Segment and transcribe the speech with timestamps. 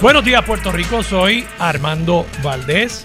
[0.00, 3.04] Buenos días Puerto Rico, soy Armando Valdés.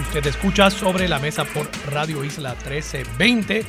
[0.00, 3.66] Usted escucha sobre la mesa por Radio Isla 1320.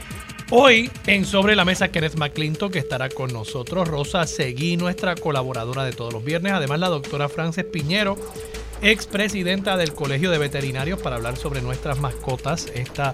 [0.51, 3.89] Hoy en Sobre la Mesa Kenneth McClinton que estará con nosotros.
[3.89, 6.53] Rosa Seguí, nuestra colaboradora de todos los viernes.
[6.53, 8.15] Además la doctora Frances Piñero,
[8.81, 12.67] expresidenta del Colegio de Veterinarios para hablar sobre nuestras mascotas.
[12.73, 13.11] Esta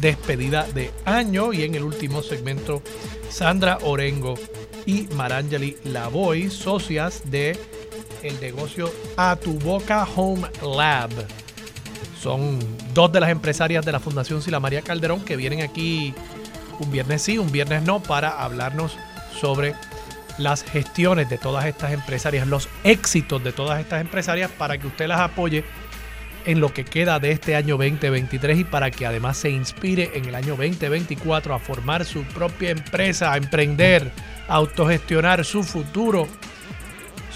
[0.00, 1.52] despedida de año.
[1.52, 2.82] Y en el último segmento,
[3.28, 4.36] Sandra Orengo
[4.86, 7.58] y Marangeli Lavoy, socias de
[8.26, 11.10] el negocio A Tu Boca Home Lab.
[12.20, 12.58] Son
[12.92, 16.14] dos de las empresarias de la Fundación Sila María Calderón que vienen aquí
[16.78, 18.96] un viernes sí, un viernes no, para hablarnos
[19.38, 19.74] sobre
[20.38, 25.06] las gestiones de todas estas empresarias, los éxitos de todas estas empresarias para que usted
[25.06, 25.64] las apoye
[26.44, 30.26] en lo que queda de este año 2023 y para que además se inspire en
[30.26, 34.12] el año 2024 a formar su propia empresa, a emprender,
[34.48, 36.28] a autogestionar su futuro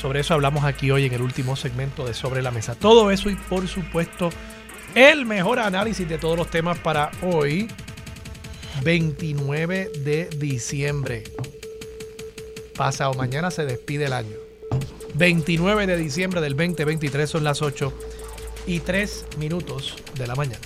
[0.01, 2.75] sobre eso hablamos aquí hoy en el último segmento de Sobre la Mesa.
[2.75, 4.31] Todo eso y por supuesto
[4.95, 7.69] el mejor análisis de todos los temas para hoy,
[8.83, 11.25] 29 de diciembre.
[12.77, 14.37] Pasado mañana se despide el año.
[15.15, 17.93] 29 de diciembre del 2023 son las 8
[18.67, 20.61] y 3 minutos de la mañana.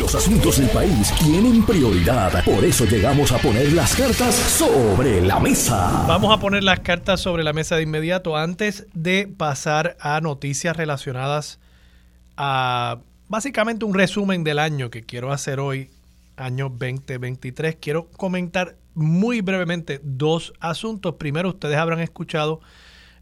[0.00, 2.44] Los asuntos del país tienen prioridad.
[2.44, 6.04] Por eso llegamos a poner las cartas sobre la mesa.
[6.06, 10.76] Vamos a poner las cartas sobre la mesa de inmediato antes de pasar a noticias
[10.76, 11.60] relacionadas
[12.36, 15.90] a básicamente un resumen del año que quiero hacer hoy,
[16.36, 17.76] año 2023.
[17.80, 21.14] Quiero comentar muy brevemente dos asuntos.
[21.14, 22.60] Primero, ustedes habrán escuchado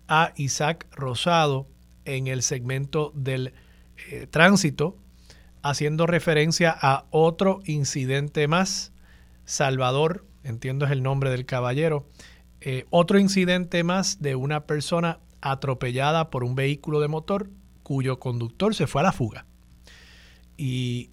[0.08, 1.66] a Isaac Rosado
[2.04, 3.54] en el segmento del
[4.08, 4.96] eh, tránsito
[5.62, 8.92] haciendo referencia a otro incidente más.
[9.44, 12.06] Salvador, entiendo es el nombre del caballero,
[12.60, 17.50] eh, otro incidente más de una persona atropellada por un vehículo de motor
[17.82, 19.46] cuyo conductor se fue a la fuga.
[20.56, 21.10] Y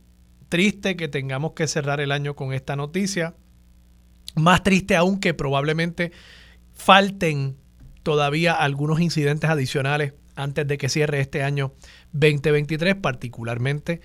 [0.49, 3.35] triste que tengamos que cerrar el año con esta noticia.
[4.35, 6.11] Más triste aún que probablemente
[6.73, 7.57] falten
[8.03, 11.73] todavía algunos incidentes adicionales antes de que cierre este año
[12.13, 14.01] 2023, particularmente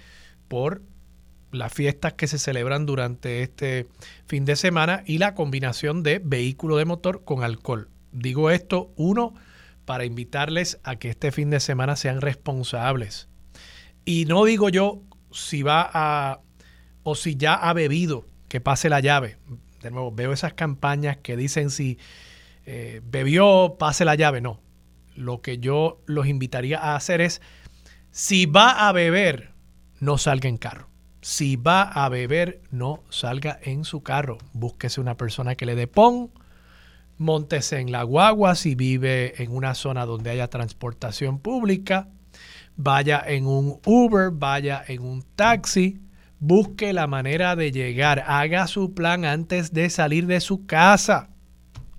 [0.49, 0.83] por
[1.53, 3.87] las fiestas que se celebran durante este
[4.27, 7.89] fin de semana y la combinación de vehículo de motor con alcohol.
[8.11, 9.35] Digo esto, uno,
[9.85, 13.29] para invitarles a que este fin de semana sean responsables.
[14.05, 16.41] Y no digo yo si va a
[17.03, 19.39] o si ya ha bebido, que pase la llave.
[19.83, 21.99] De nuevo, veo esas campañas que dicen si
[22.65, 24.41] eh, bebió, pase la llave.
[24.41, 24.61] No.
[25.17, 27.41] Lo que yo los invitaría a hacer es,
[28.11, 29.53] si va a beber,
[30.01, 30.89] no salga en carro.
[31.23, 34.39] Si va a beber, no salga en su carro.
[34.53, 36.31] Búsquese una persona que le dé pon.
[37.17, 42.09] Móntese en la guagua si vive en una zona donde haya transportación pública.
[42.77, 46.01] Vaya en un Uber, vaya en un taxi.
[46.41, 48.25] Busque la manera de llegar.
[48.27, 51.31] Haga su plan antes de salir de su casa.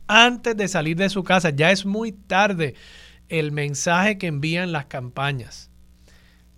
[0.06, 1.52] Antes de salir de su casa.
[1.52, 2.76] Ya es muy tarde
[3.30, 5.70] el mensaje que envían las campañas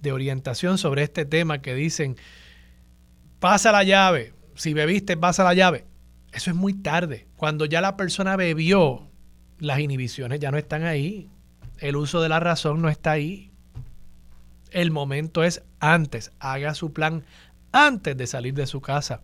[0.02, 2.18] de orientación sobre este tema que dicen,
[3.40, 5.86] pasa la llave, si bebiste, pasa la llave.
[6.31, 7.28] Eso es muy tarde.
[7.38, 9.09] Cuando ya la persona bebió,
[9.59, 11.30] las inhibiciones ya no están ahí.
[11.78, 13.52] El uso de la razón no está ahí.
[14.72, 16.31] El momento es antes.
[16.40, 17.24] Haga su plan
[17.72, 19.22] antes de salir de su casa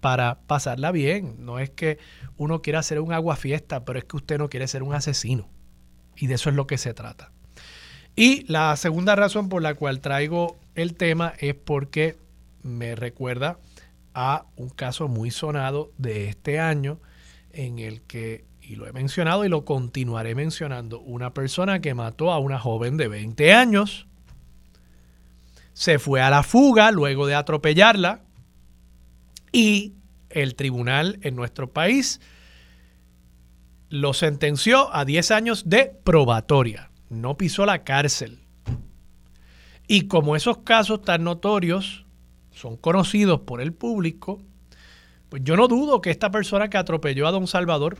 [0.00, 1.36] para pasarla bien.
[1.38, 1.98] No es que
[2.36, 5.48] uno quiera hacer un agua fiesta, pero es que usted no quiere ser un asesino.
[6.16, 7.30] Y de eso es lo que se trata.
[8.16, 12.16] Y la segunda razón por la cual traigo el tema es porque
[12.62, 13.58] me recuerda
[14.14, 17.00] a un caso muy sonado de este año
[17.52, 22.32] en el que, y lo he mencionado y lo continuaré mencionando, una persona que mató
[22.32, 24.06] a una joven de 20 años,
[25.72, 28.20] se fue a la fuga luego de atropellarla
[29.50, 29.94] y
[30.30, 32.20] el tribunal en nuestro país
[33.94, 38.40] lo sentenció a 10 años de probatoria no pisó la cárcel.
[39.86, 42.04] Y como esos casos tan notorios
[42.50, 44.40] son conocidos por el público,
[45.28, 47.98] pues yo no dudo que esta persona que atropelló a don Salvador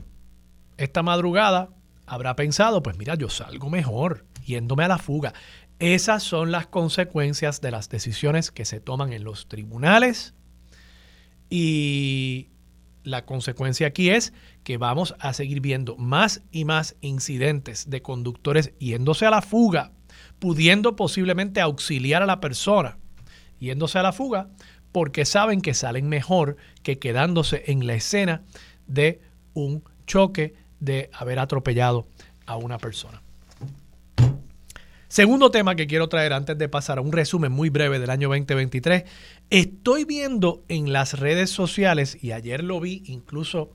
[0.76, 1.70] esta madrugada
[2.06, 4.24] habrá pensado, pues mira, yo salgo mejor.
[4.44, 5.32] yéndome a la fuga.
[5.78, 10.34] Esas son las consecuencias de las decisiones que se toman en los tribunales
[11.48, 12.48] y
[13.04, 14.32] la consecuencia aquí es
[14.64, 19.92] que vamos a seguir viendo más y más incidentes de conductores yéndose a la fuga,
[20.38, 22.98] pudiendo posiblemente auxiliar a la persona,
[23.60, 24.48] yéndose a la fuga
[24.94, 28.42] porque saben que salen mejor que quedándose en la escena
[28.86, 29.20] de
[29.52, 32.06] un choque de haber atropellado
[32.46, 33.20] a una persona.
[35.08, 38.28] Segundo tema que quiero traer antes de pasar a un resumen muy breve del año
[38.28, 39.02] 2023.
[39.50, 43.72] Estoy viendo en las redes sociales, y ayer lo vi incluso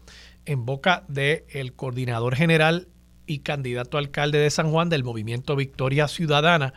[0.49, 2.87] en boca del coordinador general
[3.27, 6.73] y candidato alcalde de San Juan del movimiento Victoria Ciudadana,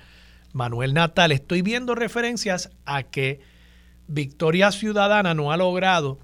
[0.52, 3.40] Manuel Natal, estoy viendo referencias a que
[4.06, 6.18] Victoria Ciudadana no ha logrado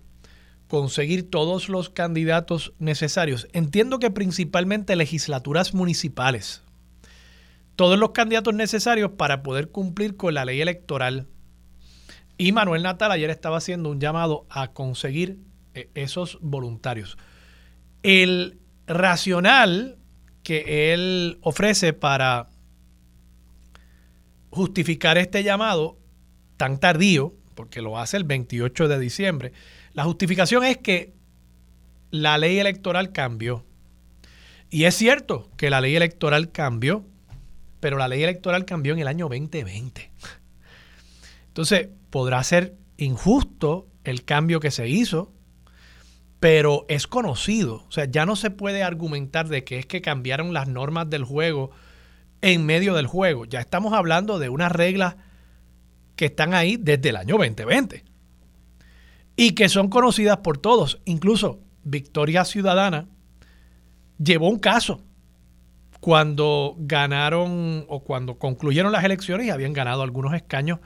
[0.67, 3.49] conseguir todos los candidatos necesarios.
[3.55, 6.63] Entiendo que principalmente legislaturas municipales
[7.77, 11.29] todos los candidatos necesarios para poder cumplir con la ley electoral.
[12.37, 15.39] Y Manuel Natal ayer estaba haciendo un llamado a conseguir
[15.75, 17.17] eh, esos voluntarios.
[18.03, 19.99] El racional
[20.43, 22.49] que él ofrece para
[24.51, 25.99] justificar este llamado
[26.57, 29.53] tan tardío, porque lo hace el 28 de diciembre,
[29.93, 31.13] la justificación es que
[32.11, 33.65] la ley electoral cambió.
[34.71, 37.05] Y es cierto que la ley electoral cambió,
[37.81, 40.11] pero la ley electoral cambió en el año 2020.
[41.49, 45.33] Entonces, podrá ser injusto el cambio que se hizo,
[46.41, 47.85] pero es conocido.
[47.89, 51.25] O sea, ya no se puede argumentar de que es que cambiaron las normas del
[51.25, 51.71] juego
[52.41, 53.45] en medio del juego.
[53.45, 55.17] Ya estamos hablando de unas reglas
[56.17, 58.05] que están ahí desde el año 2020
[59.37, 61.01] y que son conocidas por todos.
[61.05, 63.07] Incluso Victoria Ciudadana
[64.19, 65.03] llevó un caso
[66.01, 70.81] cuando ganaron o cuando concluyeron las elecciones y habían ganado algunos escaños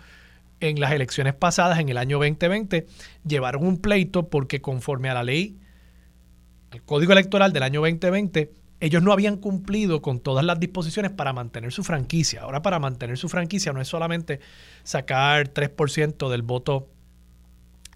[0.62, 2.86] en las elecciones pasadas en el año 2020,
[3.26, 5.58] llevaron un pleito porque conforme a la ley,
[6.72, 11.32] el código electoral del año 2020, ellos no habían cumplido con todas las disposiciones para
[11.32, 12.42] mantener su franquicia.
[12.42, 14.40] Ahora para mantener su franquicia no es solamente
[14.82, 16.88] sacar 3% del voto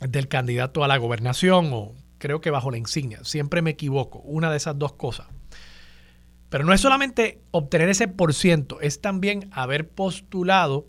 [0.00, 4.50] del candidato a la gobernación o creo que bajo la insignia, siempre me equivoco, una
[4.50, 5.26] de esas dos cosas.
[6.48, 10.86] Pero no es solamente obtener ese por ciento, es también haber postulado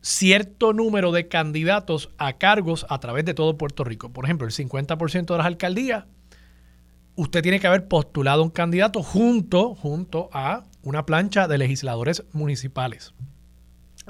[0.00, 4.12] cierto número de candidatos a cargos a través de todo Puerto Rico.
[4.12, 6.04] Por ejemplo, el 50% de las alcaldías,
[7.16, 13.14] usted tiene que haber postulado un candidato junto, junto a una plancha de legisladores municipales.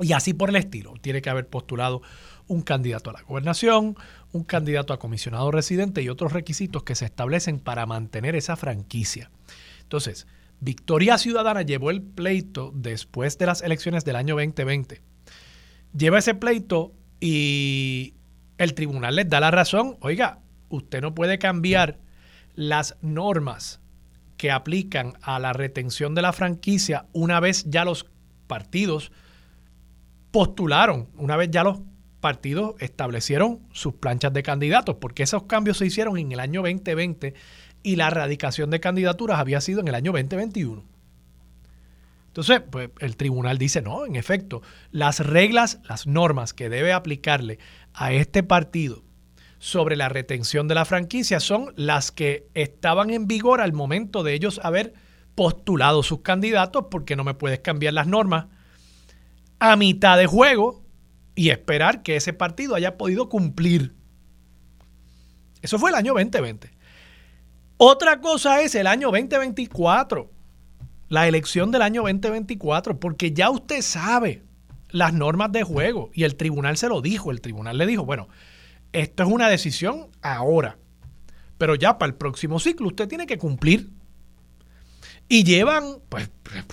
[0.00, 0.94] Y así por el estilo.
[1.00, 2.02] Tiene que haber postulado
[2.48, 3.96] un candidato a la gobernación,
[4.32, 9.30] un candidato a comisionado residente y otros requisitos que se establecen para mantener esa franquicia.
[9.82, 10.26] Entonces,
[10.60, 15.02] Victoria Ciudadana llevó el pleito después de las elecciones del año 2020.
[15.96, 18.14] Lleva ese pleito y
[18.58, 19.96] el tribunal les da la razón.
[20.00, 21.98] Oiga, usted no puede cambiar
[22.54, 23.81] las normas
[24.37, 28.06] que aplican a la retención de la franquicia una vez ya los
[28.46, 29.10] partidos
[30.31, 31.81] postularon, una vez ya los
[32.20, 37.34] partidos establecieron sus planchas de candidatos, porque esos cambios se hicieron en el año 2020
[37.82, 40.95] y la erradicación de candidaturas había sido en el año 2021.
[42.36, 44.60] Entonces, pues el tribunal dice, no, en efecto,
[44.90, 47.58] las reglas, las normas que debe aplicarle
[47.94, 49.05] a este partido
[49.58, 54.34] sobre la retención de la franquicia son las que estaban en vigor al momento de
[54.34, 54.93] ellos haber
[55.34, 58.48] postulado sus candidatos, porque no me puedes cambiar las normas
[59.58, 60.84] a mitad de juego
[61.34, 63.94] y esperar que ese partido haya podido cumplir.
[65.62, 66.70] Eso fue el año 2020.
[67.78, 70.35] Otra cosa es el año 2024,
[71.08, 74.43] la elección del año 2024, porque ya usted sabe
[74.91, 78.29] las normas de juego y el tribunal se lo dijo, el tribunal le dijo, bueno,
[78.93, 80.79] esto es una decisión ahora,
[81.58, 83.91] pero ya para el próximo ciclo usted tiene que cumplir.
[85.29, 86.31] Y llevan pues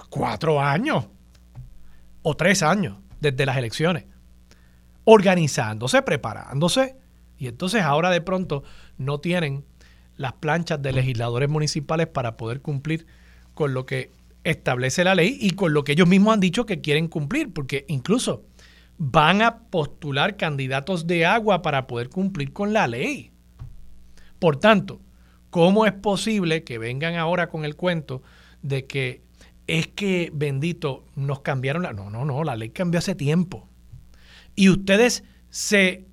[0.10, 1.08] cuatro años
[2.22, 4.06] o tres años desde las elecciones,
[5.06, 6.96] organizándose, preparándose,
[7.38, 8.64] y entonces ahora de pronto
[8.98, 9.66] no tienen
[10.18, 13.08] las planchas de legisladores municipales para poder cumplir
[13.56, 14.12] con lo que
[14.44, 17.86] establece la ley y con lo que ellos mismos han dicho que quieren cumplir, porque
[17.88, 18.44] incluso
[18.98, 23.32] van a postular candidatos de agua para poder cumplir con la ley.
[24.40, 25.02] Por tanto,
[25.50, 28.22] ¿cómo es posible que vengan ahora con el cuento
[28.62, 29.22] de que
[29.68, 31.94] es que, bendito, nos cambiaron la...
[31.94, 33.70] No, no, no, la ley cambió hace tiempo.
[34.56, 36.06] Y ustedes se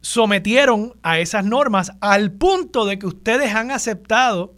[0.00, 4.57] sometieron a esas normas al punto de que ustedes han aceptado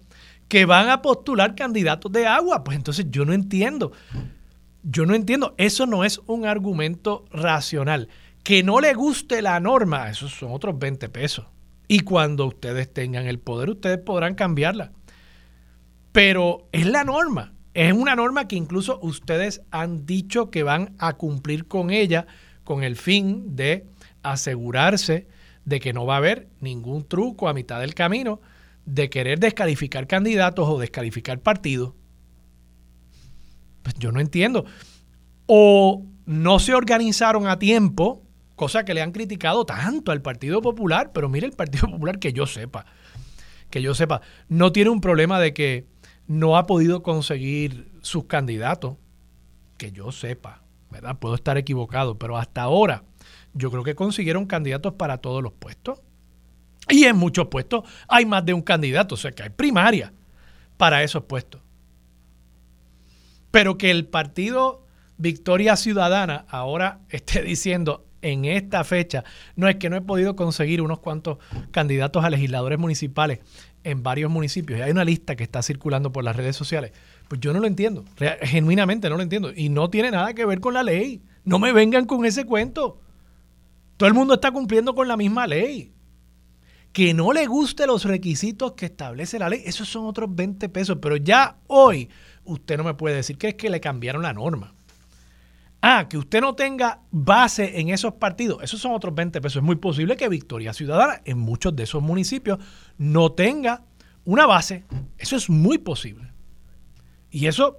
[0.50, 2.64] que van a postular candidatos de agua.
[2.64, 3.92] Pues entonces yo no entiendo.
[4.82, 5.54] Yo no entiendo.
[5.56, 8.08] Eso no es un argumento racional.
[8.42, 11.46] Que no le guste la norma, esos son otros 20 pesos.
[11.86, 14.90] Y cuando ustedes tengan el poder, ustedes podrán cambiarla.
[16.10, 17.52] Pero es la norma.
[17.72, 22.26] Es una norma que incluso ustedes han dicho que van a cumplir con ella
[22.64, 23.86] con el fin de
[24.24, 25.28] asegurarse
[25.64, 28.40] de que no va a haber ningún truco a mitad del camino
[28.84, 31.94] de querer descalificar candidatos o descalificar partidos.
[33.82, 34.64] Pues yo no entiendo.
[35.46, 38.22] O no se organizaron a tiempo,
[38.56, 42.32] cosa que le han criticado tanto al Partido Popular, pero mire el Partido Popular que
[42.32, 42.86] yo sepa,
[43.70, 45.86] que yo sepa, no tiene un problema de que
[46.26, 48.96] no ha podido conseguir sus candidatos,
[49.76, 51.18] que yo sepa, ¿verdad?
[51.18, 53.02] Puedo estar equivocado, pero hasta ahora
[53.54, 56.00] yo creo que consiguieron candidatos para todos los puestos.
[56.90, 60.12] Y en muchos puestos hay más de un candidato, o sea que hay primaria
[60.76, 61.60] para esos puestos.
[63.50, 69.24] Pero que el partido Victoria Ciudadana ahora esté diciendo en esta fecha,
[69.56, 71.38] no es que no he podido conseguir unos cuantos
[71.70, 73.40] candidatos a legisladores municipales
[73.82, 76.92] en varios municipios y hay una lista que está circulando por las redes sociales,
[77.28, 78.04] pues yo no lo entiendo,
[78.42, 81.22] genuinamente no lo entiendo y no tiene nada que ver con la ley.
[81.44, 83.00] No me vengan con ese cuento.
[83.96, 85.92] Todo el mundo está cumpliendo con la misma ley.
[86.92, 90.98] Que no le guste los requisitos que establece la ley, esos son otros 20 pesos,
[91.00, 92.08] pero ya hoy
[92.44, 94.74] usted no me puede decir que es que le cambiaron la norma.
[95.82, 99.56] Ah, que usted no tenga base en esos partidos, esos son otros 20 pesos.
[99.56, 102.58] Es muy posible que Victoria Ciudadana en muchos de esos municipios
[102.98, 103.84] no tenga
[104.24, 104.84] una base.
[105.16, 106.32] Eso es muy posible.
[107.30, 107.78] Y eso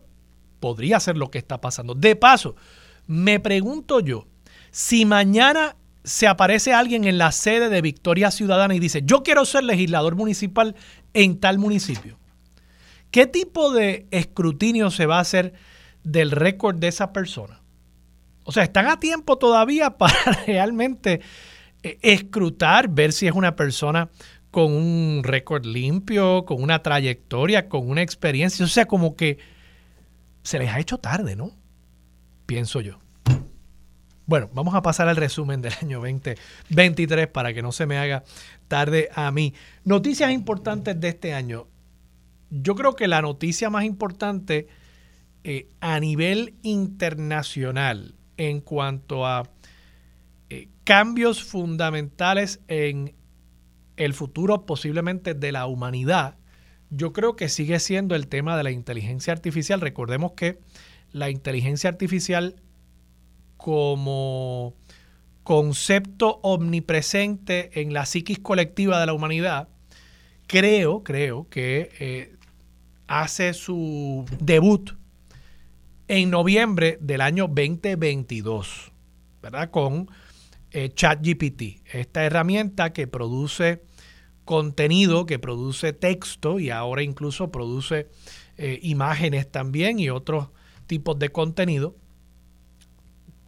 [0.60, 1.94] podría ser lo que está pasando.
[1.94, 2.56] De paso,
[3.06, 4.27] me pregunto yo,
[4.72, 9.46] si mañana se aparece alguien en la sede de Victoria Ciudadana y dice, yo quiero
[9.46, 10.75] ser legislador municipal
[11.13, 12.17] en tal municipio,
[13.12, 15.53] ¿qué tipo de escrutinio se va a hacer
[16.03, 17.62] del récord de esa persona?
[18.43, 20.15] O sea, están a tiempo todavía para
[20.48, 21.22] realmente
[21.84, 24.10] eh, escrutar, ver si es una persona
[24.50, 28.65] con un récord limpio, con una trayectoria, con una experiencia.
[28.65, 29.38] O sea, como que
[30.43, 31.51] se les ha hecho tarde, ¿no?
[32.46, 33.00] Pienso yo.
[34.32, 38.24] Bueno, vamos a pasar al resumen del año 2023 para que no se me haga
[38.70, 39.54] tarde a mí.
[39.84, 41.68] Noticias importantes de este año.
[42.50, 44.70] Yo creo que la noticia más importante
[45.44, 49.50] eh, a nivel internacional en cuanto a
[50.50, 53.14] eh, cambios fundamentales en
[53.98, 56.38] el futuro posiblemente de la humanidad,
[56.90, 59.82] yo creo que sigue siendo el tema de la inteligencia artificial.
[59.82, 60.62] Recordemos que
[61.12, 62.56] la inteligencia artificial
[63.62, 64.74] como
[65.44, 69.70] concepto omnipresente en la psiquis colectiva de la humanidad,
[70.48, 72.36] creo, creo que eh,
[73.06, 74.98] hace su debut
[76.08, 78.91] en noviembre del año 2022,
[79.44, 79.70] ¿verdad?
[79.70, 80.10] Con
[80.72, 83.84] eh, ChatGPT, esta herramienta que produce
[84.44, 88.10] contenido, que produce texto y ahora incluso produce
[88.58, 90.50] eh, imágenes también y otros
[90.88, 91.96] tipos de contenido,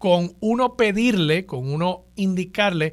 [0.03, 2.91] con uno pedirle, con uno indicarle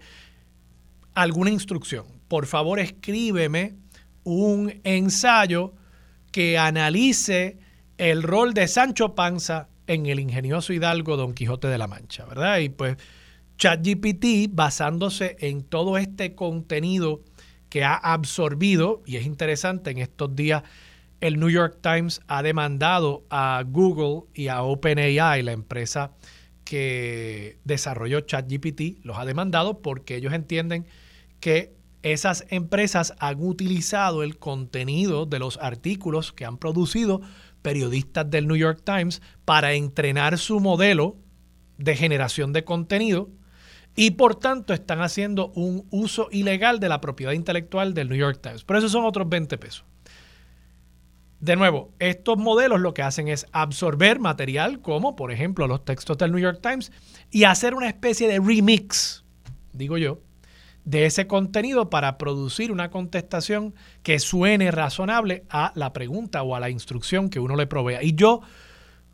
[1.13, 2.07] alguna instrucción.
[2.29, 3.75] Por favor, escríbeme
[4.23, 5.75] un ensayo
[6.31, 7.59] que analice
[7.99, 12.59] el rol de Sancho Panza en el ingenioso hidalgo Don Quijote de la Mancha, ¿verdad?
[12.59, 12.97] Y pues
[13.59, 17.25] ChatGPT, basándose en todo este contenido
[17.71, 20.63] que ha absorbido, y es interesante, en estos días
[21.21, 26.13] el New York Times ha demandado a Google y a OpenAI, la empresa
[26.71, 30.87] que desarrolló ChatGPT, los ha demandado porque ellos entienden
[31.41, 31.75] que
[32.05, 37.23] esas empresas han utilizado el contenido de los artículos que han producido
[37.61, 41.17] periodistas del New York Times para entrenar su modelo
[41.77, 43.31] de generación de contenido
[43.97, 48.39] y por tanto están haciendo un uso ilegal de la propiedad intelectual del New York
[48.41, 48.63] Times.
[48.63, 49.85] Pero esos son otros 20 pesos.
[51.41, 56.19] De nuevo, estos modelos lo que hacen es absorber material como, por ejemplo, los textos
[56.19, 56.93] del New York Times
[57.31, 59.25] y hacer una especie de remix,
[59.73, 60.21] digo yo,
[60.85, 66.61] de ese contenido para producir una contestación que suene razonable a la pregunta o a
[66.61, 68.03] la instrucción que uno le provea.
[68.03, 68.43] Y yo,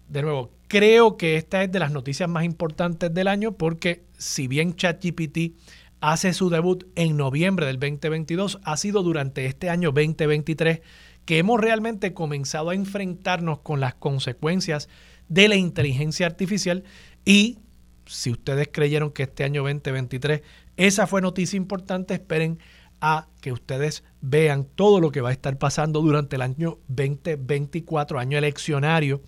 [0.09, 4.49] de nuevo, creo que esta es de las noticias más importantes del año porque si
[4.49, 5.55] bien ChatGPT
[6.01, 10.81] hace su debut en noviembre del 2022, ha sido durante este año 2023
[11.27, 14.89] que hemos realmente comenzado a enfrentarnos con las consecuencias
[15.29, 16.85] de la inteligencia artificial
[17.25, 17.59] y
[18.07, 20.43] si ustedes creyeron que este año 2023
[20.77, 22.15] esa fue noticia importante.
[22.15, 22.59] Esperen
[23.01, 28.19] a que ustedes vean todo lo que va a estar pasando durante el año 2024,
[28.19, 29.23] año eleccionario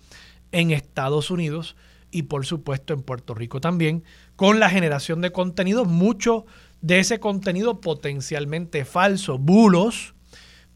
[0.51, 1.75] en Estados Unidos
[2.11, 4.03] y por supuesto en Puerto Rico también,
[4.35, 6.45] con la generación de contenido, mucho
[6.81, 10.15] de ese contenido potencialmente falso, bulos,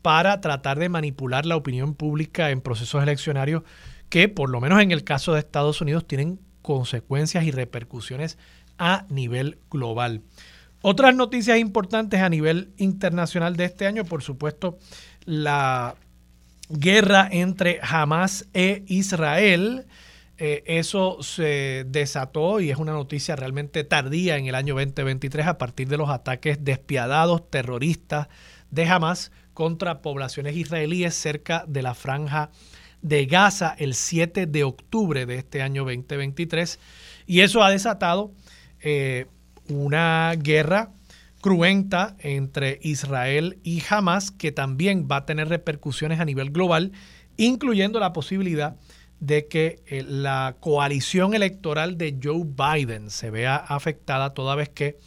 [0.04, 3.64] para tratar de manipular la opinión pública en procesos eleccionarios
[4.10, 8.38] que, por lo menos en el caso de Estados Unidos, tienen consecuencias y repercusiones
[8.78, 10.22] a nivel global.
[10.82, 14.78] Otras noticias importantes a nivel internacional de este año, por supuesto,
[15.24, 15.96] la
[16.70, 19.88] guerra entre Hamas e Israel.
[20.38, 25.58] Eh, eso se desató y es una noticia realmente tardía en el año 2023 a
[25.58, 28.28] partir de los ataques despiadados terroristas
[28.70, 32.50] de Hamas contra poblaciones israelíes cerca de la franja
[33.02, 36.80] de Gaza el 7 de octubre de este año 2023.
[37.28, 38.32] Y eso ha desatado
[38.82, 39.28] eh,
[39.70, 40.92] una guerra
[41.42, 46.94] cruenta entre Israel y Hamas que también va a tener repercusiones a nivel global,
[47.36, 48.78] incluyendo la posibilidad
[49.20, 54.98] de que eh, la coalición electoral de Joe Biden se vea afectada toda vez que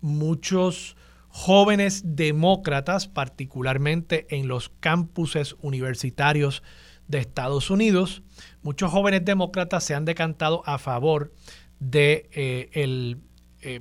[0.00, 0.96] muchos
[1.30, 6.62] jóvenes demócratas, particularmente en los campuses universitarios
[7.08, 8.22] de Estados Unidos,
[8.62, 11.32] muchos jóvenes demócratas se han decantado a favor
[11.78, 13.18] de, eh, el,
[13.62, 13.80] eh,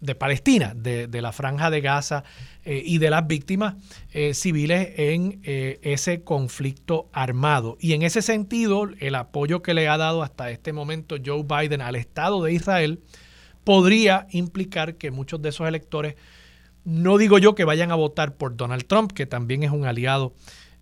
[0.00, 2.24] de Palestina, de, la franja de Gaza
[2.64, 3.74] eh, y de las víctimas
[4.34, 7.76] civiles en ese conflicto armado.
[7.80, 11.80] Y en ese sentido, el apoyo que le ha dado hasta este momento Joe Biden
[11.80, 13.00] al Estado de Israel
[13.66, 16.14] podría implicar que muchos de esos electores,
[16.86, 20.34] no digo yo que vayan a votar por Donald Trump, que también es un aliado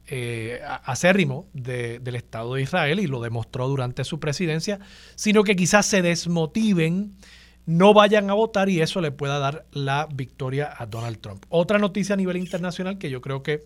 [0.06, 4.80] eh, acérrimo del Estado de Israel y lo demostró durante su presidencia,
[5.14, 7.16] sino que quizás se desmotiven,
[7.64, 11.46] no vayan a votar y eso le pueda dar la victoria a Donald Trump.
[11.48, 13.64] Otra noticia a nivel internacional que yo creo que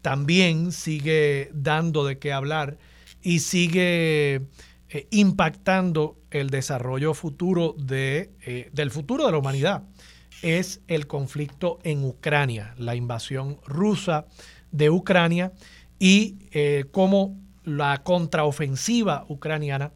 [0.00, 2.78] también sigue dando de qué hablar
[3.20, 4.42] y sigue
[4.90, 9.82] eh, impactando el desarrollo futuro eh, del futuro de la humanidad
[10.42, 14.26] es el conflicto en Ucrania, la invasión rusa
[14.72, 15.52] de Ucrania
[15.98, 19.92] y eh, cómo la contraofensiva ucraniana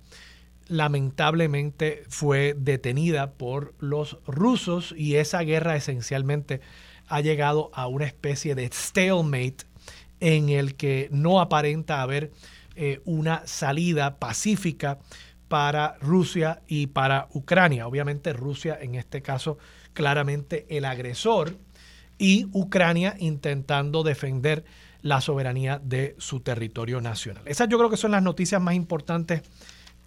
[0.69, 6.61] lamentablemente fue detenida por los rusos y esa guerra esencialmente
[7.09, 9.67] ha llegado a una especie de stalemate
[10.21, 12.33] en el que no aparenta haber
[12.77, 14.99] eh, una salida pacífica
[15.49, 17.87] para Rusia y para Ucrania.
[17.87, 19.59] Obviamente Rusia en este caso
[19.95, 21.57] claramente el agresor
[22.19, 24.65] y Ucrania intentando defender
[25.01, 27.43] la soberanía de su territorio nacional.
[27.47, 29.43] Esas yo creo que son las noticias más importantes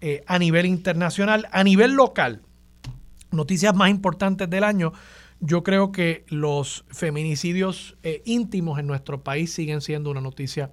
[0.00, 1.48] eh, a nivel internacional.
[1.50, 2.42] A nivel local,
[3.32, 4.92] noticias más importantes del año,
[5.40, 10.70] yo creo que los feminicidios eh, íntimos en nuestro país siguen siendo una noticia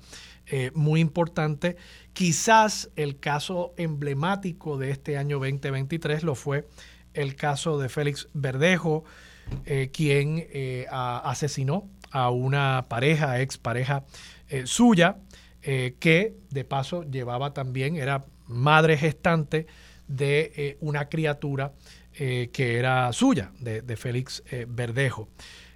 [0.47, 1.75] eh, muy importante.
[2.13, 6.67] Quizás el caso emblemático de este año 2023 lo fue
[7.15, 9.03] el caso de Félix Verdejo,
[9.91, 10.47] quien
[10.89, 14.05] asesinó a una pareja, ex pareja
[14.47, 15.17] eh, suya,
[15.61, 19.67] eh, que de paso llevaba también, era madre gestante
[20.07, 21.73] de eh, una criatura
[22.17, 25.27] que era suya, de, de Félix Verdejo.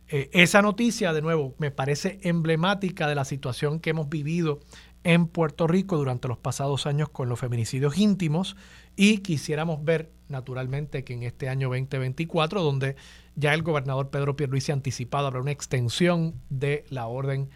[0.07, 4.61] esa noticia, de nuevo, me parece emblemática de la situación que hemos vivido
[5.03, 8.55] en Puerto Rico durante los pasados años con los feminicidios íntimos
[8.95, 12.95] y quisiéramos ver naturalmente que en este año 2024, donde
[13.35, 17.49] ya el gobernador Pedro Pierluisi ha anticipado habrá una extensión de la orden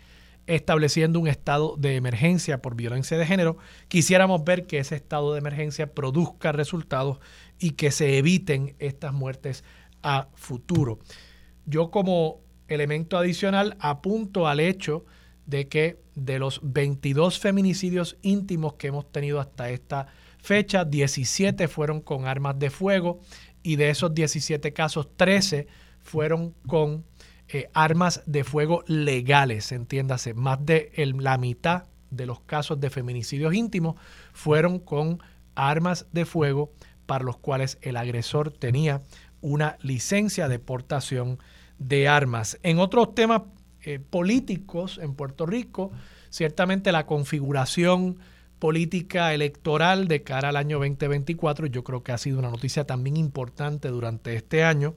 [0.46, 3.58] estableciendo un estado de emergencia por violencia de género,
[3.88, 7.20] quisiéramos ver que ese estado de emergencia produzca resultados
[7.60, 9.64] y que se eviten estas muertes
[10.02, 11.00] a futuro.
[11.66, 15.06] Yo como elemento adicional apunto al hecho
[15.46, 20.08] de que de los 22 feminicidios íntimos que hemos tenido hasta esta
[20.44, 23.22] fecha, 17 fueron con armas de fuego
[23.64, 25.68] y de esos 17 casos, 13
[26.02, 27.06] fueron con
[27.48, 30.34] eh, armas de fuego legales, entiéndase.
[30.34, 33.96] Más de la mitad de los casos de feminicidios íntimos
[34.34, 35.24] fueron con
[35.56, 36.74] armas de fuego
[37.06, 39.02] para los cuales el agresor tenía
[39.40, 41.40] una licencia de portación
[41.80, 42.60] de armas.
[42.64, 43.44] En otros temas
[43.82, 45.92] eh, políticos en Puerto Rico,
[46.30, 48.20] ciertamente la configuración
[48.64, 53.18] política electoral de cara al año 2024, yo creo que ha sido una noticia también
[53.18, 54.96] importante durante este año,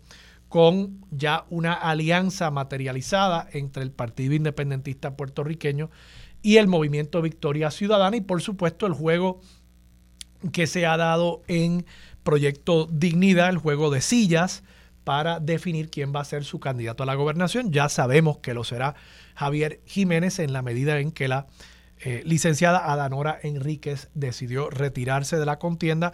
[0.49, 5.91] con ya una alianza materializada entre el Partido Independentista puertorriqueño
[6.43, 9.41] y el Movimiento Victoria Ciudadana y por supuesto el juego
[10.53, 11.87] que se ha dado en
[12.23, 14.63] Proyecto Dignidad, el juego de sillas
[15.03, 17.73] para definir quién va a ser su candidato a la gobernación.
[17.73, 18.95] Ya sabemos que lo será
[19.35, 21.49] Javier Jiménez en la medida en que la
[22.09, 26.13] eh, licenciada Adanora Enríquez decidió retirarse de la contienda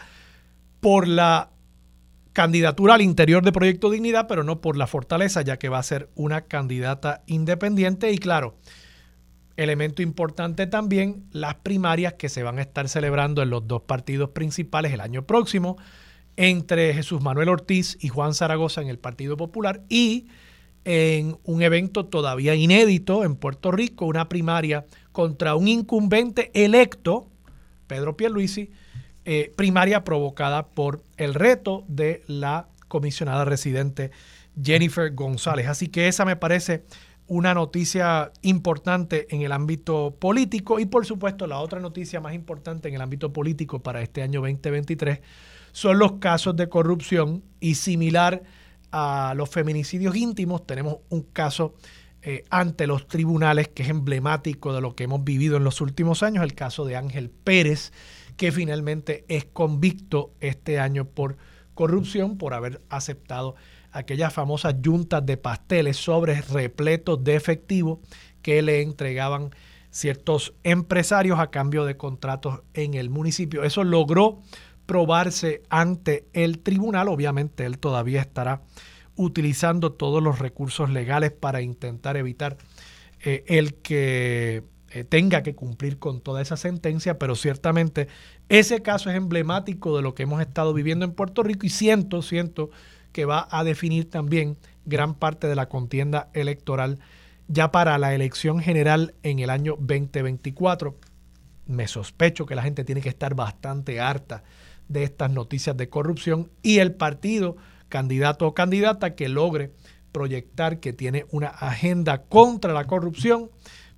[0.81, 1.51] por la
[2.33, 5.83] candidatura al interior de Proyecto Dignidad, pero no por la fortaleza, ya que va a
[5.83, 8.11] ser una candidata independiente.
[8.11, 8.57] Y claro,
[9.59, 14.31] elemento importante también, las primarias que se van a estar celebrando en los dos partidos
[14.31, 15.77] principales el año próximo,
[16.37, 20.29] entre Jesús Manuel Ortiz y Juan Zaragoza en el Partido Popular y
[20.87, 27.29] en un evento todavía inédito en Puerto Rico, una primaria contra un incumbente electo,
[27.87, 28.71] Pedro Pierluisi,
[29.25, 34.11] eh, primaria provocada por el reto de la comisionada residente
[34.61, 35.69] Jennifer González.
[35.69, 36.85] Así que esa me parece
[37.29, 42.89] una noticia importante en el ámbito político y por supuesto la otra noticia más importante
[42.89, 45.21] en el ámbito político para este año 2023
[45.71, 48.43] son los casos de corrupción y similar
[48.91, 51.75] a los feminicidios íntimos tenemos un caso
[52.23, 56.23] eh, ante los tribunales que es emblemático de lo que hemos vivido en los últimos
[56.23, 57.93] años, el caso de Ángel Pérez,
[58.37, 61.37] que finalmente es convicto este año por
[61.75, 63.57] corrupción, por haber aceptado
[63.91, 68.01] aquellas famosas yuntas de pasteles sobre repletos de efectivo
[68.41, 69.51] que le entregaban
[69.91, 73.65] ciertos empresarios a cambio de contratos en el municipio.
[73.65, 74.41] Eso logró
[74.87, 77.09] probarse ante el tribunal.
[77.09, 78.63] Obviamente él todavía estará
[79.23, 82.57] utilizando todos los recursos legales para intentar evitar
[83.21, 88.09] eh, el que eh, tenga que cumplir con toda esa sentencia, pero ciertamente
[88.49, 92.21] ese caso es emblemático de lo que hemos estado viviendo en Puerto Rico y siento,
[92.21, 92.71] siento
[93.13, 96.99] que va a definir también gran parte de la contienda electoral
[97.49, 100.97] ya para la elección general en el año 2024.
[101.67, 104.43] Me sospecho que la gente tiene que estar bastante harta
[104.89, 107.57] de estas noticias de corrupción y el partido,
[107.93, 109.71] candidato o candidata que logre
[110.13, 113.51] proyectar que tiene una agenda contra la corrupción,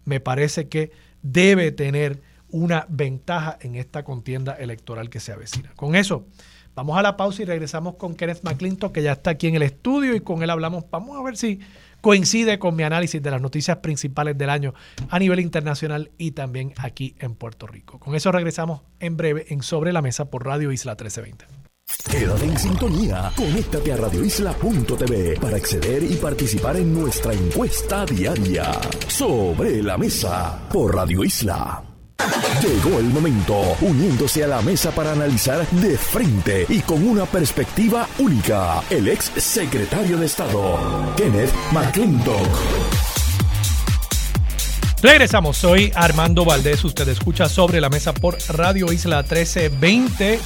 [0.04, 0.90] me parece que
[1.22, 5.72] debe tener una ventaja en esta contienda electoral que se avecina.
[5.76, 6.26] Con eso,
[6.74, 9.62] vamos a la pausa y regresamos con Kenneth McClinton, que ya está aquí en el
[9.62, 10.84] estudio y con él hablamos.
[10.90, 11.60] Vamos a ver si
[12.00, 14.74] coincide con mi análisis de las noticias principales del año
[15.08, 18.00] a nivel internacional y también aquí en Puerto Rico.
[18.00, 21.73] Con eso regresamos en breve en Sobre la Mesa por Radio Isla 1320.
[22.10, 28.72] Quédate en sintonía, conéctate a radioisla.tv para acceder y participar en nuestra encuesta diaria.
[29.08, 31.82] Sobre la Mesa por Radio Isla.
[32.62, 38.08] Llegó el momento, uniéndose a la mesa para analizar de frente y con una perspectiva
[38.18, 40.78] única, el ex secretario de Estado,
[41.16, 42.48] Kenneth McClintock.
[45.02, 50.40] Regresamos, soy Armando Valdés, usted escucha sobre la mesa por Radio Isla 1320.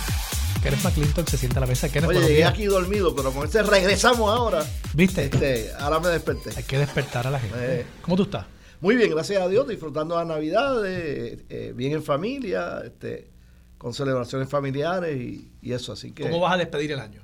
[0.63, 1.89] Kenneth McClintock se sienta a la mesa.
[1.89, 4.65] Kenneth, Oye, llegué aquí dormido, pero con este regresamos ahora.
[4.95, 5.25] ¿Viste?
[5.25, 6.51] Este, ahora me desperté.
[6.57, 7.57] Hay que despertar a la gente.
[7.81, 7.87] Eh.
[8.03, 8.47] ¿Cómo tú estás?
[8.81, 13.31] Muy bien, gracias a Dios, disfrutando la Navidad, eh, bien en familia, este,
[13.77, 15.93] con celebraciones familiares y, y eso.
[15.93, 16.25] Así que.
[16.25, 17.21] ¿Cómo vas a despedir el año?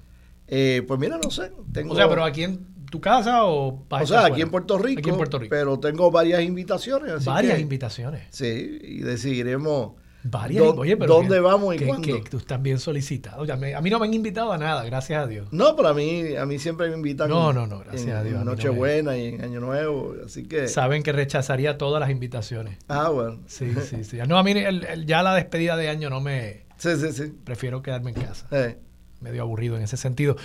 [0.46, 1.50] Eh, pues mira, no sé.
[1.72, 4.78] Tengo, O sea, pero aquí en tu casa o vas o sea, aquí en Puerto
[4.78, 5.00] Rico.
[5.00, 5.50] Aquí en Puerto Rico.
[5.50, 7.10] Pero tengo varias invitaciones.
[7.12, 8.22] así Varias que- invitaciones.
[8.30, 9.92] Sí, y decidiremos
[10.26, 10.62] Varias.
[10.64, 12.22] Oye, pero dónde que- vamos y que, cuándo.
[12.22, 13.44] que tú estás bien solicitado.
[13.44, 15.48] Ya me- a mí no me han invitado a nada, gracias a Dios.
[15.52, 17.28] No, pero a mí, a mí siempre me invitan.
[17.28, 20.44] No, no, no, gracias en a Dios, no me- Nochebuena y en Año Nuevo, así
[20.44, 20.66] que.
[20.68, 22.78] Saben que rechazaría todas las invitaciones.
[22.88, 23.40] Ah, bueno.
[23.46, 24.18] Sí, sí, sí.
[24.26, 26.64] No, a mí el- el- ya la despedida de año no me...
[26.78, 27.32] Sí, sí, sí.
[27.44, 28.46] Prefiero quedarme en casa.
[28.50, 28.78] Eh,
[29.20, 30.36] Medio aburrido en ese sentido.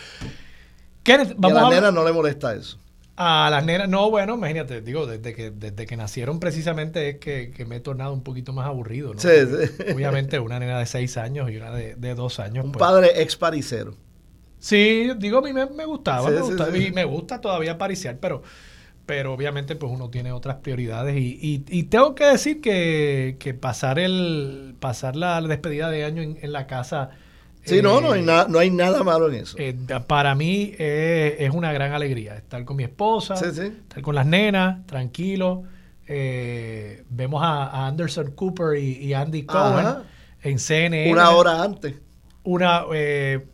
[1.04, 2.78] Kenneth, y a vamos la a nena no le molesta eso.
[3.22, 7.52] A las nenas, no, bueno, imagínate, digo, desde que, desde que nacieron precisamente es que,
[7.52, 9.20] que me he tornado un poquito más aburrido, ¿no?
[9.20, 9.84] Sí, sí.
[9.90, 12.64] Obviamente una nena de seis años y una de, de dos años.
[12.66, 12.80] Un pues.
[12.80, 13.96] padre ex paricero.
[14.60, 18.20] Sí, digo, a mí me, me gustaba, Sí, me, gustaba, y me gusta todavía pariciar,
[18.20, 18.42] pero,
[19.06, 23.54] pero obviamente pues uno tiene otras prioridades y, y- y tengo que decir que, que
[23.54, 27.12] pasar el pasar la despedida de año en, en la casa
[27.70, 29.56] Sí, eh, no, no hay, nada, no hay nada malo en eso.
[29.60, 29.76] eh,
[30.08, 33.62] para mí eh, es una gran alegría estar con mi esposa, Sí, sí.
[33.68, 35.64] estar con las nenas, tranquilo.
[36.08, 40.04] Eh, vemos a, a Anderson Cooper y, y Andy Cohen Ajá.
[40.42, 41.12] en CNN.
[41.12, 41.96] Una hora antes.
[42.44, 43.46] Una, eh,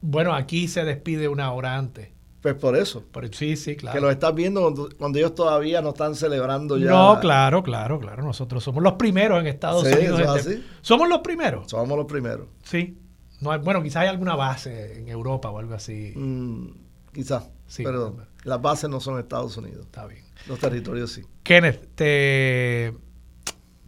[0.00, 2.10] bueno, aquí se despide una hora antes.
[2.42, 3.02] Pues por eso.
[3.12, 3.94] Pero sí, sí, claro.
[3.96, 6.90] Que lo estás viendo cuando, cuando ellos todavía no están celebrando ya.
[6.90, 8.22] No, claro, claro, claro.
[8.22, 10.20] Nosotros somos los primeros en Estados Sí, Unidos.
[10.20, 10.64] eso es este- así.
[10.80, 11.68] Somos los primeros.
[11.68, 12.46] Somos los primeros.
[12.62, 12.96] Sí.
[13.40, 16.12] No hay- bueno, quizás hay alguna base en Europa o algo así.
[16.16, 16.68] Mm,
[17.12, 17.50] quizás.
[17.66, 19.86] Sí, pero las bases no son Estados Unidos.
[19.86, 20.24] Está bien.
[20.46, 21.22] Los territorios sí.
[21.42, 22.94] Kenneth, te,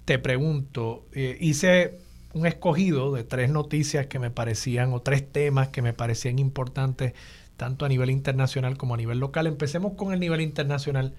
[0.05, 2.01] te pregunto, eh, hice
[2.35, 7.15] un escogido de tres noticias que me parecían, o tres temas que me parecían importantes
[7.57, 9.47] tanto a nivel internacional como a nivel local.
[9.47, 11.15] Empecemos con el nivel internacional.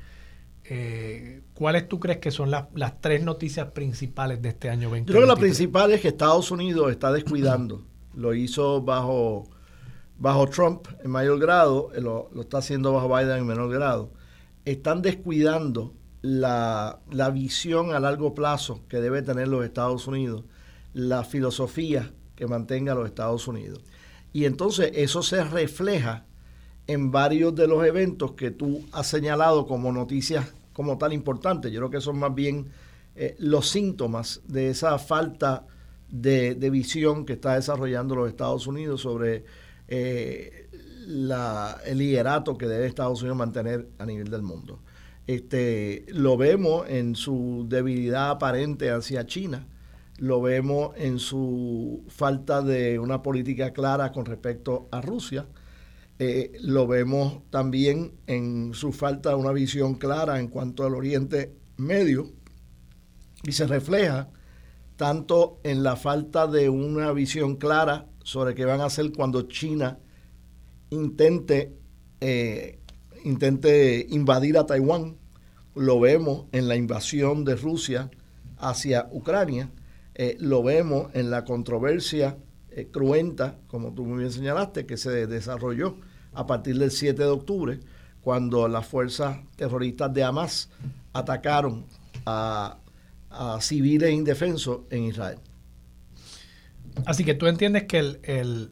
[0.65, 5.11] Eh, ¿Cuáles tú crees que son las, las, tres noticias principales de este año 2020?
[5.11, 7.83] Yo creo que la principal es que Estados Unidos está descuidando.
[8.13, 9.47] Lo hizo bajo,
[10.17, 14.11] bajo Trump en mayor grado, eh, lo, está haciendo bajo Biden en menor grado.
[14.65, 20.43] Están descuidando la, la visión a largo plazo que debe tener los Estados Unidos,
[20.93, 23.81] la filosofía que mantenga los Estados Unidos.
[24.31, 26.25] Y entonces eso se refleja
[26.87, 31.71] en varios de los eventos que tú has señalado como noticias como tan importantes.
[31.71, 32.71] Yo creo que son más bien
[33.15, 35.77] eh, los síntomas de esa falta de,
[36.11, 39.45] visión que está desarrollando los Estados Unidos sobre
[39.87, 40.69] eh,
[41.07, 44.79] la, el liderato que debe Estados Unidos mantener a nivel del mundo.
[45.27, 49.67] Este, lo vemos en su debilidad aparente hacia China,
[50.17, 55.45] lo vemos en su falta de una política clara con respecto a Rusia,
[56.21, 61.55] eh, lo vemos también en su falta de una visión clara en cuanto al Oriente
[61.77, 62.29] Medio.
[63.43, 64.29] Y se refleja
[64.99, 69.97] tanto en la falta de una visión clara sobre qué van a hacer cuando China
[70.89, 71.73] intente
[72.19, 72.79] eh,
[73.23, 75.15] intente invadir a Taiwán.
[75.73, 78.11] Lo vemos en la invasión de Rusia
[78.57, 79.71] hacia Ucrania.
[80.15, 82.35] Eh, lo vemos en la controversia
[82.69, 85.95] eh, cruenta, como tú muy bien señalaste, que se desarrolló
[86.33, 87.79] a partir del 7 de octubre,
[88.19, 90.69] cuando las fuerzas terroristas de Hamas
[91.13, 91.85] atacaron
[92.25, 92.78] a,
[93.61, 95.39] civiles indefensos en Israel.
[97.05, 98.71] Así que tú entiendes que el,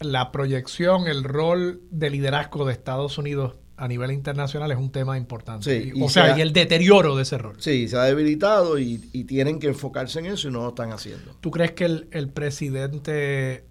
[0.00, 5.16] la proyección, el rol de liderazgo de Estados Unidos a nivel internacional es un tema
[5.16, 5.92] importante.
[6.00, 7.56] o sea, y el deterioro de ese rol.
[7.58, 11.34] Sí, se ha debilitado y, tienen que enfocarse en eso y no lo están haciendo.
[11.40, 13.64] ¿Tú crees que el, presidente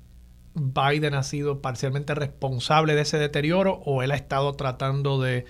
[0.56, 5.46] Biden ha sido parcialmente responsable de ese deterioro o él ha estado tratando de,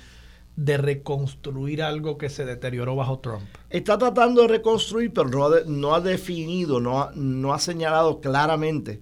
[0.56, 3.44] reconstruir algo que se deterioró bajo Trump?
[3.70, 8.22] Está tratando de reconstruir, pero no ha, no ha definido, no ha, no ha señalado
[8.22, 9.02] claramente.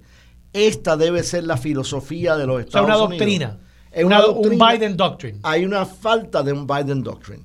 [0.54, 3.02] Esta debe ser la filosofía de los Estados Unidos.
[3.02, 3.60] una doctrina
[3.96, 5.40] un Biden Doctrine.
[5.44, 7.44] Hay una falta de un Biden Doctrine.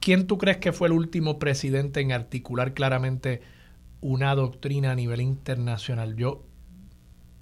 [0.00, 3.40] ¿Quién tú crees que fue el último presidente en articular claramente
[4.00, 6.16] una doctrina a nivel internacional?
[6.16, 6.42] Yo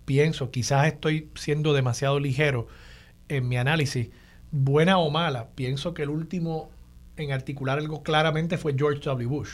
[0.05, 2.67] pienso, quizás estoy siendo demasiado ligero
[3.29, 4.09] en mi análisis,
[4.51, 6.71] buena o mala, pienso que el último
[7.17, 9.27] en articular algo claramente fue George W.
[9.27, 9.51] Bush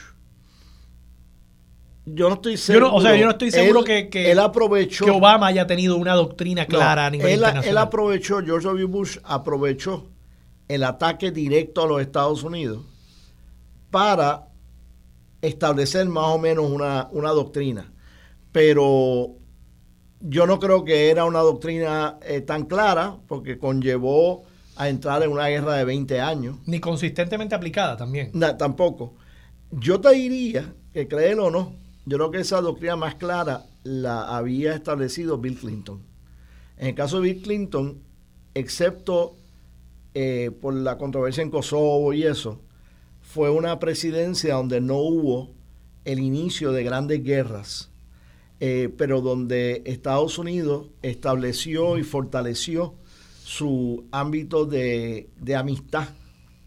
[2.14, 2.94] yo no estoy seguro.
[2.94, 6.14] o sea, yo no estoy seguro que, que, él aprovechó, que Obama haya tenido una
[6.14, 7.70] doctrina clara a nivel él, internacional.
[7.70, 8.84] Él aprovechó, George W.
[8.86, 10.06] Bush aprovechó
[10.68, 12.84] el ataque directo a los Estados Unidos
[13.90, 14.48] para
[15.42, 17.92] establecer más o menos una, una doctrina.
[18.52, 19.37] Pero
[20.20, 24.44] yo no creo que era una doctrina eh, tan clara porque conllevó
[24.76, 26.56] a entrar en una guerra de 20 años.
[26.66, 28.32] Ni consistentemente aplicada también.
[28.58, 29.14] tampoco.
[29.70, 31.74] Yo te diría que créelo o no,
[32.06, 36.02] yo creo que esa doctrina más clara la había establecido Bill Clinton.
[36.78, 38.02] En el caso de Bill Clinton,
[38.54, 39.36] excepto
[40.14, 42.60] eh, por la controversia en Kosovo y eso,
[43.20, 45.50] fue una presidencia donde no hubo
[46.04, 47.87] el inicio de grandes guerras,
[48.60, 52.94] eh, pero donde Estados Unidos estableció y fortaleció
[53.44, 56.08] su ámbito de, amistad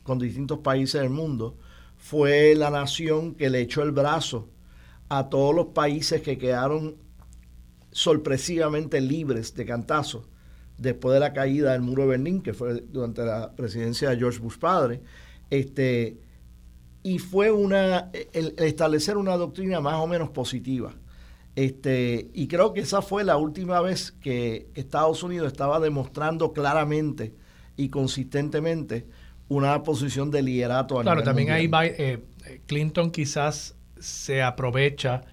[0.04, 1.58] con distintos países del mundo.
[1.98, 4.50] Fue la nación que le echó el brazo
[5.10, 6.96] a todos los países que quedaron
[7.92, 10.26] sorpresivamente libres de cantazo
[10.78, 14.40] después de la caída del muro de Berlín, que fue durante la presidencia de George
[14.40, 15.02] Bush padre,
[15.52, 16.18] este,
[17.04, 20.96] y fue una el, establecer una doctrina más o menos positiva.
[21.56, 27.34] Este, y creo que esa fue la última vez que Estados Unidos estaba demostrando claramente
[27.76, 29.06] y consistentemente
[29.50, 31.00] una posición de liderato.
[31.00, 32.24] A claro, también ahí eh,
[32.68, 35.24] Clinton quizás se aprovecha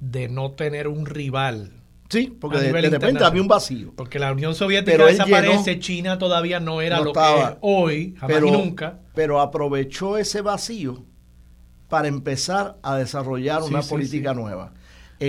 [0.00, 1.72] de no tener un rival.
[2.08, 3.92] Sí, porque de, repente había un vacío.
[3.96, 8.48] Porque la Unión Soviética desaparece, China todavía no era lo que es hoy, jamás pero,
[8.48, 9.00] y nunca.
[9.14, 11.04] Pero aprovechó ese vacío
[11.88, 14.72] para empezar a desarrollar una política nueva.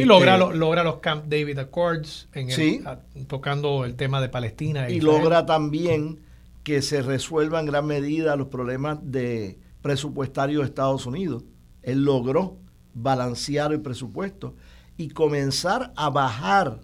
[0.02, 4.88] Y logra, este, logra los Camp David Accords en tocando el tema de Palestina.
[4.88, 6.22] E y logra también
[6.64, 11.44] que se resuelvan en gran medida los problemas de presupuestarios de Estados Unidos
[11.86, 12.58] él logró
[12.94, 14.56] balancear el presupuesto
[14.98, 16.82] y comenzar a bajar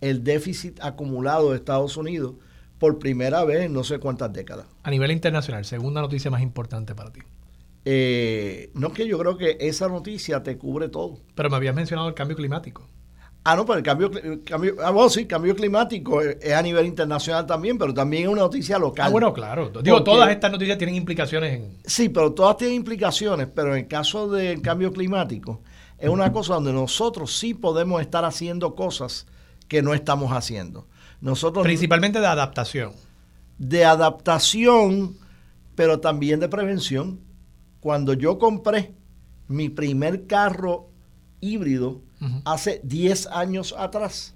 [0.00, 2.34] el déficit acumulado de Estados Unidos
[2.78, 4.66] por primera vez en no sé cuántas décadas.
[4.82, 7.20] A nivel internacional, segunda noticia más importante para ti.
[7.88, 11.20] Eh, no es que yo creo que esa noticia te cubre todo.
[11.36, 12.84] Pero me habías mencionado el cambio climático.
[13.44, 16.60] Ah, no, pero el cambio, el cambio ah, bueno, sí, cambio climático es, es a
[16.62, 19.06] nivel internacional también, pero también es una noticia local.
[19.06, 19.66] Ah, bueno, claro.
[19.68, 21.78] Digo, Porque- todas estas noticias tienen implicaciones en...
[21.84, 25.62] Sí, pero todas tienen implicaciones, pero en el caso del cambio climático,
[25.96, 29.28] es una cosa donde nosotros sí podemos estar haciendo cosas
[29.68, 30.88] que no estamos haciendo.
[31.20, 32.94] Nosotros Principalmente de adaptación.
[33.58, 35.16] de adaptación,
[35.76, 37.20] pero también de prevención.
[37.86, 38.94] Cuando yo compré
[39.46, 40.88] mi primer carro
[41.40, 42.00] híbrido
[42.44, 44.34] hace 10 años atrás,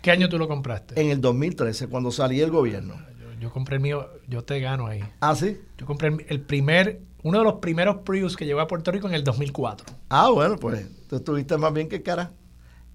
[0.00, 1.00] ¿Qué año tú lo compraste?
[1.00, 2.94] en el 2013, cuando salí del gobierno.
[3.20, 5.00] Yo, yo compré el mío, yo te gano ahí.
[5.18, 5.56] ¿Ah, sí?
[5.76, 9.08] Yo compré el, el primer, uno de los primeros Prius que llegó a Puerto Rico
[9.08, 9.86] en el 2004.
[10.10, 12.30] Ah, bueno, pues tú estuviste más bien que cara.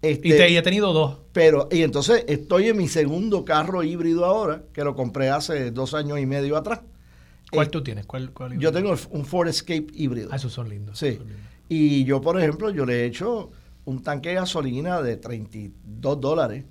[0.01, 1.17] Este, Y, te- y he tenido dos.
[1.33, 5.93] Pero, y entonces estoy en mi segundo carro híbrido ahora, que lo compré hace dos
[5.93, 6.79] años y medio atrás.
[7.51, 8.05] ¿Cuál Eh, tú tienes?
[8.05, 10.29] ¿Cuál, cuál Yo tengo un Ford Escape híbrido.
[10.31, 10.97] Ah, esos son lindos.
[10.97, 11.07] Sí.
[11.07, 11.45] esos son lindos.
[11.69, 13.51] Y yo, por ejemplo, yo le he hecho
[13.85, 16.65] un tanque de gasolina de 32 dólares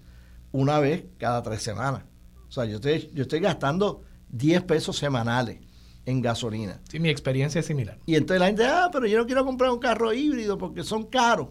[0.52, 2.04] una vez cada tres semanas.
[2.48, 5.60] O sea, yo estoy, yo estoy gastando 10 pesos semanales
[6.06, 6.80] en gasolina.
[6.88, 7.98] Sí, mi experiencia es similar.
[8.06, 11.04] Y entonces la gente, ah, pero yo no quiero comprar un carro híbrido porque son
[11.04, 11.48] caros.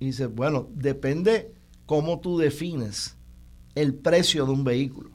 [0.00, 1.54] Y dice, bueno, depende
[1.86, 3.16] cómo tú defines
[3.74, 5.10] el precio de un vehículo.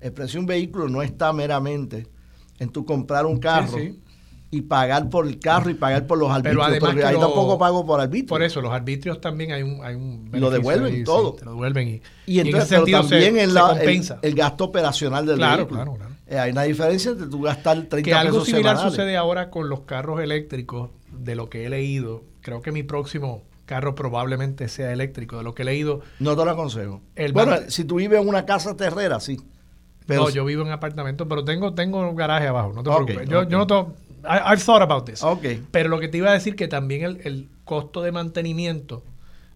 [0.00, 2.06] El precio de un vehículo no está meramente
[2.58, 3.98] en tu comprar un carro sí.
[4.50, 6.66] y pagar por el carro y pagar por los Pero arbitrios.
[6.66, 8.28] además porque que ahí lo- tampoco pago por arbitrio.
[8.28, 11.32] Por eso, los arbitrios también hay un, hay un Lo devuelven ahí, sí, todo.
[11.34, 14.64] te lo devuelven y, Y en entonces, pero se- también en se la- el, gasto
[14.64, 15.80] operacional del Claro, vehículo.
[15.82, 16.14] claro, claro.
[16.26, 18.92] Eh, hay una diferencia entre tú gastar 30 que algo pesos similar semanales.
[18.96, 22.22] sucede ahora con los carros eléctricos, de lo que he leído.
[22.40, 26.00] Creo que mi próximo carro probablemente sea eléctrico, de lo que he leído.
[26.20, 27.00] No te lo aconsejo.
[27.16, 29.38] El bueno, si tú vives en una casa terrera, sí.
[30.06, 33.28] Pero no, yo vivo en apartamento, pero tengo, tengo un garaje abajo, no te preocupes.
[33.28, 35.22] Yo, yo no tengo, I- I've thought about this.
[35.22, 35.44] Ok.
[35.70, 39.02] Pero lo que te iba a decir que también el, el costo de mantenimiento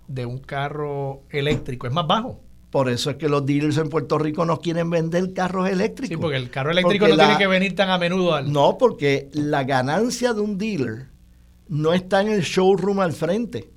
[0.06, 2.40] de un carro eléctrico es más bajo.
[2.70, 6.08] Por eso es que los dealers en Puerto Rico no quieren vender carros eléctricos.
[6.08, 8.52] Sí, porque el carro eléctrico Porque no la- tiene que venir tan a menudo al...
[8.52, 11.06] No, porque la ganancia de un dealer
[11.68, 13.70] no está en el showroom al frente.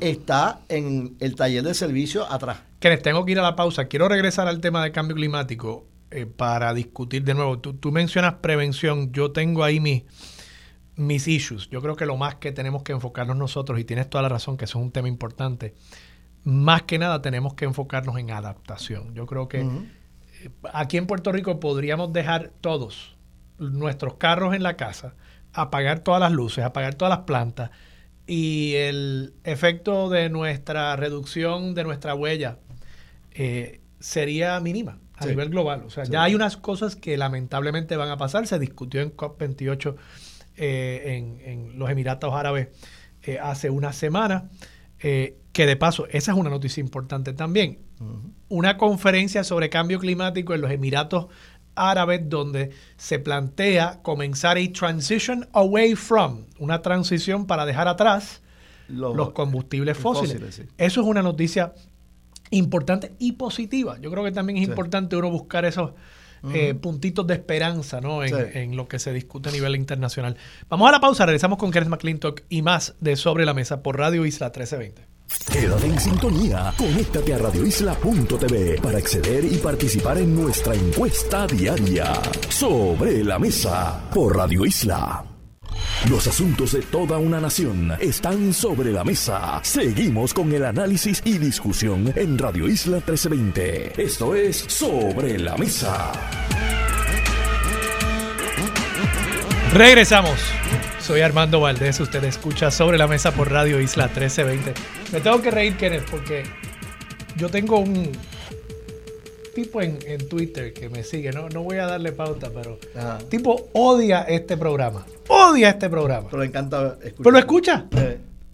[0.00, 2.58] Está en el taller de servicio atrás.
[2.80, 3.86] Kenneth, tengo que ir a la pausa.
[3.86, 7.58] Quiero regresar al tema del cambio climático eh, para discutir de nuevo.
[7.58, 9.12] Tú, tú mencionas prevención.
[9.12, 10.04] Yo tengo ahí mis,
[10.94, 11.68] mis issues.
[11.70, 14.56] Yo creo que lo más que tenemos que enfocarnos nosotros, y tienes toda la razón
[14.56, 15.74] que eso es un tema importante,
[16.44, 19.12] más que nada tenemos que enfocarnos en adaptación.
[19.14, 23.16] Yo creo que eh, aquí en Puerto Rico podríamos dejar todos
[23.58, 25.14] nuestros carros en la casa,
[25.52, 27.70] apagar todas las luces, apagar todas las plantas
[28.26, 32.58] y el efecto de nuestra reducción de nuestra huella
[33.38, 35.30] eh, sería mínima a Sí.
[35.30, 35.82] nivel global.
[35.86, 36.12] O sea, Sí.
[36.12, 38.46] ya hay unas cosas que lamentablemente van a pasar.
[38.46, 39.96] Se discutió en COP28
[40.56, 42.68] eh, en, en los Emiratos Árabes
[43.22, 44.50] eh, hace una semana.
[45.00, 47.78] eh, que de paso, esa es una noticia importante también.
[48.48, 51.26] Una conferencia sobre cambio climático en los Emiratos
[51.76, 58.42] Árabes donde se plantea comenzar a transition away from, una transición para dejar atrás
[58.88, 60.32] los combustibles fósiles.
[60.32, 60.62] fósiles, sí.
[60.78, 61.74] Eso es una noticia
[62.50, 63.98] importante y positiva.
[64.00, 64.70] Yo creo que también es Sí.
[64.70, 65.92] importante uno buscar esos
[66.54, 68.22] eh, puntitos de esperanza ¿no?
[68.22, 68.42] en, Sí.
[68.54, 70.36] en lo que se discute a nivel internacional.
[70.68, 73.98] Vamos a la pausa, regresamos con Kenneth McClintock y más de Sobre la Mesa por
[73.98, 75.04] Radio Isla 1320.
[75.52, 76.72] Quédate en sintonía.
[76.78, 82.12] Conéctate a radioisla.tv para acceder y participar en nuestra encuesta diaria.
[82.48, 85.24] Sobre la mesa por Radio Isla.
[86.06, 89.60] Los asuntos de toda una nación están sobre la mesa.
[89.62, 94.00] Seguimos con el análisis y discusión en Radio Isla 1320.
[94.00, 96.12] Esto es Sobre la Mesa.
[99.74, 100.38] Regresamos.
[101.00, 102.00] Soy Armando Valdés.
[102.00, 104.74] Usted escucha sobre la mesa por Radio Isla 1320.
[105.12, 106.44] Me tengo que reír, Kenneth, porque
[107.36, 108.12] yo tengo un
[109.62, 111.32] tipo en, en Twitter que me sigue.
[111.32, 113.18] No, no voy a darle pauta, pero Ajá.
[113.28, 115.04] tipo odia este programa.
[115.28, 116.28] Odia este programa.
[116.30, 117.16] Pero le encanta escuchar.
[117.16, 117.86] Pero lo escucha.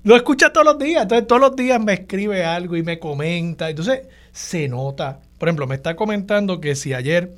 [0.03, 1.03] Lo escucha todos los días.
[1.03, 3.69] Entonces, todos los días me escribe algo y me comenta.
[3.69, 4.01] Entonces,
[4.33, 5.21] se nota.
[5.39, 7.35] Por ejemplo, me está comentando que si ayer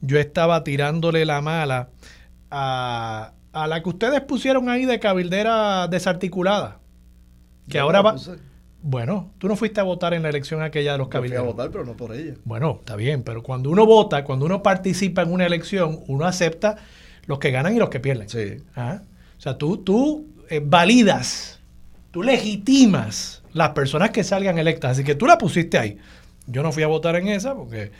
[0.00, 1.90] yo estaba tirándole la mala
[2.50, 6.78] a, a la que ustedes pusieron ahí de cabildera desarticulada.
[7.68, 8.12] Que yo ahora va.
[8.14, 8.32] puse.
[8.82, 11.20] Bueno, tú no fuiste a votar en la elección aquella de los Yo fui a
[11.20, 11.46] cabilderos.
[11.46, 12.34] votar, pero no por ella.
[12.44, 16.76] Bueno, está bien, pero cuando uno vota, cuando uno participa en una elección, uno acepta
[17.26, 18.28] los que ganan y los que pierden.
[18.28, 18.56] Sí.
[18.74, 19.02] Ajá.
[19.36, 21.60] O sea, tú, tú eh, validas,
[22.10, 24.92] tú legitimas las personas que salgan electas.
[24.92, 25.98] Así que tú la pusiste ahí.
[26.46, 27.92] Yo no fui a votar en esa porque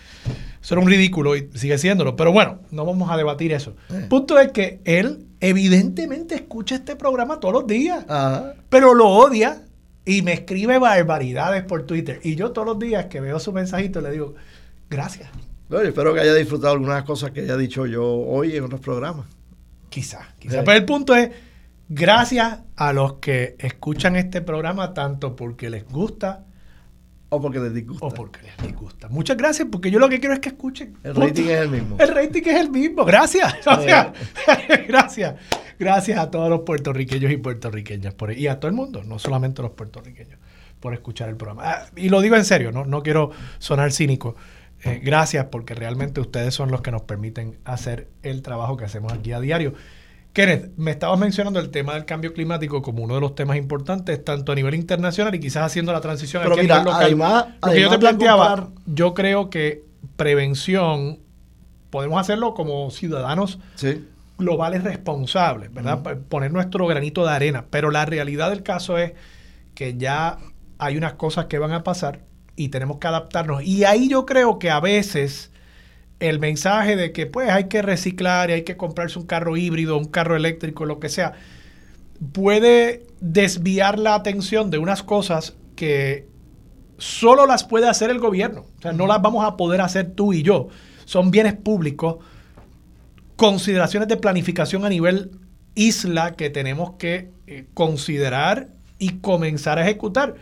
[0.63, 2.17] eso era un ridículo y sigue siéndolo.
[2.17, 3.77] Pero bueno, no vamos a debatir eso.
[3.91, 4.07] Eh.
[4.09, 8.55] Punto es que él evidentemente escucha este programa todos los días, Ajá.
[8.69, 9.63] pero lo odia
[10.05, 12.21] y me escribe barbaridades por Twitter.
[12.23, 14.35] Y yo todos los días que veo su mensajito le digo,
[14.89, 15.31] gracias.
[15.69, 19.27] Bueno, espero que haya disfrutado algunas cosas que haya dicho yo hoy en otros programas.
[19.89, 20.65] Quizás, quizás.
[20.65, 21.31] Pero el punto es,
[21.89, 26.47] gracias a los que escuchan este programa tanto porque les gusta
[27.33, 28.07] o porque les disgusta.
[28.07, 29.09] O porque les disgusta.
[29.09, 30.97] Muchas gracias, porque yo lo que quiero es que escuchen.
[31.05, 31.97] El rating es el mismo.
[31.99, 33.05] El rating es el mismo.
[33.05, 33.55] Gracias.
[34.89, 35.37] gracias.
[35.81, 39.63] Gracias a todos los puertorriqueños y puertorriqueñas por, y a todo el mundo, no solamente
[39.63, 40.39] a los puertorriqueños,
[40.79, 41.63] por escuchar el programa.
[41.65, 44.37] Ah, y lo digo en serio, no, no quiero sonar cínico.
[44.85, 49.11] Eh, gracias porque realmente ustedes son los que nos permiten hacer el trabajo que hacemos
[49.11, 49.73] aquí a diario.
[50.35, 54.23] Kenneth, me estabas mencionando el tema del cambio climático como uno de los temas importantes,
[54.23, 57.89] tanto a nivel internacional y quizás haciendo la transición Pero mira, Además, Lo que yo
[57.89, 59.83] te planteaba, yo creo que
[60.17, 61.21] prevención
[61.89, 63.59] podemos hacerlo como ciudadanos
[64.41, 66.03] globales responsables, ¿verdad?
[66.29, 67.67] Poner nuestro granito de arena.
[67.71, 69.13] Pero la realidad del caso es
[69.75, 70.39] que ya
[70.79, 72.23] hay unas cosas que van a pasar
[72.57, 73.63] y tenemos que adaptarnos.
[73.63, 75.53] Y ahí yo creo que a veces
[76.19, 79.97] el mensaje de que pues hay que reciclar y hay que comprarse un carro híbrido,
[79.97, 81.33] un carro eléctrico, lo que sea,
[82.33, 86.29] puede desviar la atención de unas cosas que
[86.99, 88.67] solo las puede hacer el gobierno.
[88.79, 90.69] O sea, no las vamos a poder hacer tú y yo.
[91.07, 92.17] Son bienes públicos,
[93.41, 95.31] consideraciones de planificación a nivel
[95.75, 98.69] isla que tenemos que eh, considerar
[98.99, 100.35] y comenzar a ejecutar.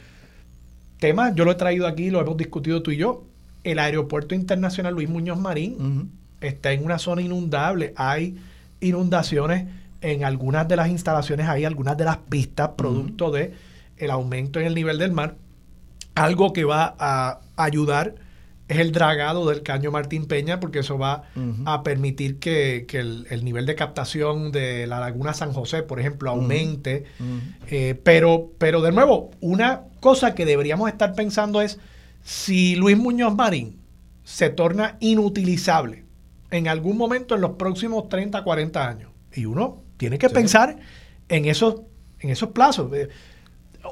[0.98, 3.24] Temas, yo lo he traído aquí, lo hemos discutido tú y yo
[3.62, 7.94] el aeropuerto internacional Luis Muñoz Marín está en una zona inundable.
[7.94, 8.36] Hay
[8.80, 9.66] inundaciones
[10.00, 13.54] en algunas de las instalaciones, hay algunas de las pistas producto de
[13.96, 15.36] el aumento en el nivel del mar.
[16.16, 18.16] Algo que va a ayudar
[18.68, 21.24] es el dragado del caño Martín Peña, porque eso va
[21.64, 27.04] a permitir que, el, nivel de captación de la laguna San José, por ejemplo, aumente.
[27.68, 31.78] Eh, pero, pero de nuevo, una cosa que deberíamos estar pensando es
[32.22, 33.80] si Luis Muñoz Marín
[34.22, 36.04] se torna inutilizable
[36.50, 40.76] en algún momento en los próximos 30, 40 años, y uno tiene que pensar
[41.28, 41.82] en esos,
[42.20, 42.92] en esos plazos.
[42.94, 43.08] Eh,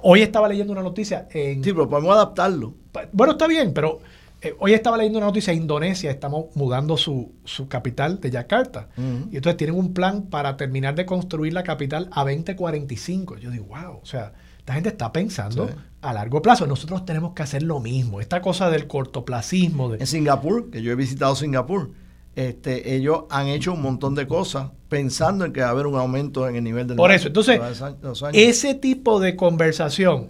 [0.03, 1.65] hoy estaba leyendo una noticia en...
[1.65, 2.75] Sí, pero podemos adaptarlo.
[3.13, 4.01] Bueno, está bien, pero
[4.49, 7.33] eh, hoy estaba leyendo una noticia, Indonesia estamos mudando su,
[7.69, 8.89] capital de Yakarta.
[8.97, 13.39] Y entonces tienen un plan para terminar de construir la capital a 2045.
[13.39, 15.71] Yo digo, wow, o sea, esta gente está pensando
[16.01, 16.67] a largo plazo.
[16.67, 18.21] Nosotros tenemos que hacer lo mismo.
[18.21, 19.91] Esta cosa del cortoplacismo.
[19.91, 19.99] De...
[19.99, 21.93] En Singapur, que yo he visitado Singapur,
[22.35, 25.97] este, ellos han hecho un montón de cosas pensando en que va a haber un
[25.97, 27.61] aumento en el nivel del Por eso, entonces,
[28.33, 30.29] ese tipo de conversación,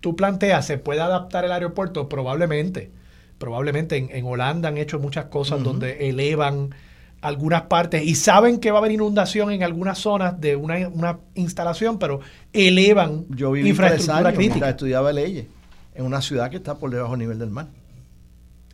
[0.00, 2.08] tú planteas, ¿se puede adaptar el aeropuerto?
[2.08, 2.90] Probablemente.
[3.38, 6.74] Probablemente en, Holanda han hecho muchas cosas donde elevan
[7.20, 11.98] algunas partes y saben que va a haber inundación en algunas zonas de una, instalación,
[11.98, 12.20] pero
[12.52, 14.68] elevan Yo viví infraestructura años crítica.
[14.70, 15.46] estudiaba leyes
[15.94, 17.68] en una ciudad que está por debajo del nivel del mar.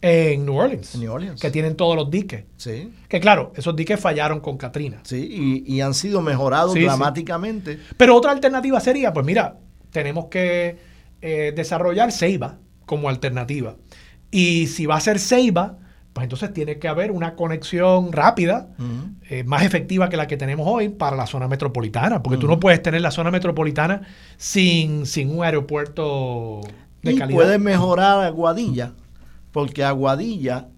[0.01, 0.97] En New Orleans.
[0.97, 1.41] En New Orleans.
[1.41, 2.45] Que tienen todos los diques.
[2.57, 2.93] Sí.
[3.09, 5.01] Que claro, esos diques fallaron con Katrina.
[5.05, 7.79] Sí, y, han sido mejorados dramáticamente.
[7.97, 9.59] Pero otra alternativa sería, pues mira,
[9.93, 10.77] tenemos que
[11.21, 13.77] eh, desarrollar Ceiba como alternativa.
[14.33, 15.77] Y si va a ser Ceiba,
[16.13, 18.69] pues entonces tiene que haber una conexión rápida,
[19.29, 22.59] eh, más efectiva que la que tenemos hoy para la zona metropolitana, porque tú no
[22.59, 24.03] puedes tener la zona metropolitana
[24.37, 26.61] sin, sin un aeropuerto
[27.03, 27.37] de y calidad.
[27.37, 28.95] Puedes mejorar Aguadilla,
[29.53, 30.69] porque Aguadilla,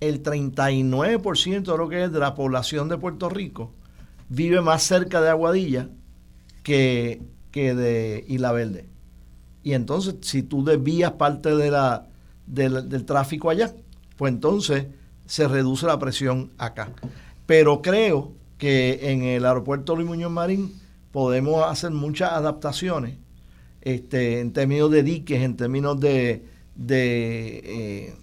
[0.00, 3.72] el 39% de lo que es de la población de Puerto Rico,
[4.28, 5.88] vive más cerca de Aguadilla
[6.64, 8.86] que, que de Isla Verde.
[9.62, 12.06] Y entonces, si tú desvías parte de la,
[12.46, 13.74] del tráfico allá,
[14.16, 14.86] pues entonces
[15.26, 16.92] se reduce la presión acá.
[17.46, 20.72] Pero creo que en el aeropuerto Luis Muñoz Marín
[21.12, 23.16] podemos hacer muchas adaptaciones
[23.82, 28.14] este, en términos de diques, en términos de, de,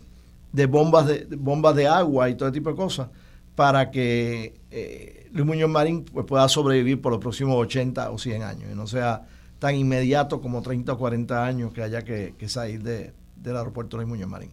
[0.54, 3.10] eh, bombas de, bombas de agua y todo tipo de cosas,
[3.56, 8.44] para que eh, Luis Muñoz Marín pues, pueda sobrevivir por los próximos 80 o 100
[8.44, 9.28] años y no sea
[9.60, 12.82] tan inmediato como 30 o 40 años que haya que, salir
[13.42, 14.52] del aeropuerto Luis Muñoz Marín.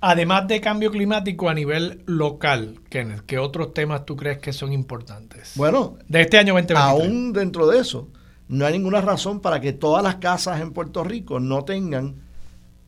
[0.00, 4.72] Además de cambio climático a nivel local, Kenneth, ¿qué otros temas tú crees que son
[4.72, 5.52] importantes?
[5.56, 6.78] Bueno, de este año 2023.
[6.78, 8.08] Aún dentro de eso,
[8.48, 12.16] no hay ninguna razón para que todas las casas en Puerto Rico no tengan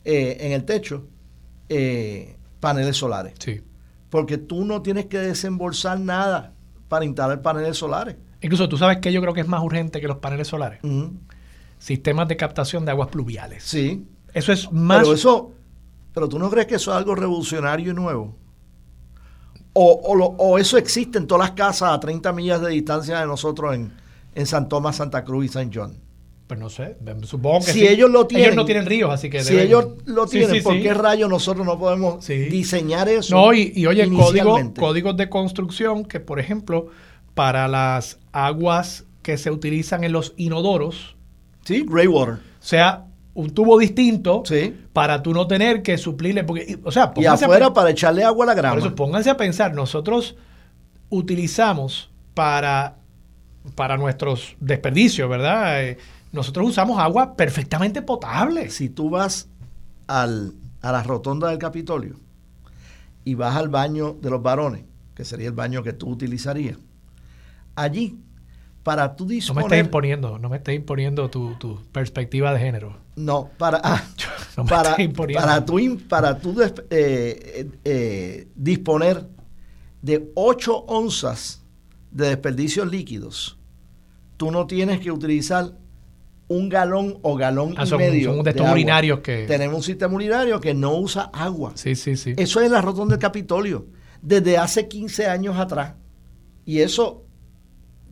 [0.05, 1.07] eh, en el techo
[1.67, 3.33] eh, paneles solares.
[3.39, 3.61] Sí.
[4.09, 6.53] Porque tú no tienes que desembolsar nada
[6.87, 8.17] para instalar paneles solares.
[8.41, 10.79] Incluso tú sabes que yo creo que es más urgente que los paneles solares.
[11.79, 13.63] Sistemas de captación de aguas pluviales.
[13.63, 14.05] Sí.
[14.33, 15.01] Eso es más.
[15.01, 15.53] Pero eso
[16.13, 18.35] pero tú no crees que eso es algo revolucionario y nuevo.
[19.73, 23.93] O, eso existe en todas las casas a 30 millas de distancia de nosotros en,
[24.35, 25.95] en San Tomás, Santa Cruz y San John.
[26.47, 28.47] Pues no sé, supongo que si ellos lo tienen.
[28.47, 29.43] Ellos no tienen ríos, así que.
[29.43, 33.35] Si ellos lo tienen, ¿por qué rayos nosotros no podemos diseñar eso?
[33.35, 36.87] No, y, y oye, código, códigos de construcción que, por ejemplo,
[37.35, 41.15] para las aguas que se utilizan en los inodoros.
[41.63, 42.39] Sí, gray water.
[42.59, 43.05] Sea
[43.39, 44.43] un tubo distinto
[44.91, 46.43] para tú no tener que suplirle.
[46.43, 48.75] Porque, o sea, y afuera para echarle agua a la grama.
[48.75, 50.35] Por eso, pónganse a pensar, nosotros
[51.09, 52.97] utilizamos para,
[53.75, 55.83] para nuestros desperdicios, ¿verdad?
[55.83, 55.97] Eh,
[56.33, 58.69] nosotros usamos agua perfectamente potable.
[58.69, 59.47] Si tú vas
[60.07, 62.15] al, a la rotonda del Capitolio
[63.23, 64.83] y vas al baño de los varones,
[65.15, 66.77] que sería el baño que tú utilizarías,
[67.75, 68.17] allí,
[68.89, 69.61] para tú disponer...
[69.65, 72.97] No me estés imponiendo, no me estés imponiendo tu, perspectiva de género.
[73.15, 74.03] No, para, ah,
[74.67, 74.97] para,
[75.35, 79.27] para tú, para tú eh, eh, eh, disponer
[80.01, 81.63] de 8 onzas
[82.09, 83.59] de desperdicios líquidos,
[84.37, 85.73] tú no tienes que utilizar
[86.47, 88.33] un galón o galón ah, y medio.
[88.33, 89.45] Son de estos urinarios que.
[89.45, 91.73] Tenemos un sistema urinario que no usa agua.
[91.75, 92.33] Sí, sí, sí.
[92.37, 93.85] Eso es la rotonda del Capitolio.
[94.19, 95.93] Desde hace 15 años atrás.
[96.65, 97.28] Y eso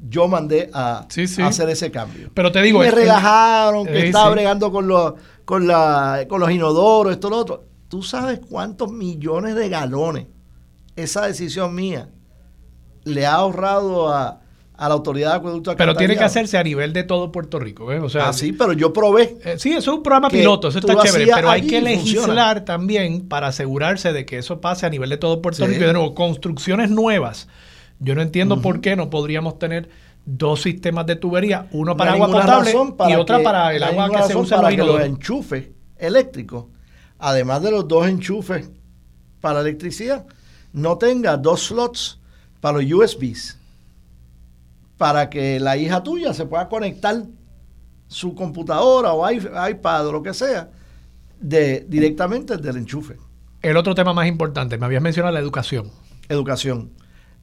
[0.02, 1.08] yo mandé a,
[1.44, 2.30] hacer ese cambio.
[2.34, 2.80] Pero te digo.
[2.80, 5.14] me relajaron, que estaba bregando con los,
[5.46, 7.64] con, la, con los inodoros, esto, lo otro.
[7.88, 10.28] ¿Tú sabes cuántos millones de galones
[10.96, 12.10] esa decisión mía
[13.06, 14.42] le ha ahorrado a
[14.78, 17.92] a la autoridad de acueducto Pero tiene que hacerse a nivel de todo Puerto Rico.
[17.92, 18.00] ¿eh?
[18.00, 19.38] O sea, ah, sí, pero yo probé.
[19.44, 23.28] Eh, sí, eso es un programa piloto, eso está chévere, pero hay que legislar también
[23.28, 25.84] para asegurarse de que eso pase a nivel de todo Puerto Rico.
[25.84, 27.48] Y de nuevo, construcciones nuevas.
[28.00, 29.90] Yo no entiendo por qué no podríamos tener
[30.26, 32.74] dos sistemas de tubería, uno para agua potable
[33.10, 36.66] y otra para el agua que se usa para los enchufes eléctricos,
[37.18, 38.70] además de los dos enchufes
[39.40, 40.26] para electricidad,
[40.74, 42.20] no tenga dos slots
[42.60, 43.58] para los USBs
[44.98, 47.24] para que la hija tuya se pueda conectar
[48.08, 50.70] su computadora o iPad o lo que sea
[51.40, 53.18] de, directamente del enchufe.
[53.62, 55.92] El otro tema más importante, me habías mencionado la educación.
[56.30, 56.92] Educación.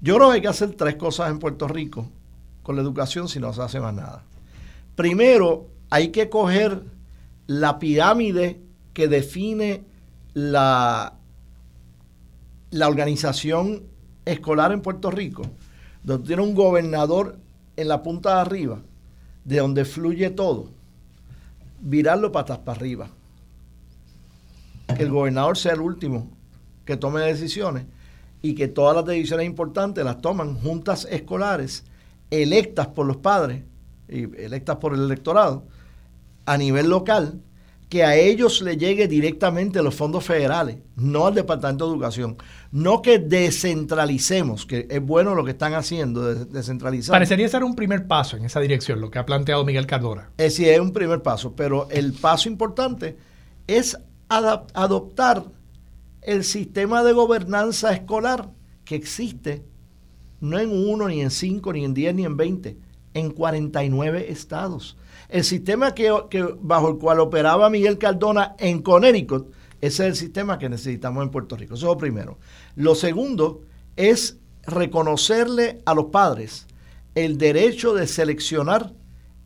[0.01, 2.11] Yo creo que hay que hacer tres cosas en Puerto Rico
[2.63, 4.25] con la educación si no se hace más nada.
[4.97, 6.83] Primero, hay que coger
[7.47, 8.61] la pirámide
[8.93, 9.85] que define
[10.33, 11.15] la,
[12.71, 13.85] la organización
[14.25, 15.43] escolar en Puerto Rico,
[16.03, 17.39] donde tiene un gobernador
[17.77, 18.81] en la punta de arriba,
[19.45, 20.71] de donde fluye todo,
[21.81, 23.09] virarlo patas para arriba.
[24.97, 26.31] Que el gobernador sea el último
[26.85, 27.87] que tome decisiones
[28.45, 31.83] y que todas las decisiones importantes las toman juntas escolares
[32.31, 33.63] electas por los padres
[34.07, 35.65] y electas por el electorado
[36.45, 37.41] a nivel local
[37.89, 42.37] que a ellos le llegue directamente los fondos federales, no al Departamento de Educación.
[42.71, 47.13] No que descentralicemos, que es bueno lo que están haciendo, descentralizar.
[47.13, 50.29] Parecería ser un primer paso en esa dirección, lo que ha planteado Miguel Cardona.
[50.37, 53.17] Es sí, es un primer paso, pero el paso importante
[53.67, 53.97] es
[54.29, 55.45] adoptar
[56.25, 58.51] el sistema de gobernanza escolar
[58.85, 59.63] que existe,
[60.41, 62.77] no en uno, ni en cinco, ni en diez, ni en veinte,
[63.15, 64.97] en 49 estados.
[65.29, 66.11] El sistema que,
[66.61, 71.31] bajo el cual operaba Miguel Cardona en Connecticut, ese es el sistema que necesitamos en
[71.31, 71.75] Puerto Rico.
[71.75, 72.39] Eso es lo primero.
[72.75, 73.63] Lo segundo
[73.97, 76.67] es reconocerle a los padres
[77.15, 78.93] el derecho de seleccionar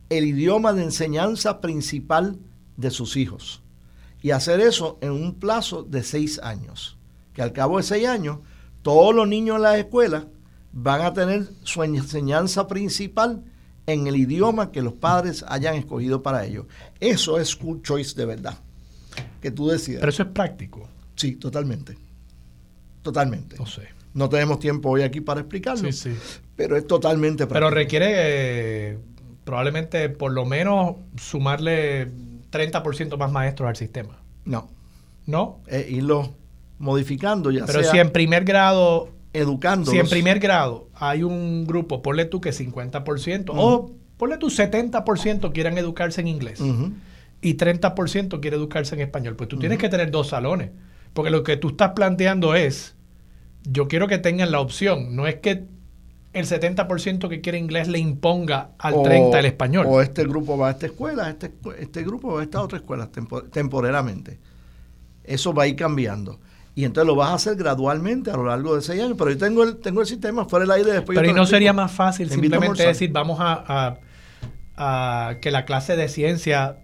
[0.09, 2.39] el idioma de enseñanza principal
[2.77, 3.61] de sus hijos.
[4.21, 6.97] Y hacer eso en un plazo de seis años.
[7.33, 8.39] Que al cabo de seis años,
[8.81, 10.27] todos los niños en la escuela
[10.71, 13.43] van a tener su enseñanza principal
[13.87, 16.65] en el idioma que los padres hayan escogido para ellos.
[16.99, 18.57] Eso es school choice de verdad.
[19.41, 20.01] Que tú decidas.
[20.01, 20.87] Pero eso es práctico.
[21.15, 21.97] Sí, totalmente.
[23.01, 23.57] Totalmente.
[23.57, 23.83] No sé.
[24.13, 25.91] No tenemos tiempo hoy aquí para explicarlo.
[25.91, 26.39] Sí, sí.
[26.55, 27.53] Pero es totalmente práctico.
[27.53, 28.11] Pero requiere
[28.91, 28.99] eh,
[29.43, 32.11] probablemente por lo menos sumarle
[32.51, 34.21] 30% más maestros al sistema.
[34.45, 34.69] No.
[35.25, 35.59] ¿No?
[35.67, 36.33] Eh, irlo
[36.79, 39.91] modificando ya Pero si en primer grado educando.
[39.91, 45.53] Si en primer grado hay un grupo, ponle tú que 50%, o ponle tú 70%
[45.53, 46.61] quieran educarse en inglés
[47.41, 50.71] y 30% quiere educarse en español, pues tú tienes que tener dos salones.
[51.13, 52.95] Porque lo que tú estás planteando es,
[53.63, 55.65] yo quiero que tengan la opción, no es que
[56.33, 59.85] el 70% que quiere inglés le imponga al 30% el español.
[59.89, 63.09] O este grupo va a esta escuela, este, este grupo va a esta otra escuela
[63.51, 64.39] temporalmente.
[65.23, 66.39] Eso va a ir cambiando
[66.79, 69.17] y entonces lo vas a hacer gradualmente a lo largo de seis años.
[69.17, 71.17] Pero yo tengo el, tengo el sistema fuera del aire después.
[71.17, 73.97] Pero ¿y no sería más fácil simplemente decir, vamos a,
[75.41, 76.77] que la clase de ciencia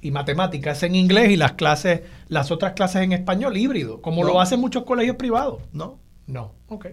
[0.00, 4.40] y matemáticas en inglés y las clases, las otras clases en español híbrido, como lo
[4.40, 5.60] hacen muchos colegios privados?
[5.72, 5.98] No.
[6.28, 6.86] No, ok.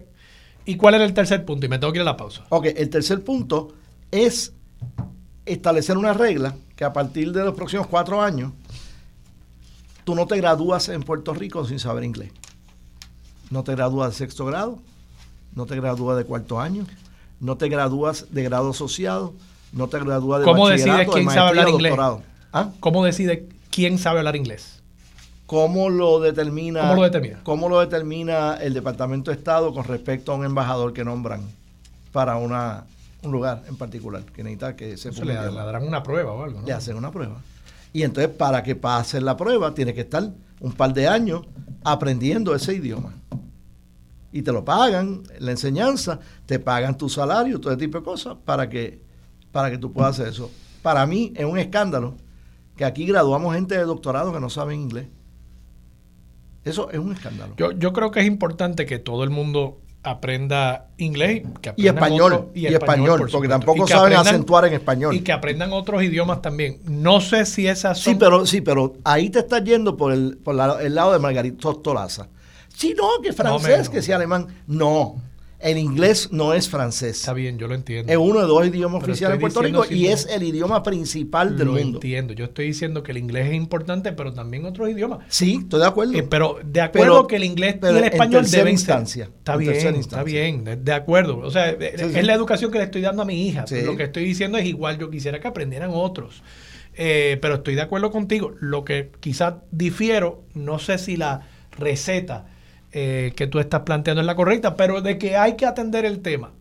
[0.64, 1.66] ¿Y cuál era el tercer punto?
[1.66, 2.44] Y me tengo que ir a la pausa.
[2.48, 3.72] Ok, el tercer punto
[4.10, 4.52] es
[5.46, 8.52] establecer una regla que a partir de los próximos cuatro años,
[10.04, 12.32] tú no te gradúas en Puerto Rico sin saber inglés.
[13.50, 14.78] No te gradúas de sexto grado,
[15.54, 16.86] no te gradúas de cuarto año,
[17.40, 19.34] no te gradúas de grado asociado,
[19.72, 21.94] no te gradúas de ¿Cómo decides quién sabe hablar inglés?
[22.52, 22.70] ¿Ah?
[22.80, 24.79] ¿Cómo decide quién sabe hablar inglés?
[25.50, 26.82] ¿Cómo lo determina?
[26.82, 27.40] ¿Cómo lo determina?
[27.42, 31.40] ¿Cómo lo determina el Departamento de Estado con respecto a un embajador que nombran
[32.12, 32.84] para una,
[33.24, 36.66] un lugar en particular que necesita que se le, darán una prueba o algo, ¿no?
[36.68, 37.42] Le hacen una prueba.
[37.92, 40.30] Y entonces, para que pase la prueba, tiene que estar
[40.60, 41.42] un par de años
[41.82, 43.12] aprendiendo ese idioma.
[44.30, 48.36] Y te lo pagan, la enseñanza, te pagan tu salario, todo ese tipo de cosas,
[48.44, 49.02] para que,
[49.50, 50.48] para que tú puedas hacer eso.
[50.80, 52.14] Para mí es un escándalo
[52.76, 55.08] que aquí graduamos gente de doctorado que no saben inglés.
[56.64, 57.54] Eso es un escándalo.
[57.56, 61.42] Yo, yo creo que es importante que todo el mundo aprenda inglés
[61.76, 65.14] y español, y, español, porque tampoco saben acentuar en español.
[65.14, 66.80] Y que aprendan otros idiomas también.
[66.86, 68.14] No sé si esas son...
[68.14, 71.70] Sí, pero, sí, pero ahí te estás yendo por el, por el lado de Margarita
[71.82, 72.28] Tolaza.
[72.74, 74.46] Sí, no, que francés, que sea alemán.
[74.66, 75.16] No,
[75.60, 77.18] el inglés no es francés.
[77.18, 78.10] Está bien, yo lo entiendo.
[78.10, 81.68] Es uno de dos idiomas oficiales en Puerto Rico y es el idioma principal del
[81.68, 81.82] mundo.
[81.82, 82.32] Lo entiendo.
[82.32, 85.20] Yo estoy diciendo que el inglés es importante, pero también otros idiomas.
[85.28, 86.14] Sí, estoy de acuerdo.
[86.14, 89.24] Eh, pero de acuerdo que el inglés y el español deben instancia.
[89.24, 91.38] Está bien, está bien, de, acuerdo.
[91.38, 93.64] O sea, es la educación que le estoy dando a mi hija.
[93.84, 96.42] Lo que estoy diciendo es igual, yo quisiera que aprendieran otros.
[96.94, 98.54] Eh, pero estoy de acuerdo contigo.
[98.60, 102.46] Lo que quizás difiero, no sé si la receta
[102.92, 106.20] eh, que tú estás planteando es la correcta, pero de que hay que atender el
[106.20, 106.52] tema,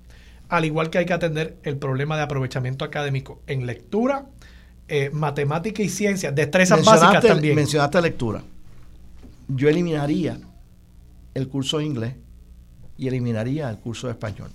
[0.47, 4.27] al igual que hay que atender el problema de aprovechamiento académico en lectura,
[4.87, 7.55] eh, matemática y ciencia, destrezas básicas también.
[7.55, 8.43] Mencionaste lectura.
[9.47, 10.39] Yo eliminaría
[11.33, 12.15] el curso de inglés
[12.97, 14.49] y eliminaría el curso de español.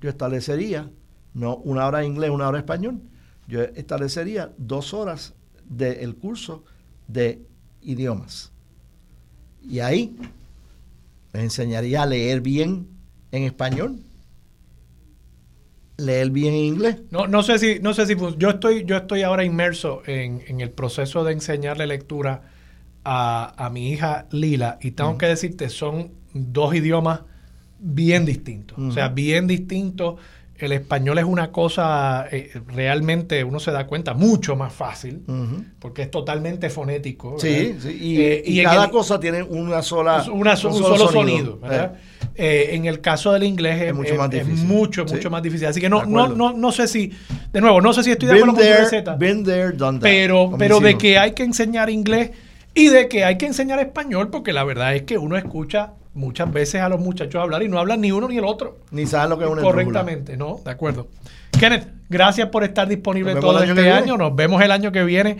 [0.00, 0.90] Yo establecería
[1.34, 3.00] no una hora de inglés, una hora de español.
[3.46, 5.34] Yo establecería dos horas
[5.68, 6.64] del curso
[7.08, 7.42] de
[7.82, 8.49] idiomas.
[9.68, 10.16] Y ahí
[11.32, 12.88] les enseñaría a leer bien
[13.32, 13.98] en español,
[15.96, 16.96] leer bien en inglés.
[17.10, 20.70] No, no sé si, no sé si yo estoy, yo estoy ahora inmerso en, el
[20.70, 22.42] proceso de enseñarle lectura
[23.04, 27.20] a, mi hija Lila, y tengo que decirte, son dos idiomas
[27.78, 28.78] bien distintos.
[28.78, 30.16] O sea, bien distintos
[30.66, 35.22] el español es una cosa eh, realmente, uno se da cuenta, mucho más fácil,
[35.78, 37.36] porque es totalmente fonético.
[37.38, 41.60] Sí, sí, y, eh, cada cosa tiene una sola, un, solo, sonido.
[42.36, 42.70] Eh.
[42.72, 44.66] en el caso del inglés es, mucho, más difícil.
[44.66, 45.66] mucho, mucho más difícil.
[45.66, 47.12] Así que no, no, no, no sé si,
[47.52, 49.18] de nuevo, no sé si estoy de acuerdo con tu receta.
[50.00, 52.30] pero, pero de que hay que enseñar inglés
[52.74, 56.52] y de que hay que enseñar español, porque la verdad es que uno escucha muchas
[56.52, 58.78] veces a los muchachos hablar y no hablan ni uno ni el otro.
[58.90, 61.08] Ni saben lo que es una Correctamente, no, de acuerdo.
[61.58, 64.16] Kenneth, gracias por estar disponible todo este año.
[64.16, 65.38] Nos vemos el año que viene.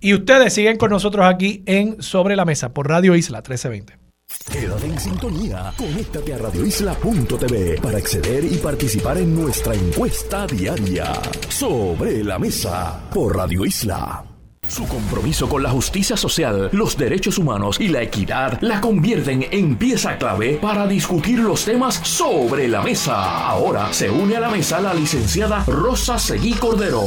[0.00, 4.06] Y ustedes siguen con nosotros aquí en Sobre la Mesa por Radio Isla 1320.
[4.52, 5.72] Quédate en sintonía.
[5.76, 11.12] Conéctate a radioisla.tv para acceder y participar en nuestra encuesta diaria.
[11.48, 14.35] Sobre la Mesa por Radio Isla.
[14.68, 19.76] Su compromiso con la justicia social, los derechos humanos y la equidad la convierten en
[19.76, 23.46] pieza clave para discutir los temas sobre la mesa.
[23.46, 27.04] Ahora se une a la mesa la licenciada Rosa Seguí Cordero.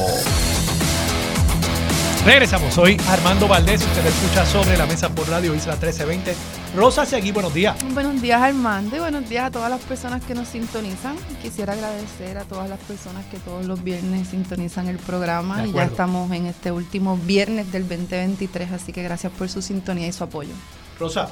[2.26, 6.36] Regresamos, soy Armando Valdés, usted escucha sobre la mesa por Radio Isla 1320.
[6.76, 7.78] Rosa Seguí, buenos días.
[7.94, 11.16] Buenos días Armando y buenos días a todas las personas que nos sintonizan.
[11.42, 15.86] Quisiera agradecer a todas las personas que todos los viernes sintonizan el programa y ya
[15.86, 20.26] estamos en este último viernes del 2023, así que gracias por su sintonía y su
[20.26, 20.54] apoyo.
[21.00, 21.30] Rosa,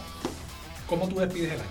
[0.87, 1.69] ¿cómo tú despides el año?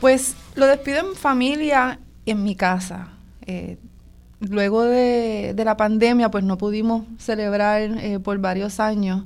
[0.00, 3.08] Pues lo despido en familia y en mi casa.
[3.42, 3.76] Eh,
[4.40, 9.24] luego de, la pandemia, pues no pudimos celebrar eh, por varios años.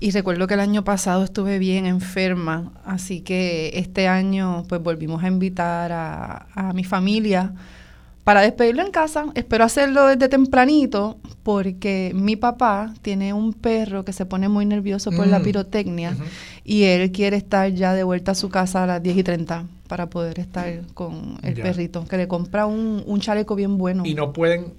[0.00, 5.22] Y recuerdo que el año pasado estuve bien enferma, así que este año pues volvimos
[5.22, 7.52] a invitar a, a mi familia
[8.24, 9.26] para despedirlo en casa.
[9.34, 15.10] Espero hacerlo desde tempranito porque mi papá tiene un perro que se pone muy nervioso
[15.10, 15.42] por la mm.
[15.42, 16.16] pirotecnia
[16.64, 19.64] y él quiere estar ya de vuelta a su casa a las 10 y 30
[19.90, 24.06] para poder estar con el perrito, que le compra un, un chaleco bien bueno.
[24.06, 24.74] Y no pueden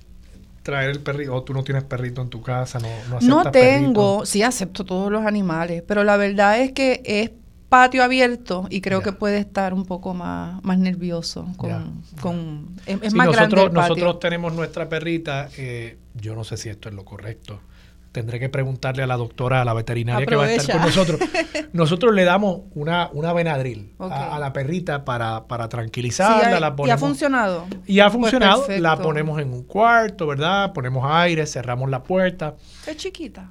[0.64, 4.26] traer el perrito, o tú no tienes perrito en tu casa, no, no No tengo,
[4.26, 7.32] sí acepto todos los animales, pero la verdad es que es
[7.68, 13.14] patio abierto y creo que puede estar un poco más, más nervioso con, con es,
[13.14, 17.04] más nosotros, grande Nosotros tenemos nuestra perrita, eh, yo no sé si esto es lo
[17.04, 17.60] correcto,
[18.12, 21.20] tendré que preguntarle a la doctora, a la veterinaria que va a estar con nosotros.
[21.74, 26.60] Nosotros le damos una, una Benadryl a, la perrita para, para tranquilizarla.
[26.60, 27.68] la ponemos, ¿Y ha funcionado?
[27.86, 28.66] Y ha pues funcionado.
[28.80, 30.74] la ponemos en un cuarto, ¿verdad?
[30.74, 32.56] Ponemos aire, cerramos la puerta.
[32.86, 33.50] Es chiquita.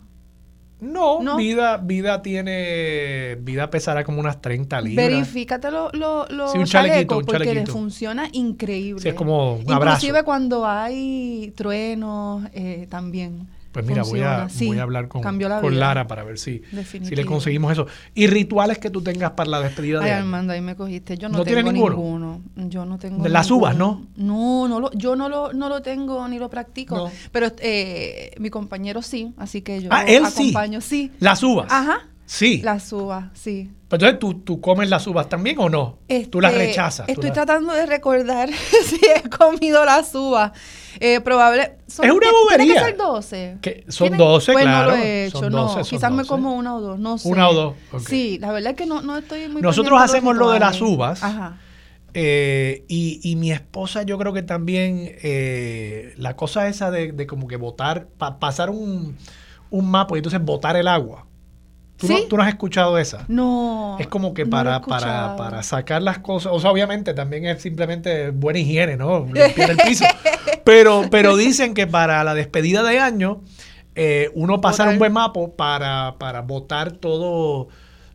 [0.80, 5.08] No, vida vida tiene vida pesará como unas 30 libras.
[5.08, 9.02] Verifícate los lo, sí, un chalequito, un porque le funciona increíble.
[9.02, 13.46] Sí, es como un Inclusive cuando hay truenos eh, también.
[13.72, 17.24] Pues mira, voy a, voy a hablar con, con Lara para ver si, si le
[17.24, 17.86] conseguimos eso.
[18.14, 21.16] ¿Y rituales que tú tengas para la despedida Ay, de Armando, ahí me cogiste.
[21.16, 22.42] Yo no, tengo ninguno?
[22.56, 24.06] Yo no tengo ¿De las uvas, no?
[24.16, 27.10] No, no lo, yo no lo, no lo tengo ni lo practico.
[27.30, 30.80] Pero eh, mi compañero sí, así que yo ah, él acompaño.
[30.80, 31.12] Sí.
[31.20, 31.70] ¿Las uvas?
[31.70, 32.08] Ajá.
[32.30, 32.62] Sí.
[32.62, 33.72] Las uvas, sí.
[33.88, 35.98] Pero entonces, ¿tú, ¿tú comes las uvas también o no?
[36.30, 37.08] ¿Tú las este, rechazas?
[37.08, 38.48] Estoy tratando de recordar
[38.84, 40.52] si he comido las uvas.
[41.00, 41.78] Eh, probable.
[41.88, 42.56] es una bobería.
[42.56, 43.58] ¿Tiene que ser 12?
[43.88, 44.90] Son 12, pues claro.
[44.92, 45.82] no lo he hecho, no.
[45.82, 47.28] Quizás me como una o dos, no sé.
[47.28, 47.74] Una o dos.
[48.06, 51.24] Sí, la verdad es que no, no estoy muy Nosotros hacemos lo de las uvas.
[51.24, 51.56] Ajá.
[52.14, 57.26] Eh, y, y, mi esposa yo creo que también eh, la cosa esa de, de
[57.26, 58.06] como que botar,
[58.38, 59.16] pasar un,
[59.70, 61.26] un mapa y entonces botar el agua.
[62.00, 63.24] ¿Tú, no, has escuchado esa?
[63.28, 63.96] No.
[64.00, 68.30] Es como que para, para, para sacar las cosas, o sea, obviamente también es simplemente
[68.30, 69.26] buena higiene, ¿no?
[69.26, 70.04] Limpiar el piso.
[70.64, 73.42] pero, pero dicen que para la despedida de año,
[73.94, 77.68] eh, uno pasar un buen mapa para, para botar todo,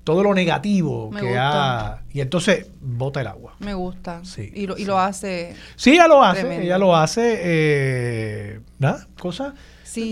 [0.03, 2.01] todo lo negativo que ha.
[2.11, 3.55] Y entonces bota el agua.
[3.59, 4.21] Me gusta.
[4.23, 4.51] Sí.
[4.55, 5.55] Y lo, y lo hace.
[5.75, 6.63] Sí, ella lo hace.
[6.63, 7.39] Ella lo hace.
[7.39, 9.53] Eh, nada, cosas.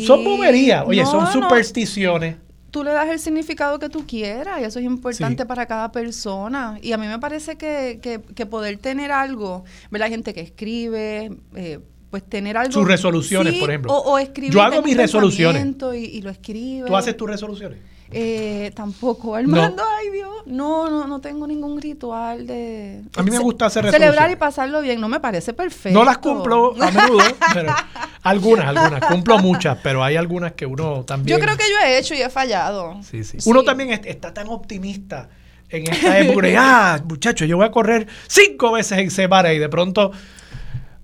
[0.06, 0.84] Son boberías.
[0.86, 2.36] Oye, son supersticiones
[2.74, 6.80] tú le das el significado que tú quieras y eso es importante para cada persona.
[6.82, 11.38] Y a mí me parece que, que, poder tener algo, ver la gente que escribe,
[11.56, 12.74] eh, pues tener algo.
[12.74, 13.94] Sus resoluciones, por ejemplo.
[13.94, 14.52] O, escribir.
[14.52, 15.64] Yo hago mis resoluciones.
[15.94, 16.88] Y, y, lo escribe.
[16.88, 17.78] ¿Tú haces tus resoluciones?
[18.14, 20.34] Eh, tampoco, Armando, ay Dios.
[20.46, 23.02] No, no, no tengo ningún ritual de...
[23.16, 25.98] A mí me gusta hacer Celebrar y pasarlo bien, no me parece perfecto.
[25.98, 27.74] No las cumplo a menudo, pero
[28.22, 29.06] algunas, algunas.
[29.06, 31.38] Cumplo muchas, pero hay algunas que uno también...
[31.38, 33.02] Yo creo que yo he hecho y he fallado.
[33.04, 33.38] Sí, sí.
[33.46, 35.30] Uno también está tan optimista
[35.70, 36.48] en esta época.
[36.58, 40.12] ah, muchacho, yo voy a correr cinco veces en semana y de pronto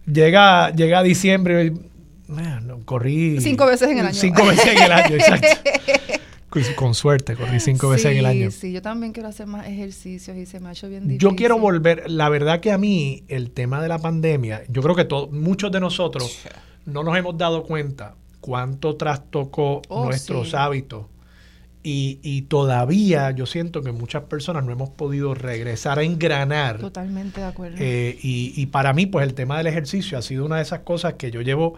[0.05, 2.83] llega, llega diciembre y...
[2.85, 3.39] corrí...
[3.41, 4.15] Cinco veces en el año.
[4.15, 5.47] Cinco veces en el año, exacto.
[6.75, 8.51] Con suerte, corrí cinco veces en el año.
[8.51, 11.19] Sí, yo también quiero hacer más ejercicios y se me ha hecho bien difícil.
[11.19, 14.95] Yo quiero volver, la verdad que a mí el tema de la pandemia, yo creo
[14.95, 16.39] que muchos de nosotros
[16.85, 21.05] no nos hemos dado cuenta cuánto trastocó oh, nuestros hábitos.
[21.81, 26.77] Y, todavía yo siento que muchas personas no hemos podido regresar a engranar.
[26.77, 27.77] Totalmente de acuerdo.
[27.79, 30.81] Eh, y, y para mí, pues el tema del ejercicio ha sido una de esas
[30.81, 31.75] cosas que yo llevo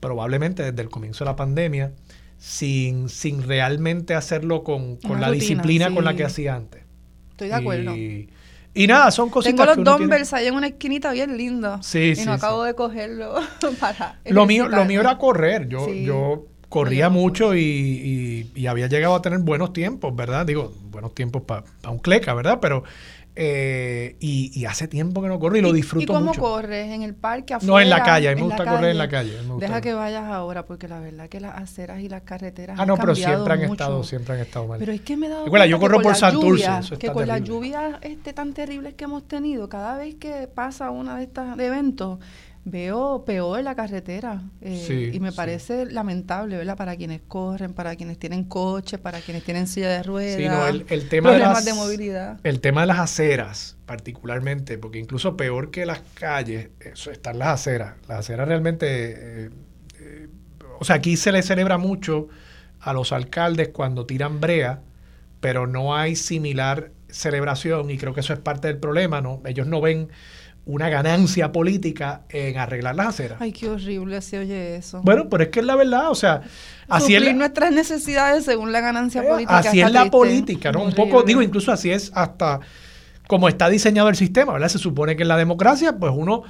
[0.00, 1.92] probablemente desde el comienzo de la pandemia
[2.40, 6.82] sin, sin realmente hacerlo con, la disciplina con la que hacía antes.
[7.32, 7.94] Estoy de acuerdo.
[7.94, 11.82] Y, nada, son cositas Tengo los dumbbells ahí en una esquinita bien lindo.
[11.82, 13.34] Sí, y no acabo de cogerlo
[13.80, 14.18] para.
[14.24, 15.68] Lo mío, lo mío era correr.
[15.68, 20.46] Yo, yo corría mucho y, y, había llegado a tener buenos tiempos, ¿verdad?
[20.46, 22.58] Digo, buenos tiempos para un cleca, ¿verdad?
[22.62, 22.84] Pero
[23.36, 26.32] eh, y, hace tiempo que no corro y lo disfruto mucho.
[26.32, 26.90] ¿Y cómo corres?
[26.92, 27.72] ¿En el parque, afuera?
[27.72, 28.28] No, en la calle.
[28.28, 29.32] A mí me gusta correr en la calle.
[29.58, 32.96] Deja que vayas ahora porque la verdad que las aceras y las carreteras Ah, no,
[32.96, 34.78] pero siempre han estado siempre han estado mal.
[34.78, 36.68] Pero es que me he dado cuenta yo corro por Santurce.
[36.98, 41.16] que con las lluvias este, tan terribles que hemos tenido, cada vez que pasa una
[41.16, 42.18] de estas eventos,
[42.64, 46.76] veo peor la carretera eh, y me parece lamentable, ¿verdad?
[46.76, 51.32] Para quienes corren, para quienes tienen coche, para quienes tienen silla de ruedas, el, tema
[51.32, 52.38] de, las, de movilidad.
[52.44, 57.48] El tema de las aceras, particularmente, porque incluso peor que las calles, eso, están las
[57.48, 57.94] aceras.
[58.08, 59.50] Las aceras realmente, eh,
[60.00, 60.28] eh,
[60.78, 62.28] o sea, aquí se le celebra mucho
[62.80, 64.82] a los alcaldes cuando tiran brea,
[65.40, 69.42] pero no hay similar celebración y creo que eso es parte del problema, ¿no?
[69.46, 70.10] Ellos no ven
[70.66, 73.38] una ganancia política en arreglar las aceras.
[73.40, 75.00] Ay, qué horrible se oye eso.
[75.02, 76.42] Bueno, pero es que es la verdad, o sea,
[76.88, 79.58] así es nuestras necesidades según la ganancia eh, política.
[79.58, 80.82] Así es la política, ¿no?
[80.82, 82.60] Un poco, digo, incluso así es hasta
[83.26, 84.68] como está diseñado el sistema, ¿verdad?
[84.68, 86.42] Se supone que en la democracia, pues uno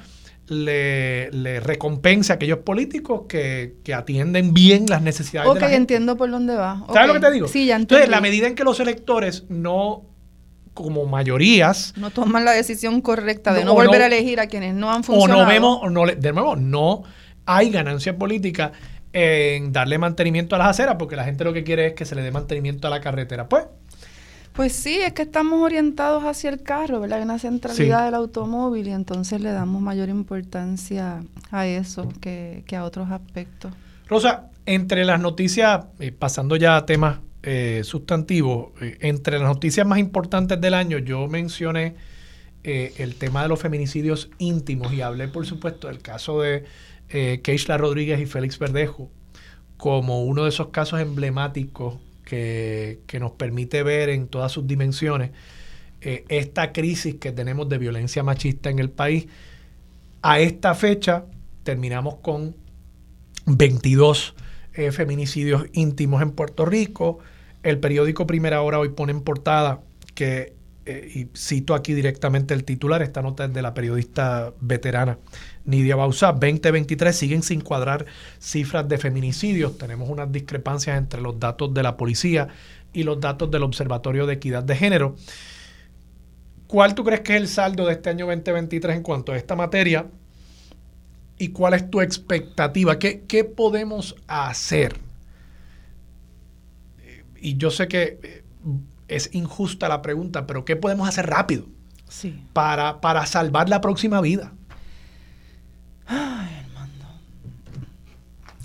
[0.47, 6.29] le, le recompensa a aquellos políticos que, atienden bien las necesidades de la entiendo por
[6.29, 6.83] dónde va.
[6.91, 7.47] ¿Sabes lo que te digo?
[7.47, 10.10] Sí, ya Entonces, la medida en que los electores no
[10.73, 11.93] como mayorías.
[11.97, 15.41] No toman la decisión correcta de no, volver a elegir a quienes no han funcionado.
[15.41, 17.03] O no vemos, no, de nuevo, no
[17.45, 18.71] hay ganancia política
[19.13, 22.15] en darle mantenimiento a las aceras, porque la gente lo que quiere es que se
[22.15, 23.49] le dé mantenimiento a la carretera.
[23.49, 23.65] Pues.
[24.53, 27.19] Pues sí, es que estamos orientados hacia el carro, ¿verdad?
[27.19, 32.75] Hay una centralidad del automóvil y entonces le damos mayor importancia a eso que, que
[32.75, 33.71] a otros aspectos.
[34.07, 39.85] Rosa, entre las noticias, eh, pasando ya a temas eh, sustantivos, eh, entre las noticias
[39.85, 41.95] más importantes del año, yo mencioné
[42.63, 46.63] el tema de los feminicidios íntimos y hablé, por supuesto, del caso de
[47.09, 49.09] Keishla Rodríguez y Félix Verdejo
[49.77, 55.31] como uno de esos casos emblemáticos que, que nos permite ver en todas sus dimensiones
[56.01, 59.25] esta crisis que tenemos de violencia machista en el país.
[60.21, 61.25] A esta fecha
[61.63, 62.55] terminamos con
[63.45, 64.35] 22
[64.73, 67.19] eh, feminicidios íntimos en Puerto Rico.
[67.63, 69.81] El periódico Primera Hora hoy pone en portada
[70.15, 70.53] que,
[70.85, 75.19] eh, y cito aquí directamente el titular, esta nota es de la periodista veterana
[75.65, 78.05] Nidia Bausa, 2023 siguen sin cuadrar
[78.39, 79.77] cifras de feminicidios.
[79.77, 82.47] Tenemos unas discrepancias entre los datos de la policía
[82.93, 85.15] y los datos del Observatorio de Equidad de Género.
[86.67, 89.55] ¿Cuál tú crees que es el saldo de este año 2023 en cuanto a esta
[89.55, 90.07] materia?
[91.41, 92.99] y cuál es tu expectativa.
[92.99, 94.99] ¿Qué, podemos hacer?
[97.41, 98.43] Y yo sé que eh,
[99.07, 101.65] es injusta la pregunta, pero ¿qué podemos hacer rápido
[102.07, 102.41] sí.
[102.53, 104.53] para, para salvar la próxima vida?
[106.05, 107.05] Ay, Armando.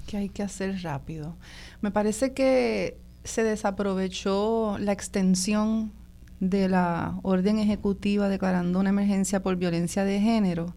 [0.06, 1.36] ¿Qué hay que hacer rápido?
[1.80, 5.92] Me parece que se desaprovechó la extensión
[6.38, 10.74] de la orden ejecutiva declarando una emergencia por violencia de género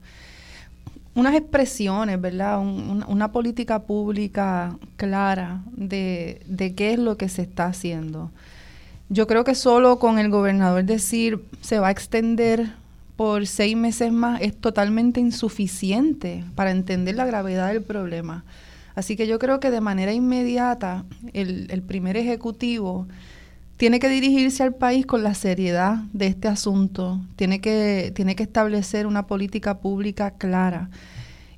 [1.20, 2.60] unas expresiones, ¿verdad?
[2.60, 8.32] una política pública clara de, de, qué es lo que se está haciendo.
[9.10, 12.72] Yo creo que solo con el gobernador decir se va a extender
[13.16, 18.46] por seis meses más es totalmente insuficiente para entender la gravedad del problema.
[18.96, 21.04] Así que yo creo que de manera inmediata
[21.34, 23.08] el, el primer ejecutivo
[23.80, 28.44] tiene que dirigirse al país con la seriedad de este asunto, tiene que, tiene que
[28.44, 30.90] establecer una política pública clara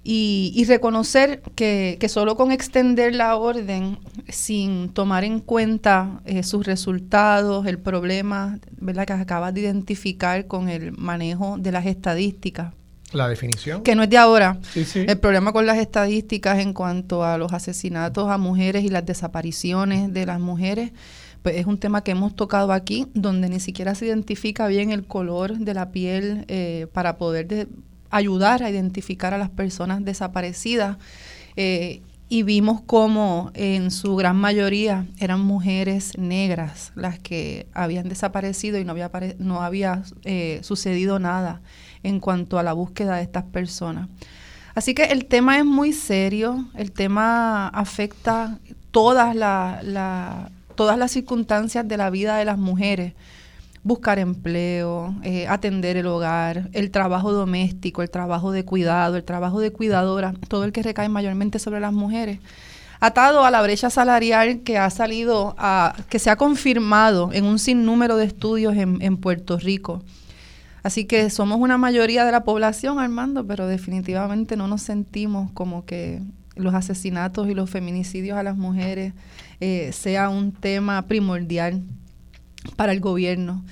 [0.04, 3.98] y, reconocer que, solo con extender la orden
[4.30, 9.08] sin tomar en cuenta eh, sus resultados, el problema ¿verdad?
[9.08, 12.72] que acabas de identificar con el manejo de las estadísticas,
[13.14, 13.82] la definición.
[13.84, 14.58] Que no es de ahora.
[14.96, 20.14] El problema con las estadísticas en cuanto a los asesinatos a mujeres y las desapariciones
[20.14, 20.92] de las mujeres
[21.42, 25.06] pues es un tema que hemos tocado aquí, donde ni siquiera se identifica bien el
[25.06, 27.68] color de la piel eh, para poder
[28.10, 30.98] ayudar a identificar a las personas desaparecidas.
[31.56, 38.80] Eh, y vimos como en su gran mayoría eran mujeres negras las que habían desaparecido
[38.80, 41.62] y no había, no había eh, sucedido nada
[42.04, 44.08] en cuanto a la búsqueda de estas personas.
[44.76, 48.60] Así que el tema es muy serio, el tema afecta
[48.92, 53.14] todas las todas las circunstancias de la vida de las mujeres,
[53.84, 59.60] buscar empleo, eh, atender el hogar, el trabajo doméstico, el trabajo de cuidado, el trabajo
[59.60, 62.40] de cuidadora, todo el que recae mayormente sobre las mujeres,
[63.00, 67.58] atado a la brecha salarial que ha salido, a, que se ha confirmado en un
[67.58, 70.04] sinnúmero de estudios en, en Puerto Rico.
[70.84, 75.86] Así que somos una mayoría de la población, Armando, pero definitivamente no nos sentimos como
[75.86, 76.22] que
[76.56, 79.14] los asesinatos y los feminicidios a las mujeres
[79.60, 81.82] eh, sea un tema primordial
[82.76, 83.64] para el gobierno.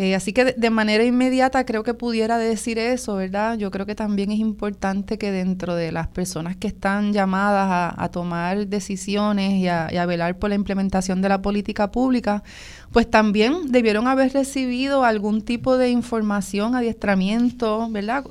[0.00, 3.58] Eh, así que de, manera inmediata creo que pudiera decir eso, ¿verdad?
[3.58, 8.08] Yo creo que también es importante que dentro de las personas que están llamadas a,
[8.10, 12.44] tomar decisiones y a, velar por la implementación de la política pública,
[12.92, 18.24] pues también debieron haber recibido algún tipo de información, adiestramiento, ¿verdad?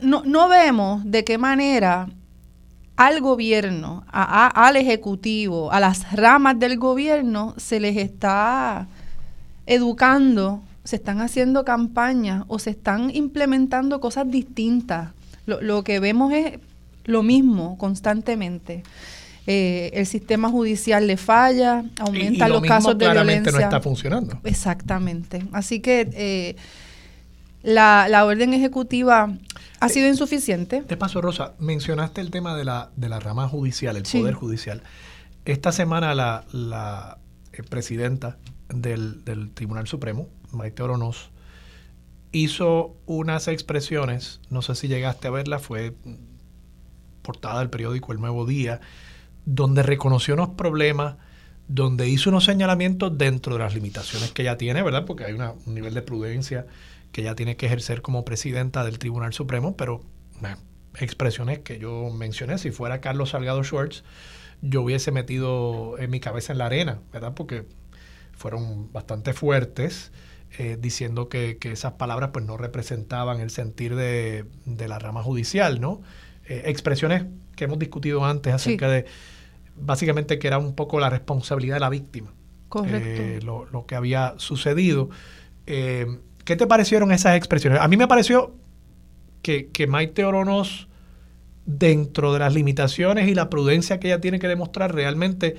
[0.00, 2.08] no, no vemos de qué manera
[3.06, 8.86] al gobierno, al ejecutivo, a las ramas del gobierno, se les está
[9.66, 15.10] educando, se están haciendo campañas o se están implementando cosas distintas.
[15.46, 16.60] Lo, que vemos es
[17.04, 18.84] lo mismo constantemente.
[19.48, 23.50] Eh, el sistema judicial le falla, aumenta los casos de violencia.
[23.50, 24.38] no está funcionando.
[24.44, 25.42] Exactamente.
[25.50, 26.54] Así que eh,
[27.64, 29.28] la, la orden ejecutiva
[29.82, 30.82] ¿Ha sido insuficiente?
[30.82, 34.80] De paso, Rosa, mencionaste el tema de la, de la rama judicial, el Poder Judicial.
[35.44, 37.18] Esta semana la, la
[37.52, 39.24] eh, presidenta del,
[39.54, 41.30] Tribunal Supremo, Maite Oronoz,
[42.30, 45.96] hizo unas expresiones, no sé si llegaste a verla, fue
[47.22, 48.80] portada del periódico El Nuevo Día,
[49.46, 51.16] donde reconoció unos problemas,
[51.66, 55.06] donde hizo unos señalamientos dentro de las limitaciones que ella tiene, ¿verdad?
[55.06, 56.66] Porque hay un nivel de prudencia
[57.12, 60.00] que ya tiene que ejercer como presidenta del Tribunal Supremo, pero
[60.98, 64.02] expresiones que yo mencioné, si fuera Carlos Salgado Schwartz,
[64.60, 67.34] yo hubiese metido en mi cabeza en la arena, ¿verdad?
[67.34, 67.66] Porque
[68.32, 70.12] fueron bastante fuertes,
[70.58, 76.02] eh, diciendo que, esas palabras pues no representaban el sentir de, la rama judicial, ¿no?
[76.46, 77.24] Eh, expresiones
[77.56, 79.06] que hemos discutido antes acerca de
[79.76, 82.32] básicamente que era un poco la responsabilidad de la víctima.
[82.68, 83.66] Correcto.
[83.70, 85.10] lo, que había sucedido.
[86.44, 87.80] ¿Qué te parecieron esas expresiones?
[87.80, 88.54] A mí me pareció
[89.42, 90.88] que, que Maite Oronos,
[91.64, 95.56] dentro de las limitaciones y la prudencia que ella tiene que demostrar, realmente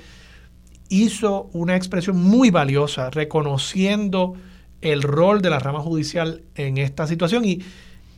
[0.88, 4.34] hizo una expresión muy valiosa, reconociendo
[4.80, 7.62] el rol de la rama judicial en esta situación y,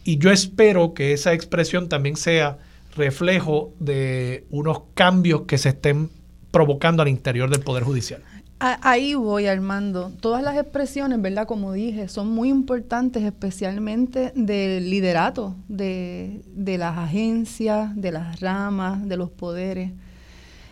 [0.05, 2.59] y yo espero que esa expresión también sea
[2.97, 6.11] reflejo de unos cambios que se estén
[6.51, 8.23] provocando al interior del Poder Judicial.
[8.59, 10.13] Ahí voy, Armando.
[10.21, 11.47] Todas las expresiones, ¿verdad?
[11.47, 19.19] Como dije, son muy importantes, especialmente del liderato de, las agencias, de las ramas, de
[19.19, 19.93] los poderes.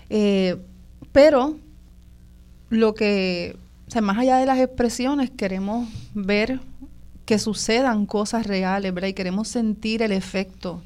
[0.08, 0.56] Eh,
[1.12, 1.58] pero
[2.70, 6.60] lo que, o sea, más allá de las expresiones, queremos ver
[7.26, 9.08] que sucedan cosas reales, ¿verdad?
[9.08, 10.82] Y queremos sentir el efecto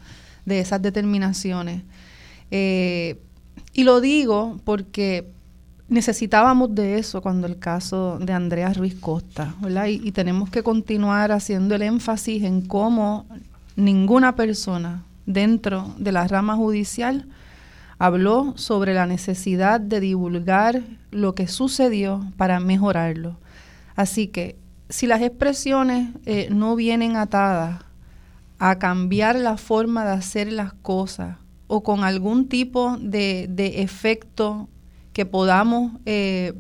[0.47, 1.83] de esas determinaciones.
[2.51, 3.21] Eh,
[3.73, 5.38] y lo digo porque
[5.89, 9.87] necesitábamos de eso cuando el caso de Andrea Ruiz Costa, ¿verdad?
[9.87, 13.27] Y, tenemos que continuar haciendo el énfasis en cómo
[13.77, 17.27] ninguna persona dentro de la rama judicial
[17.99, 23.39] habló sobre la necesidad de divulgar lo que sucedió para mejorarlo.
[23.97, 24.57] Así que
[24.89, 27.81] si las expresiones eh, no vienen atadas
[28.59, 31.37] a cambiar la forma de hacer las cosas
[31.67, 34.69] o con algún tipo de, de efecto
[35.19, 36.53] que podamos, eh,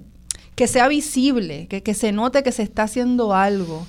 [0.57, 3.87] que sea visible, que, se note que se está haciendo algo,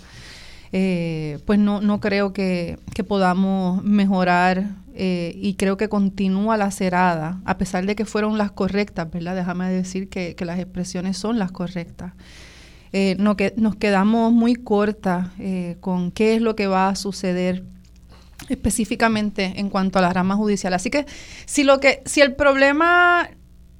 [0.72, 7.42] eh, pues no, no creo que, podamos mejorar eh, y creo que continúa la cerada,
[7.46, 9.36] a pesar de que fueron las correctas, ¿verdad?
[9.36, 12.14] Déjame decir que, las expresiones son las correctas.
[13.18, 15.30] no que, nos quedamos muy cortas
[15.80, 17.64] con qué es lo que va a suceder
[18.50, 20.76] específicamente en cuanto a la rama judicial.
[20.76, 21.08] Así que
[21.48, 23.32] si lo que si el problema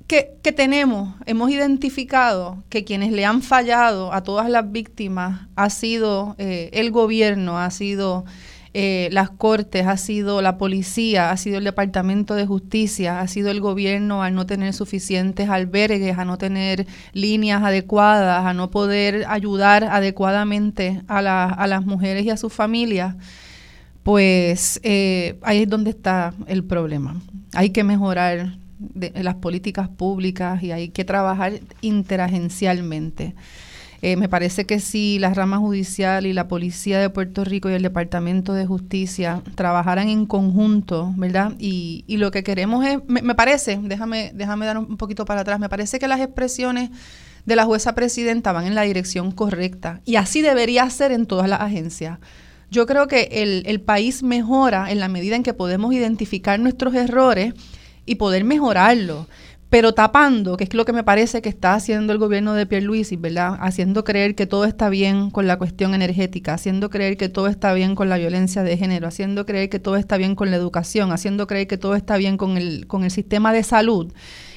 [0.10, 6.36] que, tenemos, hemos identificado que quienes le han fallado a todas las víctimas ha sido
[6.39, 8.26] eh, el gobierno, ha sido
[8.74, 13.51] eh, las cortes, ha sido la policía, ha sido el Departamento de Justicia, ha sido
[13.51, 19.26] el gobierno al no tener suficientes albergues, a no tener líneas adecuadas, a no poder
[19.28, 23.16] ayudar adecuadamente a, a las mujeres y a sus familias,
[24.01, 27.22] pues eh, ahí es donde está el problema.
[27.53, 33.36] Hay que mejorar de las políticas públicas y hay que trabajar interagencialmente.
[34.01, 37.73] Eh, me parece que si la rama judicial y la policía de Puerto Rico y
[37.73, 41.53] el Departamento de Justicia trabajaran en conjunto, ¿verdad?
[41.59, 45.59] Y, y lo que queremos es, me, parece, déjame, déjame dar un poquito para atrás,
[45.59, 46.91] me parece que las expresiones
[47.45, 51.49] de la jueza presidenta van en la dirección correcta y así debería ser en todas
[51.49, 52.19] las agencias.
[52.71, 56.93] Yo creo que el, el país mejora en la medida en que podemos identificar nuestros
[56.95, 57.53] errores
[58.10, 59.28] y poder mejorarlo.
[59.70, 63.18] Pero tapando, que es lo que me parece que está haciendo el gobierno de Pierluisi,
[63.18, 63.55] ¿verdad?
[63.60, 67.72] Haciendo creer que todo está bien con la cuestión energética, haciendo creer que todo está
[67.74, 71.12] bien con la violencia de género, haciendo creer que todo está bien con la educación,
[71.12, 74.12] haciendo creer que todo está bien con el, con el sistema de salud.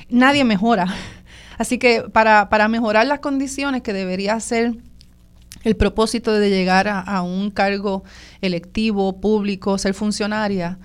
[0.08, 0.86] Nadie mejora.
[1.58, 4.76] Así que para, para mejorar las condiciones que debería ser
[5.62, 8.02] el propósito de llegar a, a un cargo
[8.40, 10.78] electivo, público, ser funcionaria,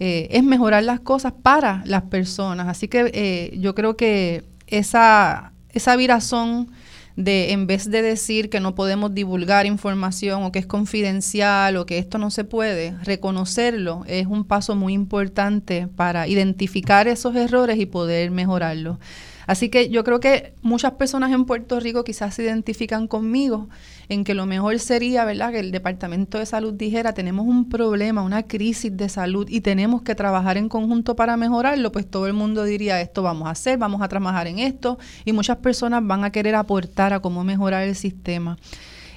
[0.00, 2.68] eh, es mejorar las cosas para las personas.
[2.68, 6.70] Así que eh, yo creo que esa, esa virazón
[7.16, 11.86] de en vez de decir que no podemos divulgar información o que es confidencial o
[11.86, 17.78] que esto no se puede, reconocerlo es un paso muy importante para identificar esos errores
[17.78, 18.98] y poder mejorarlos.
[19.46, 23.68] Así que yo creo que muchas personas en Puerto Rico quizás se identifican conmigo
[24.08, 28.22] en que lo mejor sería, ¿verdad?, que el Departamento de Salud dijera, tenemos un problema,
[28.22, 32.32] una crisis de salud y tenemos que trabajar en conjunto para mejorarlo, pues todo el
[32.32, 36.24] mundo diría, esto vamos a hacer, vamos a trabajar en esto y muchas personas van
[36.24, 38.56] a querer aportar a cómo mejorar el sistema.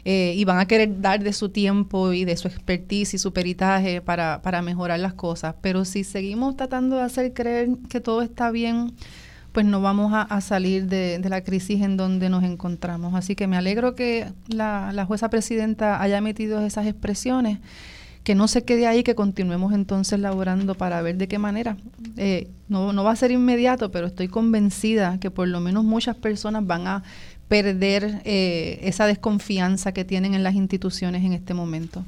[0.09, 3.33] Eh, y van a querer dar de su tiempo y de su expertise y su
[3.33, 5.55] peritaje para, para mejorar las cosas.
[5.59, 8.93] Pero si seguimos tratando de hacer creer que todo está bien,
[9.57, 13.15] pues no vamos a, salir de, la crisis en donde nos encontramos.
[13.15, 17.57] Así que me alegro que la, jueza presidenta haya metido esas expresiones,
[18.23, 21.75] que no se quede ahí, que continuemos entonces laborando para ver de qué manera.
[22.17, 26.15] Eh, no, no va a ser inmediato, pero estoy convencida que por lo menos muchas
[26.15, 27.01] personas van a
[27.47, 32.05] perder eh, esa desconfianza que tienen en las instituciones en este momento.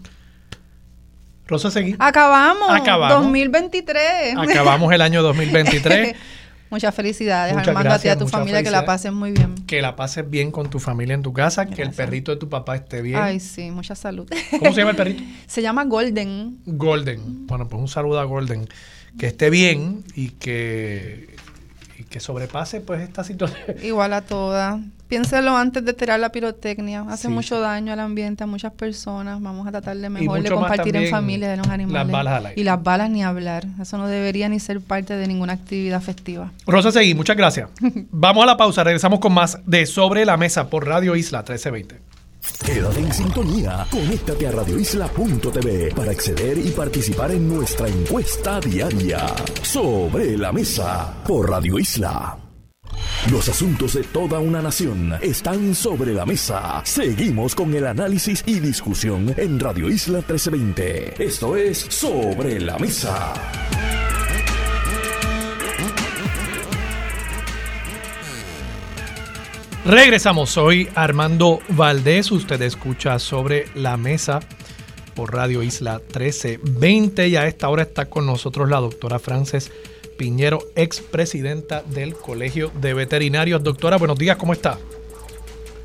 [1.48, 1.98] Rosa, seguimos.
[2.00, 3.24] Acabamos, Acabamos.
[3.24, 4.38] 2023.
[4.38, 6.16] Acabamos el año 2023.
[6.70, 9.56] Muchas felicidades, Armando, a ti y a tu familia, que la pasen muy bien.
[9.66, 12.48] Que la pases bien con tu familia en tu casa, que el perrito de tu
[12.48, 13.20] papá esté bien.
[13.20, 14.30] Ay, sí, mucha salud.
[14.60, 15.24] ¿Cómo se llama el perrito?
[15.48, 16.60] Se llama Golden.
[16.66, 17.48] Golden.
[17.48, 18.68] Bueno, pues un saludo a Golden.
[19.18, 21.36] Que esté bien y que,
[21.98, 23.60] y que sobrepase pues esta situación.
[23.82, 24.80] Igual a todas.
[25.10, 27.04] Piénselo antes de tirar la pirotecnia.
[27.10, 29.42] Hace mucho daño al ambiente, a muchas personas.
[29.42, 32.06] Vamos a tratar de mejor de compartir en familia de los animales.
[32.06, 32.62] Las balas al aire.
[32.62, 33.66] Y las balas ni hablar.
[33.82, 36.52] Eso no debería ni ser parte de ninguna actividad festiva.
[36.68, 37.70] Rosa Seguí, muchas gracias.
[38.12, 38.84] Vamos a la pausa.
[38.84, 42.02] Regresamos con más de Sobre la Mesa por Radio Isla 1320.
[42.64, 43.88] Quédate en sintonía.
[43.90, 49.26] Conéctate a radioisla.tv para acceder y participar en nuestra encuesta diaria.
[49.64, 52.38] Sobre la mesa por Radio Isla.
[53.28, 56.82] Los asuntos de toda una nación están sobre la mesa.
[56.84, 61.24] Seguimos con el análisis y discusión en Radio Isla 1320.
[61.24, 63.34] Esto es Sobre la Mesa.
[69.86, 74.40] Regresamos, soy Armando Valdés, usted escucha sobre la mesa
[75.14, 79.72] por Radio Isla 1320 y a esta hora está con nosotros la doctora Frances
[80.20, 83.64] Piñero, expresidenta del Colegio de Veterinarios.
[83.64, 84.78] Doctora, buenos días, ¿cómo está?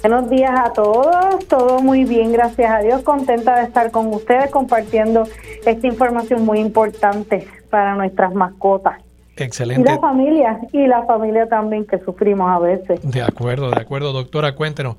[0.03, 4.51] Buenos días a todos, todo muy bien, gracias a Dios, contenta de estar con ustedes
[4.51, 5.22] compartiendo
[5.64, 9.01] esta información muy importante para nuestras mascotas.
[9.37, 9.89] Excelente.
[9.89, 13.01] Y la familia, y la familia también que sufrimos a veces.
[13.09, 14.97] De acuerdo, de acuerdo, doctora, cuéntenos,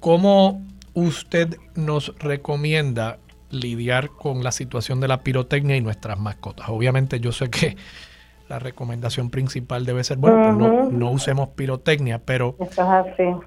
[0.00, 0.62] ¿cómo
[0.94, 3.18] usted nos recomienda
[3.50, 6.70] lidiar con la situación de la pirotecnia y nuestras mascotas?
[6.70, 7.76] Obviamente yo sé que
[8.52, 12.54] la recomendación principal debe ser, bueno, pues no, usemos pirotecnia, pero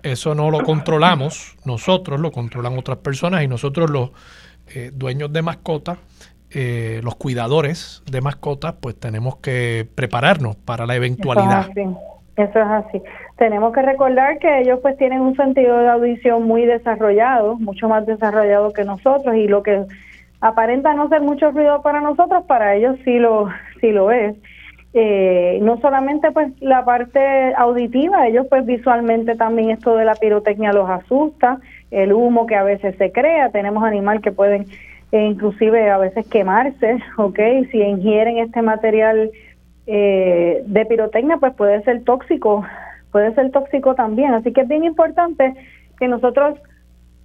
[0.02, 4.10] eso, no lo controlamos nosotros, lo controlan otras personas y nosotros los
[4.74, 6.00] eh, dueños de mascotas
[6.50, 11.68] eh, los cuidadores de mascotas, pues tenemos que prepararnos para la eventualidad.
[11.76, 12.00] Eso
[12.38, 13.02] es así.
[13.38, 18.08] Tenemos que recordar que ellos pues tienen un sentido de audición muy desarrollado, mucho más
[18.08, 19.86] desarrollado que nosotros y lo que
[20.42, 23.50] aparenta no ser mucho ruido para nosotros, para ellos sí lo
[23.82, 24.36] sí lo es.
[24.98, 30.72] Eh, no solamente pues la parte auditiva, ellos pues visualmente también esto de la pirotecnia
[30.72, 31.60] los asusta,
[31.92, 34.68] el humo que a veces se crea, tenemos animales que pueden
[35.12, 37.40] e inclusive a veces quemarse, ¿ok?
[37.72, 39.32] Si ingieren este material
[39.88, 42.66] eh, de pirotecnia, pues puede ser tóxico,
[43.12, 44.34] puede ser tóxico también.
[44.34, 45.54] Así que es bien importante
[46.00, 46.58] que nosotros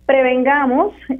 [0.06, 1.18] prevengamos eh,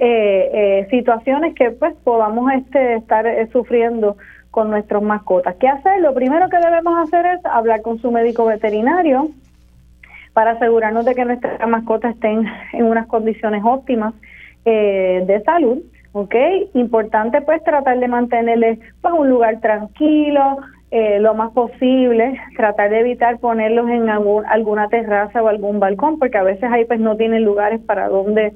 [0.53, 4.17] eh, situaciones que pues podamos este, estar sufriendo
[4.51, 5.55] con nuestros mascotas.
[5.55, 6.01] ¿Qué hacer?
[6.01, 9.29] Lo primero que debemos hacer es hablar con su médico veterinario
[10.33, 14.13] para asegurarnos de que nuestras mascotas estén en unas condiciones óptimas
[14.63, 15.79] de salud
[16.13, 16.35] ¿ok?
[16.73, 20.57] Importante pues tratar de mantenerles pues un lugar tranquilo,
[20.91, 26.37] eh, lo más posible, tratar de evitar ponerlos en alguna terraza o algún balcón, porque
[26.37, 28.53] a veces ahí pues no tienen lugares para donde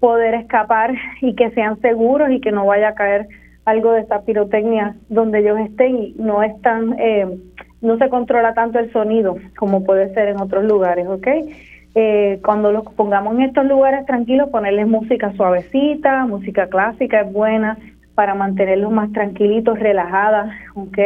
[0.00, 3.28] poder escapar y que sean seguros y que no vaya a caer
[3.64, 7.38] algo de esta pirotecnia donde ellos estén y no están, eh,
[7.80, 11.28] no se controla tanto el sonido como puede ser en otros lugares, ¿ok?
[11.94, 17.78] eh, cuando los pongamos en estos lugares tranquilos, ponerles música suavecita, música clásica es buena
[18.14, 20.98] para mantenerlos más tranquilitos, relajadas, ¿ok?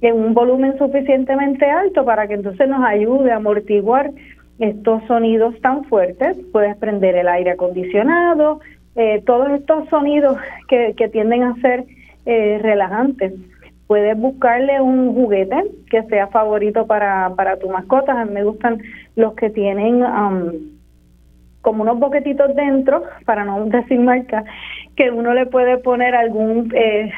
[0.00, 4.10] En un volumen suficientemente alto para que entonces nos ayude a amortiguar
[4.58, 6.36] estos sonidos tan fuertes.
[6.52, 8.60] Puedes prender el aire acondicionado,
[8.96, 10.38] eh, todos estos sonidos
[10.68, 11.84] que, tienden a ser
[12.26, 13.32] eh, relajantes
[13.86, 18.18] puedes buscarle un juguete que sea favorito para, para tu mascota.
[18.18, 18.80] A mí me gustan
[19.16, 20.50] los que tienen um,
[21.60, 24.44] como unos boquetitos dentro, para no decir marca,
[24.96, 27.12] que uno le puede poner algún eh,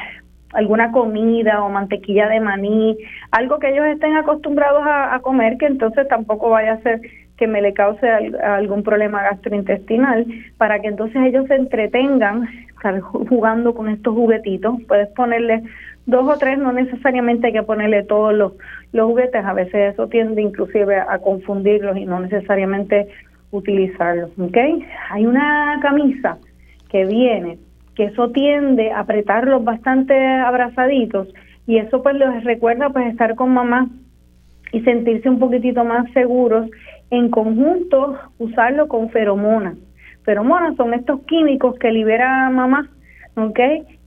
[0.53, 2.97] alguna comida o mantequilla de maní,
[3.31, 7.01] algo que ellos estén acostumbrados a, comer, que entonces tampoco vaya a ser
[7.37, 10.25] que me le cause algún problema gastrointestinal,
[10.57, 12.47] para que entonces ellos se entretengan
[13.29, 14.75] jugando con estos juguetitos.
[14.87, 15.63] Puedes ponerle
[16.05, 18.53] dos o tres, no necesariamente hay que ponerle todos los,
[18.93, 23.07] los juguetes, a veces eso tiende inclusive a confundirlos y no necesariamente
[23.51, 24.57] utilizarlos, ¿ok?
[25.11, 26.37] Hay una camisa
[26.89, 27.57] que viene,
[27.95, 31.27] que eso tiende a apretarlos bastante abrazaditos
[31.65, 33.89] y eso pues les recuerda pues estar con mamá
[34.71, 36.69] y sentirse un poquitito más seguros,
[37.11, 39.75] en conjunto usarlo con feromonas.
[40.23, 42.89] Feromonas son estos químicos que libera mamá,
[43.35, 43.59] ¿ok?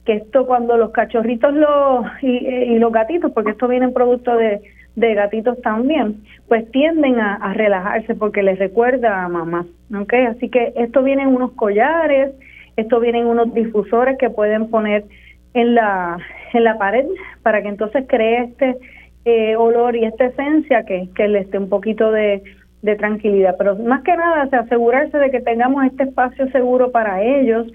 [0.08, 4.62] que esto cuando los cachorritos los, y, los gatitos, porque esto viene en producto de,
[4.96, 10.14] gatitos también, pues tienden a, relajarse porque les recuerda a mamá, ¿ok?
[10.30, 12.32] Así que esto viene en unos collares,
[12.76, 15.04] esto viene en unos difusores que pueden poner
[15.52, 16.16] en la,
[16.54, 17.04] en la pared
[17.42, 18.78] para que entonces cree este
[19.26, 22.42] eh, olor y esta esencia que, que les dé un poquito de,
[22.82, 23.56] de tranquilidad.
[23.58, 27.66] Pero más que nada, asegurarse de que tengamos este espacio seguro para ellos,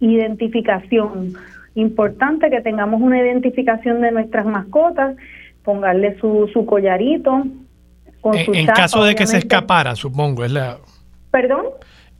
[0.00, 1.34] identificación,
[1.74, 5.16] Importante que tengamos una identificación de nuestras mascotas,
[5.64, 7.44] pongarle su, su collarito,
[8.20, 10.78] con en, su en chapa, caso de que se escapara, supongo, es la...
[11.30, 11.64] ¿Perdón?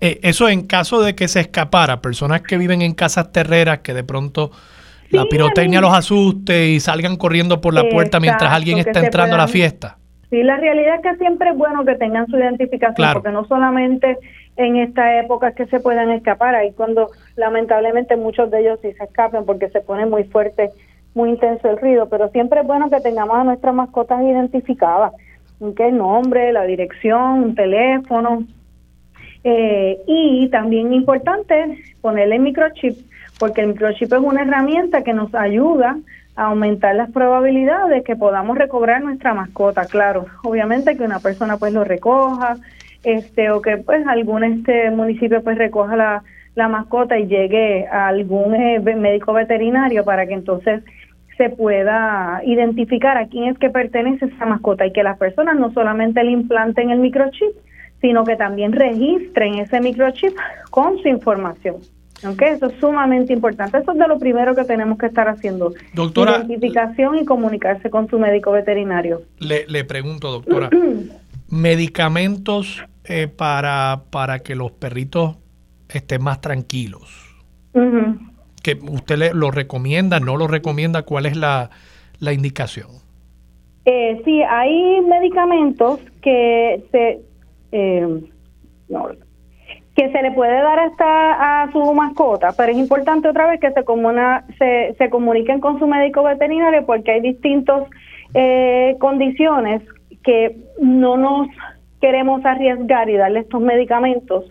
[0.00, 3.92] Eh, eso en caso de que se escapara, personas que viven en casas terreras que
[3.92, 4.50] de pronto
[5.10, 9.38] la pirotecnia los asuste y salgan corriendo por la puerta mientras alguien está entrando a
[9.38, 9.98] la fiesta.
[10.32, 13.20] Sí, la realidad es que siempre es bueno que tengan su identificación, Claro.
[13.20, 14.16] porque no solamente
[14.56, 18.94] en esta época es que se puedan escapar, ahí cuando lamentablemente muchos de ellos sí
[18.94, 20.70] se escapan porque se pone muy fuerte,
[21.14, 25.12] muy intenso el ruido, pero siempre es bueno que tengamos a nuestras mascotas identificadas,
[25.60, 28.44] el nombre, la dirección, un teléfono,
[29.44, 32.96] eh, y también importante ponerle microchip,
[33.38, 35.98] porque el microchip es una herramienta que nos ayuda
[36.36, 39.84] aumentar las probabilidades de que podamos recobrar nuestra mascota.
[39.86, 42.56] Claro, obviamente que una persona pues lo recoja,
[43.04, 46.22] este o que pues algún este municipio pues recoja la,
[46.54, 50.82] la mascota y llegue a algún eh, médico veterinario para que entonces
[51.36, 55.72] se pueda identificar a quién es que pertenece esa mascota y que las personas no
[55.72, 57.50] solamente le implanten el microchip,
[58.00, 60.36] sino que también registren ese microchip
[60.70, 61.76] con su información.
[62.26, 62.40] ¿Ok?
[62.42, 63.78] Eso es sumamente importante.
[63.78, 65.72] Eso es de lo primero que tenemos que estar haciendo.
[65.94, 69.22] Doctora- Identificación y comunicarse con su médico veterinario.
[69.38, 70.70] Le, le pregunto, doctora,
[71.48, 75.36] medicamentos eh, para, para que los perritos
[75.88, 77.28] estén más tranquilos.
[78.62, 81.70] Que usted le, lo recomienda, no lo recomienda, cuál es la,
[82.20, 82.88] la indicación.
[83.84, 87.20] Eh, sí, hay medicamentos que se
[87.72, 88.20] eh,
[88.88, 89.08] no,
[89.94, 93.72] que se le puede dar hasta a su mascota, pero es importante otra vez que
[93.72, 97.88] se, comuna, se, se comuniquen con su médico veterinario porque hay distintas
[98.32, 99.82] eh, condiciones
[100.24, 101.48] que no nos
[102.00, 104.44] queremos arriesgar y darle estos medicamentos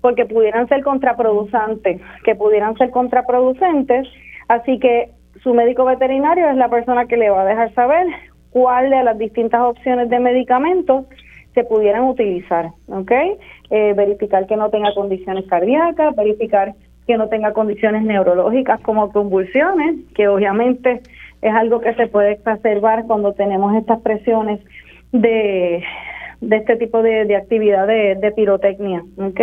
[0.00, 4.06] porque pudieran ser contraproducentes, que pudieran ser contraproducentes,
[4.48, 5.10] así que
[5.42, 8.06] su médico veterinario es la persona que le va a dejar saber
[8.50, 11.06] cuál de las distintas opciones de medicamentos
[11.58, 13.10] se pudieran utilizar, ¿ok?
[13.70, 16.74] Eh, verificar que no tenga condiciones cardíacas, verificar
[17.04, 21.00] que no tenga condiciones neurológicas como convulsiones, que obviamente
[21.42, 24.60] es algo que se puede exacerbar cuando tenemos estas presiones
[25.10, 25.82] de,
[26.40, 29.40] de este tipo de, de actividad de, de pirotecnia, ¿ok?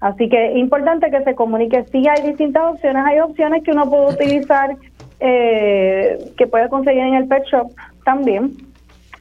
[0.00, 1.84] Así que es importante que se comunique.
[1.92, 3.04] Sí, hay distintas opciones.
[3.06, 4.74] Hay opciones que uno puede utilizar,
[5.20, 7.68] eh, que puede conseguir en el pet shop
[8.04, 8.50] también.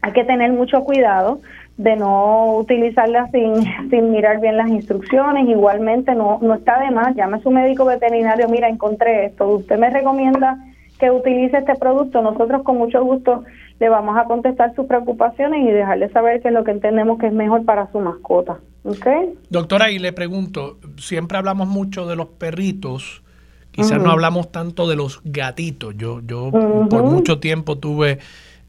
[0.01, 1.39] Hay que tener mucho cuidado
[1.81, 3.55] de no utilizarlas sin,
[3.89, 5.47] sin mirar bien las instrucciones.
[5.47, 7.15] Igualmente, no, no está de más.
[7.15, 8.47] Llame a su médico veterinario.
[8.49, 9.47] Mira, encontré esto.
[9.47, 10.57] Usted me recomienda
[10.99, 12.21] que utilice este producto.
[12.21, 13.43] Nosotros, con mucho gusto,
[13.79, 17.27] le vamos a contestar sus preocupaciones y dejarle saber que es lo que entendemos que
[17.27, 18.59] es mejor para su mascota.
[18.83, 19.07] ¿Ok?
[19.49, 23.23] Doctora, y le pregunto, siempre hablamos mucho de los perritos,
[23.71, 25.95] quizás no hablamos tanto de los gatitos.
[25.97, 28.19] Yo, yo por mucho tiempo tuve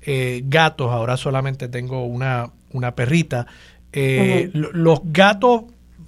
[0.04, 3.46] eh, gatos, ahora solamente tengo una, una perrita.
[3.92, 5.64] Eh, lo- Los gatos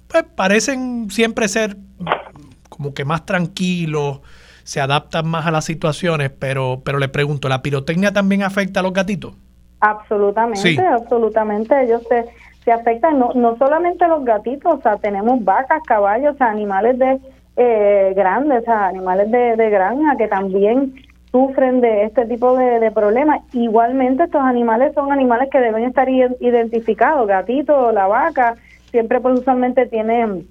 [0.07, 1.77] pues, parecen siempre ser
[2.69, 4.21] como que más tranquilos,
[4.63, 8.83] se adaptan más a las situaciones, pero, pero le pregunto, ¿la pirotecnia también afecta a
[8.83, 9.33] los gatitos?
[9.79, 10.77] Absolutamente, Sí.
[10.77, 11.83] absolutamente.
[11.83, 12.25] Ellos se,
[12.63, 16.97] se afectan, no, no solamente los gatitos, o sea, tenemos vacas, caballos, o sea, animales
[16.97, 17.19] de
[17.57, 20.95] eh, grandes, o sea, animales de, de granja que también
[21.35, 23.41] sufren de este tipo de, problemas.
[23.51, 27.27] Igualmente, estos animales son animales que deben estar iden- identificados.
[27.27, 28.55] Gatito, la vaca,
[28.89, 30.47] siempre pues usualmente tienen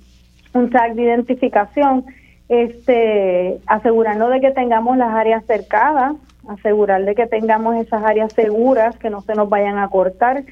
[0.53, 2.05] un tag de identificación,
[2.51, 6.17] este, asegurarnos de que tengamos las áreas cercadas,
[6.49, 10.45] asegurar de que tengamos esas áreas seguras, que no se nos vayan a cortar,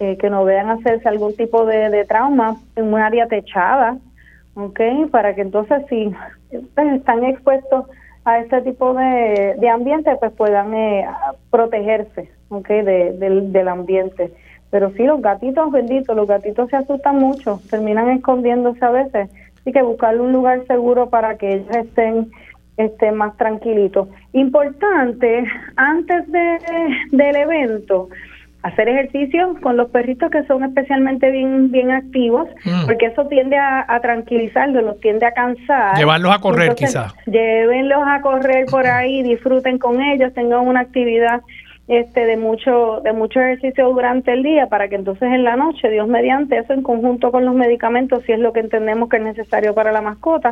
[0.00, 3.96] eh, que no vean hacerse algún tipo de, trauma en un área techada,
[4.54, 4.80] ¿ok?
[5.10, 6.12] Para que entonces si
[6.76, 7.86] están expuestos
[8.28, 11.06] a este tipo de, de ambiente, pues puedan eh,
[11.50, 12.68] protegerse, ¿ok?
[12.68, 14.32] De- del, del ambiente.
[14.70, 19.30] Pero sí, los gatitos benditos, los gatitos se asustan mucho, terminan escondiéndose a veces.
[19.60, 22.30] Así que buscarle un lugar seguro para que ellos estén,
[22.76, 24.08] estén más tranquilitos.
[24.32, 25.44] Importante,
[25.76, 26.58] antes de,
[27.12, 28.08] del evento,
[28.62, 32.86] hacer ejercicio con los perritos que son especialmente bien, bien activos, Mm.
[32.86, 35.96] porque eso tiende a, a tranquilizarlos, los tiende a cansar.
[35.96, 37.14] Llevarlos a correr, quizás.
[37.26, 41.40] Llévenlos a correr por ahí, disfruten con ellos, tengan una actividad
[41.86, 45.88] este de mucho de mucho ejercicio durante el día para que entonces en la noche,
[45.88, 49.22] Dios mediante eso en conjunto con los medicamentos, si es lo que entendemos que es
[49.22, 50.50] necesario para la mascota,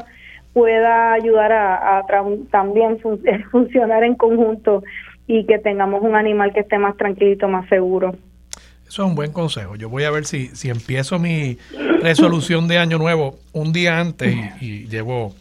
[0.54, 2.02] pueda ayudar a,
[2.50, 3.20] también fun-
[3.50, 4.82] funcionar en conjunto
[5.26, 8.14] y que tengamos un animal que esté más tranquilito, más seguro.
[8.86, 9.74] Eso es un buen consejo.
[9.76, 11.58] Yo voy a ver si, si empiezo mi
[12.02, 15.34] resolución de año nuevo un día antes y, y llevo,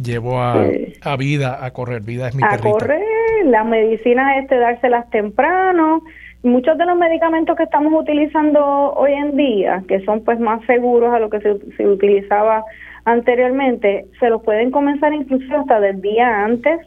[0.00, 0.64] llevo a,
[1.02, 2.02] a vida a correr.
[2.02, 2.70] Vida es mi a perrita.
[2.70, 3.02] correr,
[3.46, 6.02] las medicinas este dárselas temprano,
[6.44, 11.12] muchos de los medicamentos que estamos utilizando hoy en día, que son pues más seguros
[11.12, 12.64] a lo que se, se utilizaba
[13.04, 16.80] anteriormente, se los pueden comenzar incluso hasta del día antes,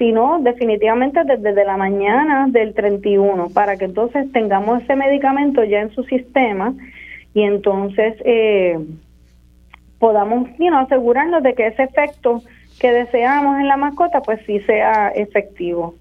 [0.00, 5.94] sino definitivamente desde la mañana del 31, para que entonces tengamos ese medicamento ya en
[5.94, 6.72] su sistema
[7.34, 8.78] y entonces eh,
[9.98, 10.48] podamos
[10.86, 12.42] asegurarnos de que ese efecto
[12.80, 15.94] que deseamos en la mascota pues sí sea efectivo.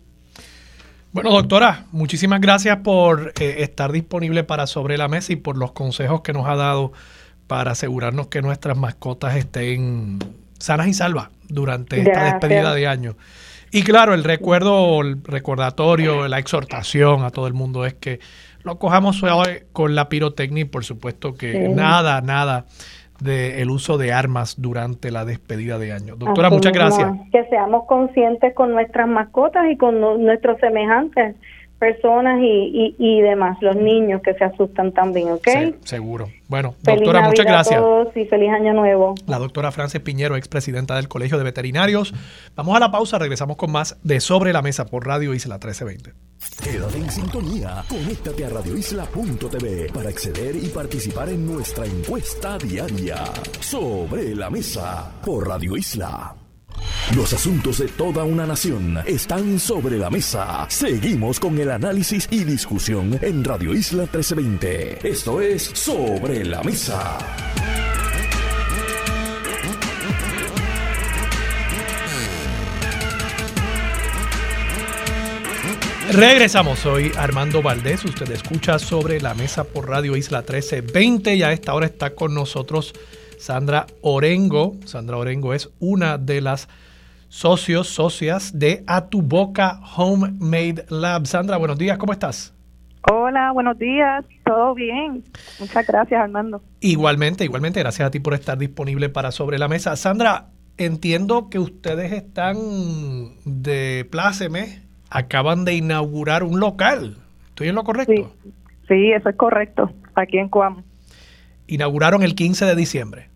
[1.12, 5.74] Bueno, doctora, muchísimas gracias por eh, estar disponible para Sobre la Mesa y por los
[5.74, 6.94] consejos que nos ha dado
[7.48, 10.20] para asegurarnos que nuestras mascotas estén
[10.58, 13.18] sanas y salvas durante esta despedida de año.
[13.72, 18.20] Y claro, el recuerdo, el recordatorio, la exhortación a todo el mundo es que
[18.64, 22.66] lo cojamos suave con la pirotecnia y por supuesto que nada, nada
[23.20, 26.16] del uso de armas durante la despedida de año.
[26.16, 27.12] Doctora, muchas gracias.
[27.32, 31.36] que seamos conscientes con nuestras mascotas y con nuestros semejantes
[31.80, 35.48] personas y, y, demás, los niños que se asustan también, ¿ok?
[35.84, 36.28] seguro.
[36.48, 37.80] Bueno, doctora, muchas gracias.
[37.80, 39.16] A todos y feliz año nuevo.
[39.28, 42.14] La doctora Frances Piñero, expresidenta del Colegio de Veterinarios.
[42.56, 46.14] Vamos a la pausa, regresamos con más de Sobre la Mesa por Radio Isla 1320.
[46.64, 53.24] Quédate en sintonía, conéctate a radioisla.tv para acceder y participar en nuestra encuesta diaria.
[53.60, 56.39] Sobre la Mesa por Radio Isla.
[57.16, 60.68] Los asuntos de toda una nación están sobre la mesa.
[60.70, 65.08] Seguimos con el análisis y discusión en Radio Isla 1320.
[65.10, 67.18] Esto es Sobre la Mesa.
[76.12, 81.52] Regresamos, soy Armando Valdés, usted escucha sobre la mesa por Radio Isla 1320 y a
[81.52, 82.94] esta hora está con nosotros
[83.38, 84.76] Sandra Orengo.
[84.86, 86.68] Sandra Orengo es una de las
[87.30, 91.26] socios, socias de A Tu Boca Homemade Lab.
[91.26, 92.54] Sandra, buenos días, ¿cómo estás?
[93.10, 95.24] Hola, buenos días, todo bien.
[95.60, 96.62] Muchas gracias, Armando.
[96.82, 99.96] Igualmente, igualmente, gracias a ti por estar disponible para Sobre la Mesa.
[99.96, 100.48] Sandra,
[100.78, 102.58] entiendo que ustedes están
[103.46, 107.18] de pláceme, acaban de inaugurar un local.
[107.50, 108.34] ¿Estoy en lo correcto?
[108.88, 110.84] Sí, eso es correcto, aquí en Cuam.
[111.68, 113.29] Inauguraron el 15 de diciembre.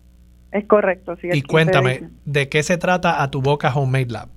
[0.54, 1.28] Es correcto, sí.
[1.32, 4.28] Y cuéntame, ¿de qué se trata A Tu Boca Homemade Lab?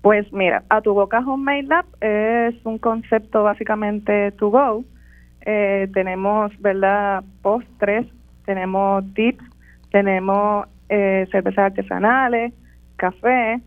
[0.00, 4.82] Pues mira, A Tu Boca Homemade Lab es un concepto básicamente to go.
[5.42, 7.22] Eh, tenemos, ¿verdad?
[7.42, 8.06] Postres,
[8.46, 9.44] tenemos tips,
[9.90, 12.54] tenemos eh, cervezas artesanales,
[12.96, 13.60] café.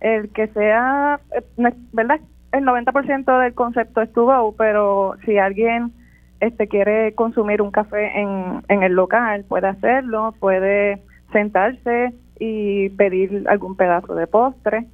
[0.00, 2.20] El que sea, eh, ¿verdad?
[2.52, 5.90] El 90% del concepto es to go, pero si alguien
[6.40, 11.02] este quiere consumir un café en, en el local, puede hacerlo, puede
[11.32, 14.86] sentarse y pedir algún pedazo de postre,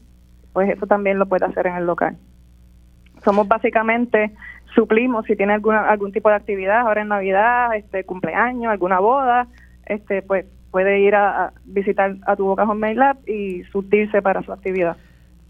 [0.52, 2.16] pues eso también lo puede hacer en el local.
[3.24, 4.32] Somos básicamente,
[4.74, 9.48] suplimos si tiene alguna, algún tipo de actividad, ahora en Navidad, este cumpleaños, alguna boda,
[9.86, 14.52] este pues puede ir a, visitar a tu Boca Home Lab y surtirse para su
[14.52, 14.96] actividad.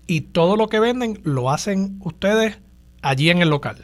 [0.06, 2.60] Y todo lo que venden lo hacen ustedes
[3.00, 3.76] allí en el local.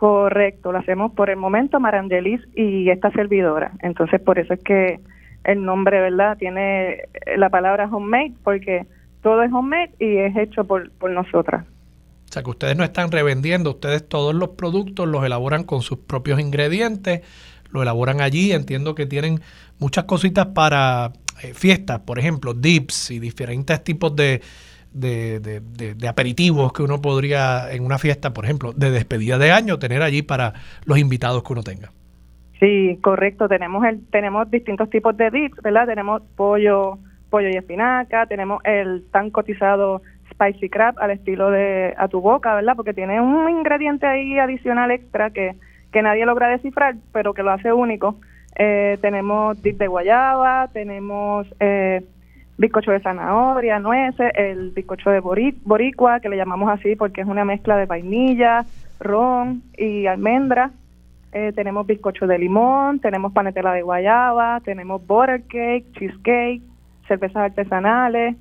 [0.00, 3.72] Correcto, lo hacemos por el momento Marangelis y esta servidora.
[3.82, 4.98] Entonces, por eso es que
[5.44, 6.38] el nombre, ¿verdad?
[6.38, 7.02] Tiene
[7.36, 8.86] la palabra homemade porque
[9.22, 11.66] todo es homemade y es hecho por, por nosotras.
[12.30, 15.98] O sea, que ustedes no están revendiendo, ustedes todos los productos los elaboran con sus
[15.98, 17.20] propios ingredientes,
[17.70, 18.52] lo elaboran allí.
[18.52, 19.42] Entiendo que tienen
[19.78, 21.12] muchas cositas para
[21.42, 24.40] eh, fiestas, por ejemplo, dips y diferentes tipos de,
[24.92, 29.78] de, de, aperitivos que uno podría en una fiesta, por ejemplo, de despedida de año,
[29.78, 30.54] tener allí para
[30.84, 31.92] los invitados que uno tenga.
[32.58, 33.48] Sí, correcto.
[33.48, 35.86] Tenemos el, tenemos distintos tipos de dips, ¿verdad?
[35.86, 36.98] Tenemos pollo,
[37.30, 42.54] pollo y espinaca, tenemos el tan cotizado spicy crab al estilo de a tu boca,
[42.54, 42.74] ¿verdad?
[42.76, 45.54] Porque tiene un ingrediente ahí adicional extra que,
[45.92, 48.16] que nadie logra descifrar, pero que lo hace único.
[48.56, 52.02] Eh, tenemos dip de guayaba, tenemos eh,
[52.60, 57.44] bizcocho de zanahoria, nueces, el bizcocho de boricua, que le llamamos así porque es una
[57.44, 58.66] mezcla de vainilla,
[59.00, 60.70] ron y almendra.
[61.32, 66.60] Eh, tenemos bizcocho de limón, tenemos panetela de guayaba, tenemos butter cake, cheesecake,
[67.08, 68.36] cervezas artesanales.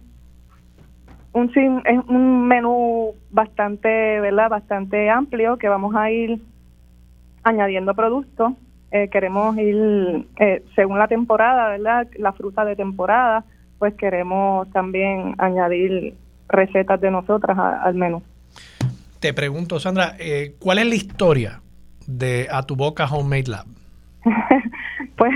[1.31, 1.49] Un,
[1.85, 4.49] es un menú bastante, ¿verdad?
[4.49, 6.41] Bastante amplio que vamos a ir
[7.43, 8.51] añadiendo productos.
[8.91, 12.07] Eh, queremos ir, eh, según la temporada, ¿verdad?
[12.17, 13.45] La fruta de temporada
[13.79, 16.13] pues queremos también añadir
[16.47, 18.21] recetas de nosotras al menú.
[19.19, 21.61] Te pregunto, Sandra, eh, ¿cuál es la historia
[22.05, 23.65] de A Tu Boca Homemade Lab?
[25.15, 25.33] pues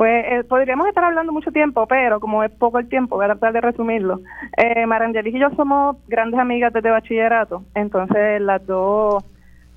[0.00, 3.34] pues eh, podríamos estar hablando mucho tiempo, pero como es poco el tiempo, voy a
[3.34, 4.22] tratar de resumirlo.
[4.56, 9.22] Eh, Marangelis y yo somos grandes amigas desde bachillerato, entonces las dos,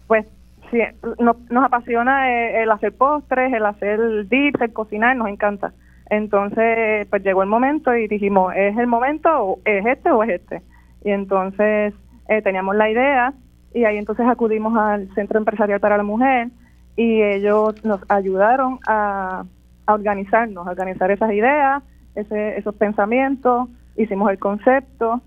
[0.07, 0.25] pues
[0.71, 0.79] sí,
[1.19, 5.73] nos, nos apasiona eh, el, hacer postres, el hacer dips, el cocinar, nos encanta.
[6.09, 10.61] Entonces, pues llegó el momento y dijimos, ¿es el momento es este o es este?
[11.03, 11.93] Y entonces
[12.29, 13.33] eh, teníamos la idea
[13.73, 16.49] y ahí entonces acudimos al Centro Empresarial para la Mujer
[16.95, 19.45] y ellos nos ayudaron a,
[19.87, 21.83] organizarnos, a organizar esas ideas,
[22.15, 23.67] ese, esos pensamientos,
[23.97, 25.21] hicimos el concepto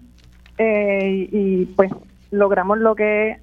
[0.58, 1.92] eh, y, pues
[2.30, 3.38] logramos lo que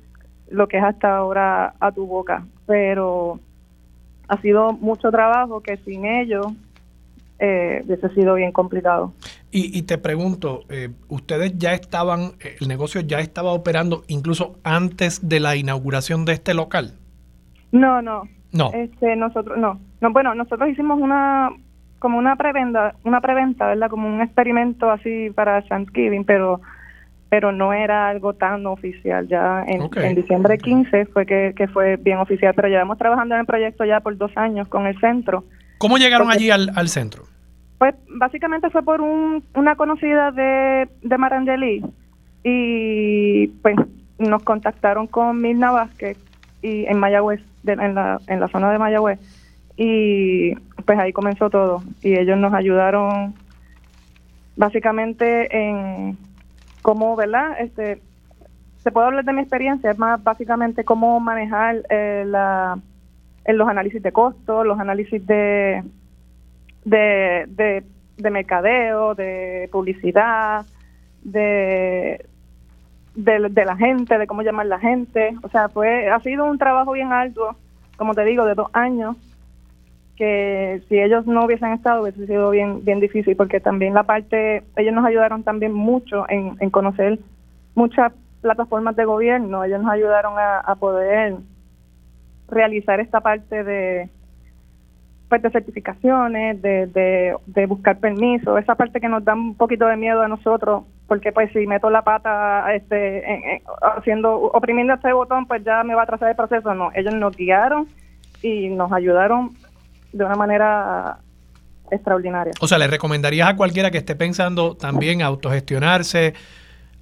[0.49, 3.39] lo que es hasta ahora a tu boca, pero
[4.27, 6.47] ha sido mucho trabajo que sin ellos
[7.45, 9.13] eh, hubiese sido bien complicado.
[9.51, 15.39] Y, te pregunto, eh, ¿ustedes ya estaban, el negocio ya estaba operando incluso antes de
[15.39, 16.93] la inauguración de este local?
[17.71, 18.23] No, no.
[18.51, 18.71] No.
[18.73, 19.79] Este, nosotros, no.
[20.01, 20.11] no.
[20.11, 21.51] Bueno, nosotros hicimos una,
[21.99, 23.89] como una preventa, una preventa, ¿verdad?
[23.89, 26.61] Como un experimento así para Thanksgiving, pero
[27.29, 29.27] pero no era algo tan oficial.
[29.27, 33.41] Ya en, en diciembre 15 fue que, que, fue bien oficial, pero llevamos trabajando en
[33.41, 35.43] el proyecto ya por dos años con el centro.
[35.79, 37.32] ¿Cómo llegaron allí al, al centro?
[37.83, 41.83] Pues básicamente fue por un, una conocida de, de Marangeli
[42.41, 43.75] y pues
[44.17, 46.17] nos contactaron con Milna Vázquez
[46.61, 49.19] y en Mayagüez, en, la, en la zona de Mayagüez
[49.75, 50.55] y
[50.85, 53.33] pues ahí comenzó todo y ellos nos ayudaron
[54.55, 56.17] básicamente en
[56.83, 57.59] cómo, ¿verdad?
[57.59, 58.01] Este,
[58.77, 62.79] se puede hablar de mi experiencia, es más básicamente cómo manejar eh, la,
[63.45, 65.83] los análisis de costos, los análisis de
[66.85, 67.83] de,
[68.17, 70.65] de, mercadeo, de publicidad,
[71.23, 72.25] de,
[73.15, 75.35] de, la gente, de cómo llamar la gente.
[75.43, 77.55] O sea, fue ha sido un trabajo bien alto,
[77.97, 79.15] como te digo, de dos años,
[80.15, 84.63] que si ellos no hubiesen estado hubiese sido bien bien difícil, porque también la parte,
[84.75, 87.19] ellos nos ayudaron también mucho en, en conocer
[87.75, 91.37] muchas plataformas de gobierno, ellos nos ayudaron a poder
[92.49, 94.09] realizar esta parte de
[95.41, 100.27] de certificaciones, de, buscar permiso, esa parte que nos da un poquito de miedo a
[100.27, 105.95] nosotros, porque pues si meto la pata este haciendo oprimiendo este botón, pues ya me
[105.95, 106.73] va a atrasar el proceso.
[106.73, 107.87] No, ellos nos guiaron
[108.41, 109.51] y nos ayudaron
[110.11, 111.17] de una manera
[111.91, 112.53] extraordinaria.
[112.59, 116.33] O sea, ¿le recomendarías a cualquiera que esté pensando también autogestionarse,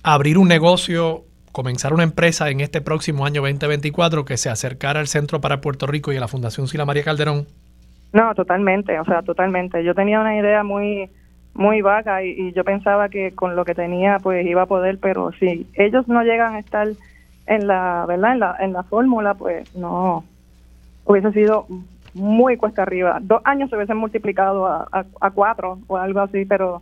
[0.03, 5.07] abrir un negocio, comenzar una empresa en este próximo año 2024 que se acercara al
[5.07, 7.47] Centro para Puerto Rico y a la Fundación Sila María Calderón?
[8.13, 9.83] No, totalmente, o sea, totalmente.
[9.83, 11.09] Yo tenía una idea muy
[11.53, 15.31] muy vaga y, yo pensaba que con lo que tenía pues iba a poder, pero
[15.33, 16.87] si ellos no llegan a estar
[17.45, 18.33] en la, ¿verdad?
[18.33, 20.23] En la, en la fórmula, pues no,
[21.05, 21.67] hubiese sido
[22.13, 23.19] muy cuesta arriba.
[23.21, 24.87] Dos años se hubiesen multiplicado a,
[25.19, 26.81] a, cuatro o algo así, pero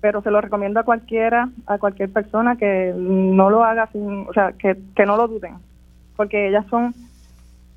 [0.00, 4.32] pero se lo recomiendo a cualquiera, a cualquier persona que no lo haga sin, o
[4.32, 5.54] sea, que, que no lo duden,
[6.16, 6.94] porque ellas son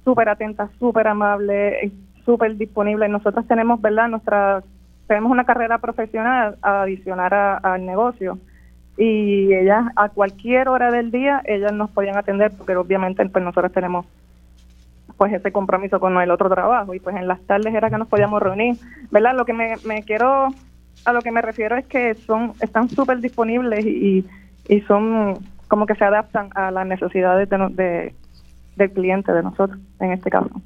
[0.03, 1.91] súper atentas, súper amables,
[2.29, 3.09] súper disponible.
[3.09, 4.07] Nosotros tenemos, ¿verdad?
[4.07, 4.61] Nuestra,
[5.07, 8.37] tenemos una carrera profesional a adicionar al negocio
[8.97, 13.71] y ellas a cualquier hora del día ellas nos podían atender porque obviamente pues nosotros
[13.71, 14.05] tenemos
[15.17, 18.07] pues ese compromiso con el otro trabajo y pues en las tardes era que nos
[18.07, 18.77] podíamos reunir,
[19.09, 19.35] ¿verdad?
[19.35, 20.49] Lo que me, me quiero,
[21.05, 24.23] a lo que me refiero es que son, están súper disponibles y,
[24.67, 28.13] y son como que se adaptan a las necesidades de, de,
[28.75, 30.61] del cliente, de nosotros en este caso.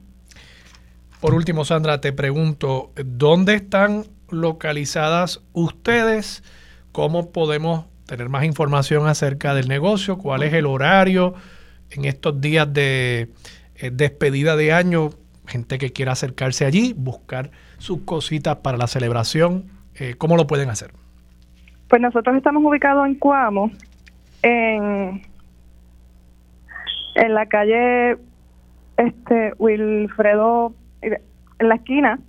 [1.24, 6.44] Por último, Sandra, te pregunto, ¿dónde están localizadas ustedes?
[6.92, 10.18] ¿Cómo podemos tener más información acerca del negocio?
[10.18, 11.34] ¿Cuál es el horario
[11.92, 13.30] en estos días de
[13.78, 15.12] eh, despedida de año?
[15.48, 20.70] Gente que quiera acercarse allí, buscar sus cositas para la celebración, eh, ¿cómo lo pueden
[20.70, 20.92] hacer?
[21.88, 23.72] Pues nosotros estamos ubicados en Cuamo,
[24.42, 25.22] en,
[27.16, 28.18] en la calle
[28.98, 30.74] este Wilfredo
[31.04, 32.20] en la esquina.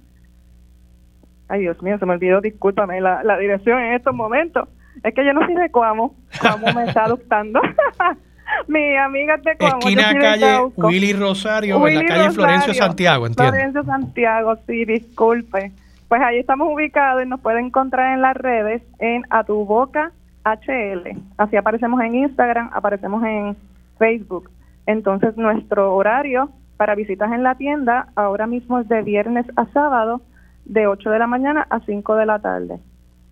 [1.49, 4.69] Ay, Dios mío, se me olvidó, discúlpame, la, la dirección en estos momentos.
[5.03, 6.15] Es que yo no soy de Coamo.
[6.41, 7.61] Coamo me está adoptando.
[8.69, 9.79] Mi amiga de Coamo.
[9.79, 13.53] Esquina calle Willy Rosario, en la calle Florencio Santiago, entiendo.
[13.53, 15.73] Florencio Santiago, sí, disculpe.
[16.09, 20.13] Pues ahí estamos ubicados y nos pueden encontrar en las redes en A Tu Boca
[20.45, 21.19] HL.
[21.39, 23.57] Así aparecemos en Instagram, aparecemos en
[23.99, 24.51] Facebook.
[24.87, 30.21] Entonces nuestro horario para visitas en la tienda, ahora mismo es de viernes a sábado,
[30.65, 32.79] de 8 de la mañana a 5 de la tarde.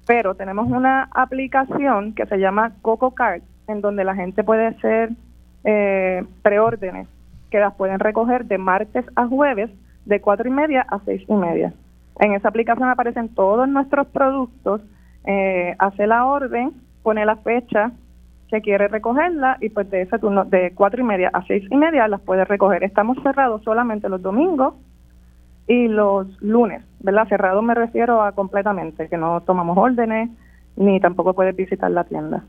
[0.06, 5.10] Pero tenemos una aplicación que se llama Coco Card, en donde la gente puede hacer
[5.64, 7.08] eh, preórdenes
[7.50, 9.70] que las pueden recoger de martes a jueves,
[10.06, 11.72] de 4 y media a 6 y media.
[12.18, 14.80] En esa aplicación aparecen todos nuestros productos,
[15.24, 17.92] eh, hace la orden, pone la fecha
[18.52, 21.76] que quiere recogerla y pues de ese turno de cuatro y media a seis y
[21.76, 22.84] media las puede recoger.
[22.84, 24.74] Estamos cerrados solamente los domingos
[25.66, 27.26] y los lunes, ¿verdad?
[27.28, 30.28] Cerrado me refiero a completamente, que no tomamos órdenes
[30.76, 32.44] ni tampoco puedes visitar la tienda.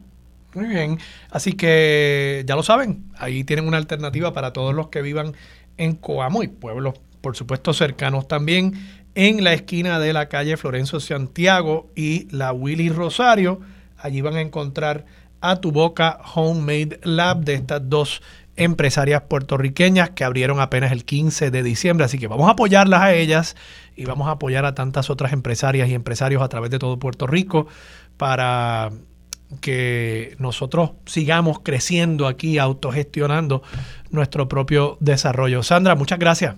[0.56, 0.98] Muy bien,
[1.32, 5.32] así que ya lo saben, ahí tienen una alternativa para todos los que vivan
[5.78, 8.74] en Coamo y pueblos, por supuesto, cercanos también,
[9.16, 13.62] en la esquina de la calle Florencio Santiago y la Willy Rosario.
[13.98, 15.06] Allí van a encontrar
[15.44, 18.24] a Tu Boca Homemade Lab de estas dos
[18.56, 22.06] empresarias puertorriqueñas que abrieron apenas el 15 de diciembre.
[22.06, 23.56] Así que vamos a apoyarlas a ellas
[23.95, 27.28] y vamos a apoyar a tantas otras empresarias y empresarios a través de todo Puerto
[27.28, 27.68] Rico
[28.18, 28.91] para
[29.61, 33.61] que nosotros sigamos creciendo aquí, autogestionando
[34.11, 35.61] nuestro propio desarrollo.
[35.61, 36.56] Sandra, muchas gracias.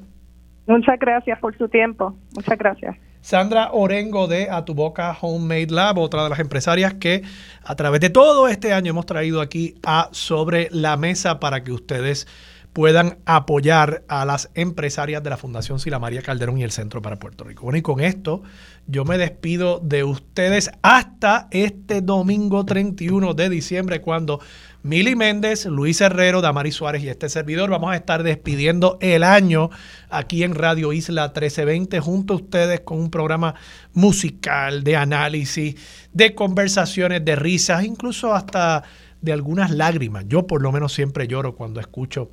[0.67, 2.15] Muchas gracias por su tiempo.
[2.35, 2.95] Muchas gracias.
[3.25, 7.23] Sandra Orengo de A Tu Boca Homemade Lab, otra de las empresarias que
[7.63, 11.71] a través de todo este año hemos traído aquí a sobre la mesa para que
[11.71, 12.27] ustedes
[12.71, 17.17] puedan apoyar a las empresarias de la Fundación Sila María Calderón y el Centro para
[17.17, 17.63] Puerto Rico.
[17.63, 18.43] Bueno, y con esto
[18.87, 24.39] yo me despido de ustedes hasta este domingo 31 de diciembre, cuando
[24.83, 29.71] Mili Méndez, Luis Herrero, Damaris Suárez y este servidor vamos a estar despidiendo el año
[30.09, 33.55] aquí en Radio Isla 1320 junto a ustedes con un programa
[33.93, 35.75] musical, de análisis,
[36.13, 38.83] de conversaciones, de risas, incluso hasta
[39.21, 40.25] de algunas lágrimas.
[40.27, 42.29] Yo por lo menos siempre lloro cuando escucho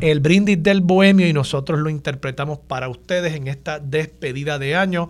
[0.00, 5.08] el brindis del bohemio y nosotros lo interpretamos para ustedes en esta despedida de año.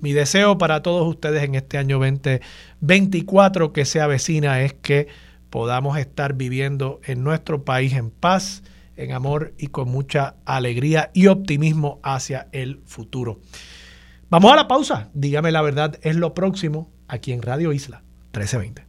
[0.00, 5.08] Mi deseo para todos ustedes en este año 2024 que se avecina es que
[5.50, 8.62] podamos estar viviendo en nuestro país en paz,
[8.96, 13.40] en amor y con mucha alegría y optimismo hacia el futuro.
[14.30, 15.10] Vamos a la pausa.
[15.14, 18.02] Dígame la verdad, es lo próximo aquí en Radio Isla
[18.32, 18.83] 1320.